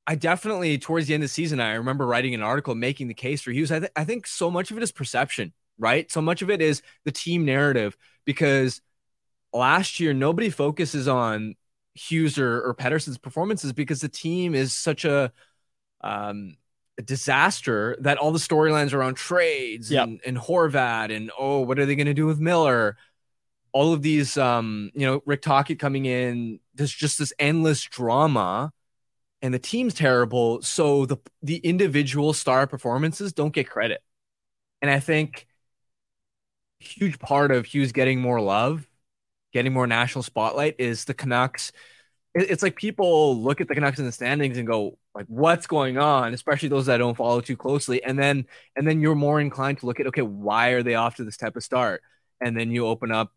I 0.07 0.15
definitely 0.15 0.79
towards 0.79 1.07
the 1.07 1.15
end 1.15 1.23
of 1.23 1.29
the 1.29 1.33
season, 1.33 1.61
I 1.61 1.75
remember 1.75 2.07
writing 2.07 2.35
an 2.35 2.43
article 2.43 2.75
making 2.75 3.09
the 3.09 3.15
case 3.15 3.43
for 3.43 3.53
Hughes. 3.53 3.71
I, 3.71 3.81
th- 3.81 3.93
I 3.95 4.05
think 4.05 4.27
so 4.27 4.51
much 4.51 4.71
of 4.71 4.77
it 4.77 4.83
is 4.83 4.93
perception, 4.93 5.53
right? 5.79 6.11
So 6.11 6.21
much 6.21 6.43
of 6.43 6.51
it 6.51 6.63
is 6.63 6.83
the 7.05 7.13
team 7.13 7.45
narrative 7.45 7.97
because 8.25 8.81
last 9.53 10.01
year 10.01 10.15
nobody 10.15 10.51
focuses 10.51 11.07
on 11.07 11.55
Hughes 11.95 12.39
or, 12.39 12.63
or 12.63 12.75
Pettersson's 12.75 13.19
performances 13.19 13.73
because 13.73 14.01
the 14.01 14.09
team 14.09 14.55
is 14.55 14.73
such 14.73 15.05
a 15.05 15.33
um 16.03 16.57
a 16.99 17.03
disaster 17.03 17.97
that 18.01 18.19
all 18.19 18.33
the 18.33 18.39
storylines 18.39 18.93
around 18.93 19.15
trades 19.15 19.91
Yep. 19.91 20.05
and, 20.09 20.21
and 20.27 20.37
Horvat 20.37 21.15
and 21.15 21.31
oh, 21.39 21.61
what 21.61 21.79
are 21.79 21.87
they 21.87 21.97
going 21.97 22.07
to 22.07 22.15
do 22.15 22.27
with 22.27 22.39
Miller? 22.41 22.97
All 23.73 23.93
of 23.93 24.03
these, 24.03 24.37
um, 24.37 24.91
you 24.95 25.07
know, 25.07 25.23
Rick 25.27 25.43
Tocchet 25.43 25.79
coming 25.79 26.05
in. 26.05 26.59
There's 26.75 26.93
just 26.93 27.19
this 27.19 27.33
endless 27.39 27.83
drama, 27.85 28.73
and 29.43 29.55
the 29.55 29.59
team's 29.61 29.95
terrible. 29.95 30.63
So 30.63 31.07
the 31.07 31.19
the 31.43 31.57
individual 31.59 32.33
star 32.33 32.67
performances 32.67 33.33
don't 33.33 33.55
get 33.55 33.71
credit, 33.71 34.03
and 34.83 34.91
I 34.91 35.01
think 35.01 35.47
a 36.81 36.85
huge 36.85 37.19
part 37.19 37.51
of 37.53 37.67
Hughes 37.67 37.93
getting 37.93 38.21
more 38.21 38.41
love, 38.41 38.89
getting 39.53 39.73
more 39.73 39.87
national 39.87 40.23
spotlight 40.23 40.77
is 40.79 41.05
the 41.05 41.15
Canucks 41.15 41.73
it's 42.33 42.63
like 42.63 42.77
people 42.77 43.43
look 43.43 43.61
at 43.61 43.67
the 43.67 43.75
Canucks 43.75 43.99
in 43.99 44.05
the 44.05 44.13
standings 44.13 44.57
and 44.57 44.67
go 44.67 44.97
like 45.15 45.27
what's 45.27 45.67
going 45.67 45.99
on 45.99 46.33
especially 46.33 46.69
those 46.69 46.87
that 46.87 46.99
don't 46.99 47.17
follow 47.17 47.41
too 47.41 47.57
closely 47.57 48.03
and 48.05 48.19
then 48.19 48.47
and 48.77 48.87
then 48.87 49.01
you're 49.01 49.17
more 49.17 49.41
inclined 49.41 49.79
to 49.79 49.87
look 49.87 49.99
at 50.01 50.07
okay 50.07 50.23
why 50.23 50.69
are 50.69 50.83
they 50.83 50.95
off 50.95 51.17
to 51.17 51.25
this 51.25 51.37
type 51.37 51.57
of 51.57 51.65
start 51.65 52.03
and 52.41 52.57
then 52.57 52.71
you 52.71 52.87
open 52.87 53.11
up 53.11 53.33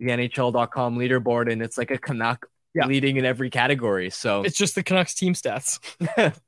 the 0.00 0.06
NHL.com 0.06 0.98
leaderboard 0.98 1.50
and 1.50 1.62
it's 1.62 1.78
like 1.78 1.92
a 1.92 1.98
Canuck 1.98 2.46
Yeah. 2.74 2.86
leading 2.86 3.16
in 3.16 3.24
every 3.24 3.50
category 3.50 4.10
so 4.10 4.42
It's 4.42 4.58
just 4.58 4.74
the 4.74 4.82
Canucks 4.82 5.14
team 5.14 5.34
stats. 5.34 5.78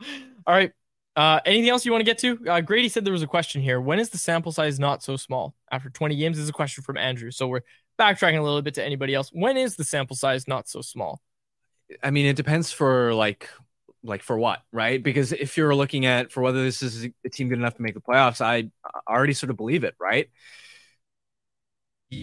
All 0.46 0.54
right. 0.54 0.72
Uh, 1.16 1.40
anything 1.44 1.68
else 1.68 1.84
you 1.84 1.92
want 1.92 2.00
to 2.00 2.04
get 2.04 2.18
to? 2.18 2.38
Uh, 2.48 2.60
Grady 2.60 2.88
said 2.88 3.04
there 3.04 3.12
was 3.12 3.22
a 3.22 3.26
question 3.26 3.60
here. 3.60 3.80
When 3.80 3.98
is 3.98 4.10
the 4.10 4.18
sample 4.18 4.52
size 4.52 4.78
not 4.78 5.02
so 5.02 5.16
small? 5.16 5.54
After 5.70 5.90
20 5.90 6.16
games, 6.16 6.38
is 6.38 6.48
a 6.48 6.52
question 6.52 6.82
from 6.82 6.96
Andrew. 6.96 7.30
So 7.30 7.48
we're 7.48 7.60
backtracking 8.00 8.38
a 8.38 8.42
little 8.42 8.62
bit 8.62 8.74
to 8.74 8.84
anybody 8.84 9.14
else. 9.14 9.30
When 9.32 9.56
is 9.56 9.76
the 9.76 9.84
sample 9.84 10.16
size 10.16 10.48
not 10.48 10.68
so 10.68 10.80
small? 10.80 11.20
I 12.02 12.10
mean, 12.10 12.26
it 12.26 12.36
depends 12.36 12.72
for 12.72 13.14
like, 13.14 13.48
like 14.02 14.22
for 14.22 14.38
what, 14.38 14.60
right? 14.72 15.02
Because 15.02 15.32
if 15.32 15.56
you're 15.56 15.74
looking 15.74 16.06
at 16.06 16.32
for 16.32 16.42
whether 16.42 16.62
this 16.62 16.82
is 16.82 17.08
a 17.24 17.28
team 17.28 17.48
good 17.48 17.58
enough 17.58 17.74
to 17.76 17.82
make 17.82 17.94
the 17.94 18.00
playoffs, 18.00 18.40
I 18.40 18.70
I 19.06 19.12
already 19.12 19.34
sort 19.34 19.50
of 19.50 19.56
believe 19.56 19.84
it, 19.84 19.94
right? 20.00 20.30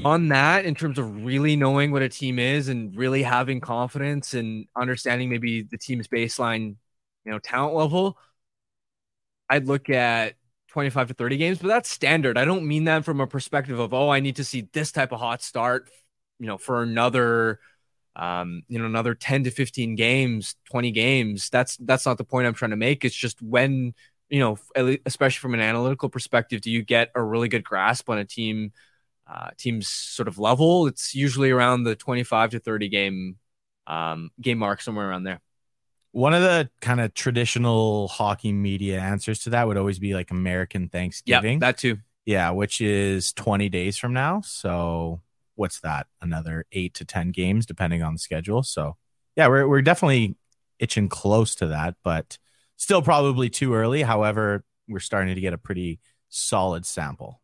On 0.03 0.27
that, 0.29 0.65
in 0.65 0.75
terms 0.75 0.99
of 0.99 1.23
really 1.23 1.55
knowing 1.55 1.91
what 1.91 2.01
a 2.01 2.09
team 2.09 2.39
is 2.39 2.67
and 2.67 2.93
really 2.97 3.23
having 3.23 3.61
confidence 3.61 4.33
and 4.33 4.65
understanding 4.75 5.29
maybe 5.29 5.61
the 5.61 5.77
team's 5.77 6.09
baseline, 6.09 6.75
you 7.23 7.31
know, 7.31 7.39
talent 7.39 7.73
level, 7.73 8.17
I'd 9.49 9.67
look 9.67 9.89
at 9.89 10.35
25 10.77 11.07
to 11.07 11.13
30 11.15 11.37
games, 11.37 11.57
but 11.57 11.69
that's 11.69 11.89
standard. 11.89 12.37
I 12.37 12.45
don't 12.45 12.67
mean 12.67 12.83
that 12.83 13.03
from 13.03 13.19
a 13.19 13.25
perspective 13.25 13.79
of, 13.79 13.95
oh, 13.95 14.09
I 14.09 14.19
need 14.19 14.35
to 14.35 14.43
see 14.43 14.69
this 14.73 14.91
type 14.91 15.11
of 15.11 15.19
hot 15.19 15.41
start, 15.41 15.89
you 16.37 16.45
know, 16.45 16.59
for 16.59 16.83
another 16.83 17.59
um, 18.15 18.61
you 18.67 18.77
know, 18.77 18.85
another 18.85 19.15
10 19.15 19.45
to 19.45 19.49
15 19.49 19.95
games, 19.95 20.55
20 20.69 20.91
games. 20.91 21.49
That's 21.49 21.77
that's 21.77 22.05
not 22.05 22.19
the 22.19 22.23
point 22.23 22.45
I'm 22.45 22.53
trying 22.53 22.69
to 22.71 22.77
make. 22.77 23.03
It's 23.03 23.15
just 23.15 23.41
when, 23.41 23.95
you 24.29 24.39
know, 24.39 24.59
especially 25.07 25.39
from 25.39 25.55
an 25.55 25.61
analytical 25.61 26.09
perspective, 26.09 26.61
do 26.61 26.69
you 26.69 26.83
get 26.83 27.09
a 27.15 27.23
really 27.23 27.47
good 27.47 27.63
grasp 27.63 28.07
on 28.07 28.19
a 28.19 28.25
team 28.25 28.71
uh 29.25 29.49
team's 29.57 29.87
sort 29.87 30.27
of 30.27 30.37
level? 30.37 30.85
It's 30.85 31.15
usually 31.15 31.49
around 31.49 31.85
the 31.85 31.95
25 31.95 32.51
to 32.51 32.59
30 32.59 32.89
game 32.89 33.37
um 33.87 34.29
game 34.39 34.59
mark 34.59 34.81
somewhere 34.81 35.09
around 35.09 35.23
there. 35.23 35.41
One 36.17 36.33
of 36.33 36.41
the 36.41 36.67
kind 36.81 36.99
of 36.99 37.13
traditional 37.13 38.07
hockey 38.07 38.51
media 38.51 38.99
answers 38.99 39.37
to 39.43 39.51
that 39.51 39.67
would 39.67 39.77
always 39.77 39.99
be 39.99 40.15
like 40.15 40.31
American 40.31 40.81
Yeah, 40.81 40.89
Thanksgiving. 40.89 41.59
that 41.59 41.77
too. 41.77 41.97
Yeah, 42.25 42.49
which 42.49 42.81
is 42.81 43.33
20 43.33 43.69
days 43.69 43.97
from 43.99 44.13
now. 44.13 44.41
So 44.41 45.21
what's 45.53 45.79
that? 45.81 46.07
Another 46.19 46.65
eight 46.71 46.95
to 46.95 47.05
10 47.05 47.29
games, 47.29 47.67
depending 47.67 48.01
on 48.01 48.13
the 48.13 48.19
schedule. 48.19 48.63
So 48.63 48.97
yeah, 49.35 49.47
we're, 49.47 49.67
we're 49.67 49.83
definitely 49.83 50.35
itching 50.79 51.07
close 51.07 51.53
to 51.53 51.67
that, 51.67 51.93
but 52.03 52.39
still 52.77 53.03
probably 53.03 53.47
too 53.47 53.75
early. 53.75 54.01
However, 54.01 54.63
we're 54.87 54.97
starting 54.97 55.35
to 55.35 55.41
get 55.41 55.53
a 55.53 55.57
pretty 55.59 55.99
solid 56.29 56.87
sample. 56.87 57.41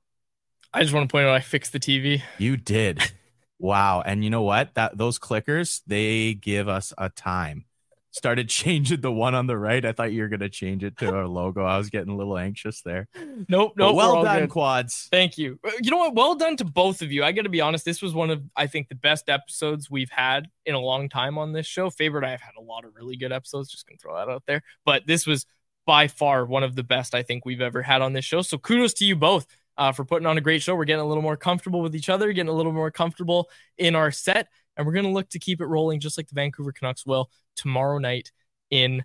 I 0.73 0.81
just 0.81 0.95
want 0.95 1.07
to 1.07 1.13
point 1.13 1.27
out 1.27 1.35
I 1.35 1.41
fixed 1.41 1.73
the 1.73 1.79
TV. 1.79 2.23
You 2.39 2.57
did. 2.57 2.99
wow. 3.59 4.01
And 4.03 4.23
you 4.23 4.31
know 4.31 4.41
what? 4.41 4.73
That 4.73 4.97
those 4.97 5.19
clickers, 5.19 5.81
they 5.85 6.33
give 6.33 6.67
us 6.67 6.91
a 6.97 7.09
time. 7.09 7.65
Started 8.13 8.47
changing 8.49 9.01
the 9.01 9.11
one 9.11 9.35
on 9.35 9.47
the 9.47 9.57
right. 9.57 9.83
I 9.83 9.91
thought 9.91 10.11
you 10.13 10.21
were 10.21 10.29
gonna 10.29 10.47
change 10.47 10.83
it 10.83 10.95
to 10.99 11.13
our 11.13 11.27
logo. 11.27 11.63
I 11.65 11.77
was 11.77 11.89
getting 11.89 12.13
a 12.13 12.15
little 12.15 12.37
anxious 12.37 12.81
there. 12.81 13.07
Nope, 13.49 13.73
nope. 13.75 13.75
we're 13.77 13.93
well 13.93 14.23
done, 14.23 14.41
good. 14.41 14.49
quads. 14.49 15.07
Thank 15.11 15.37
you. 15.37 15.59
Uh, 15.65 15.71
You 15.81 15.91
know 15.91 15.97
what? 15.97 16.15
Well 16.15 16.35
done 16.35 16.55
to 16.57 16.65
both 16.65 17.01
of 17.01 17.11
you. 17.11 17.23
I 17.23 17.31
got 17.31 17.41
to 17.41 17.49
be 17.49 17.59
honest. 17.61 17.83
This 17.85 18.01
was 18.01 18.13
one 18.13 18.29
of, 18.29 18.43
I 18.55 18.67
think, 18.67 18.87
the 18.87 18.95
best 18.95 19.29
episodes 19.29 19.89
we've 19.89 20.11
had 20.11 20.47
in 20.65 20.75
a 20.75 20.79
long 20.79 21.09
time 21.09 21.37
on 21.37 21.51
this 21.51 21.65
show. 21.65 21.89
Favorite, 21.89 22.23
I've 22.23 22.39
had 22.41 22.53
a 22.57 22.61
lot 22.61 22.85
of 22.85 22.95
really 22.95 23.17
good 23.17 23.31
episodes. 23.31 23.69
Just 23.69 23.87
gonna 23.87 23.97
throw 23.97 24.15
that 24.15 24.31
out 24.31 24.43
there. 24.47 24.61
But 24.85 25.05
this 25.07 25.25
was 25.27 25.45
by 25.85 26.07
far 26.07 26.45
one 26.45 26.63
of 26.63 26.75
the 26.75 26.83
best 26.83 27.13
I 27.13 27.23
think 27.23 27.45
we've 27.45 27.61
ever 27.61 27.81
had 27.81 28.01
on 28.01 28.13
this 28.13 28.23
show. 28.25 28.41
So 28.41 28.57
kudos 28.57 28.93
to 28.95 29.05
you 29.05 29.15
both 29.15 29.45
uh, 29.77 29.91
for 29.91 30.05
putting 30.05 30.25
on 30.27 30.37
a 30.37 30.41
great 30.41 30.61
show. 30.61 30.75
We're 30.75 30.85
getting 30.85 31.03
a 31.03 31.07
little 31.07 31.23
more 31.23 31.35
comfortable 31.35 31.81
with 31.81 31.95
each 31.95 32.07
other, 32.09 32.31
getting 32.31 32.47
a 32.49 32.53
little 32.53 32.71
more 32.71 32.91
comfortable 32.91 33.49
in 33.77 33.95
our 33.95 34.11
set, 34.11 34.47
and 34.77 34.85
we're 34.85 34.93
gonna 34.93 35.11
look 35.11 35.29
to 35.29 35.39
keep 35.39 35.61
it 35.61 35.65
rolling 35.65 35.99
just 35.99 36.17
like 36.17 36.27
the 36.27 36.35
Vancouver 36.35 36.71
Canucks 36.71 37.05
will 37.05 37.29
tomorrow 37.55 37.97
night 37.97 38.31
in 38.69 39.03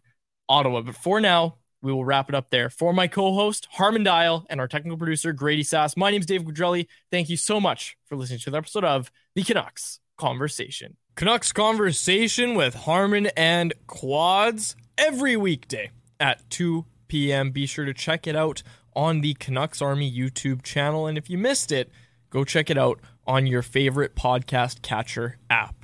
Ottawa. 0.48 0.80
But 0.80 0.96
for 0.96 1.20
now, 1.20 1.56
we 1.82 1.92
will 1.92 2.04
wrap 2.04 2.28
it 2.28 2.34
up 2.34 2.50
there. 2.50 2.70
For 2.70 2.92
my 2.92 3.06
co-host 3.06 3.68
Harman 3.72 4.04
Dayal 4.04 4.44
and 4.50 4.60
our 4.60 4.68
technical 4.68 4.98
producer 4.98 5.32
Grady 5.32 5.62
Sass, 5.62 5.96
my 5.96 6.10
name 6.10 6.20
is 6.20 6.26
Dave 6.26 6.42
Quadrelli. 6.42 6.86
Thank 7.10 7.28
you 7.28 7.36
so 7.36 7.60
much 7.60 7.96
for 8.06 8.16
listening 8.16 8.40
to 8.40 8.50
the 8.50 8.58
episode 8.58 8.84
of 8.84 9.10
the 9.34 9.42
Canucks 9.42 10.00
Conversation. 10.16 10.96
Canucks 11.14 11.52
Conversation 11.52 12.54
with 12.54 12.74
Harman 12.74 13.26
and 13.36 13.74
Quads 13.86 14.76
every 14.96 15.36
weekday 15.36 15.90
at 16.18 16.48
2 16.50 16.84
p.m. 17.08 17.50
Be 17.50 17.66
sure 17.66 17.84
to 17.84 17.94
check 17.94 18.26
it 18.26 18.36
out 18.36 18.62
on 18.94 19.20
the 19.20 19.34
Canucks 19.34 19.80
Army 19.80 20.10
YouTube 20.10 20.62
channel. 20.62 21.06
And 21.06 21.16
if 21.16 21.30
you 21.30 21.38
missed 21.38 21.70
it, 21.70 21.90
go 22.30 22.44
check 22.44 22.70
it 22.70 22.78
out 22.78 23.00
on 23.28 23.46
your 23.46 23.62
favorite 23.62 24.16
podcast 24.16 24.82
catcher 24.82 25.36
app. 25.50 25.77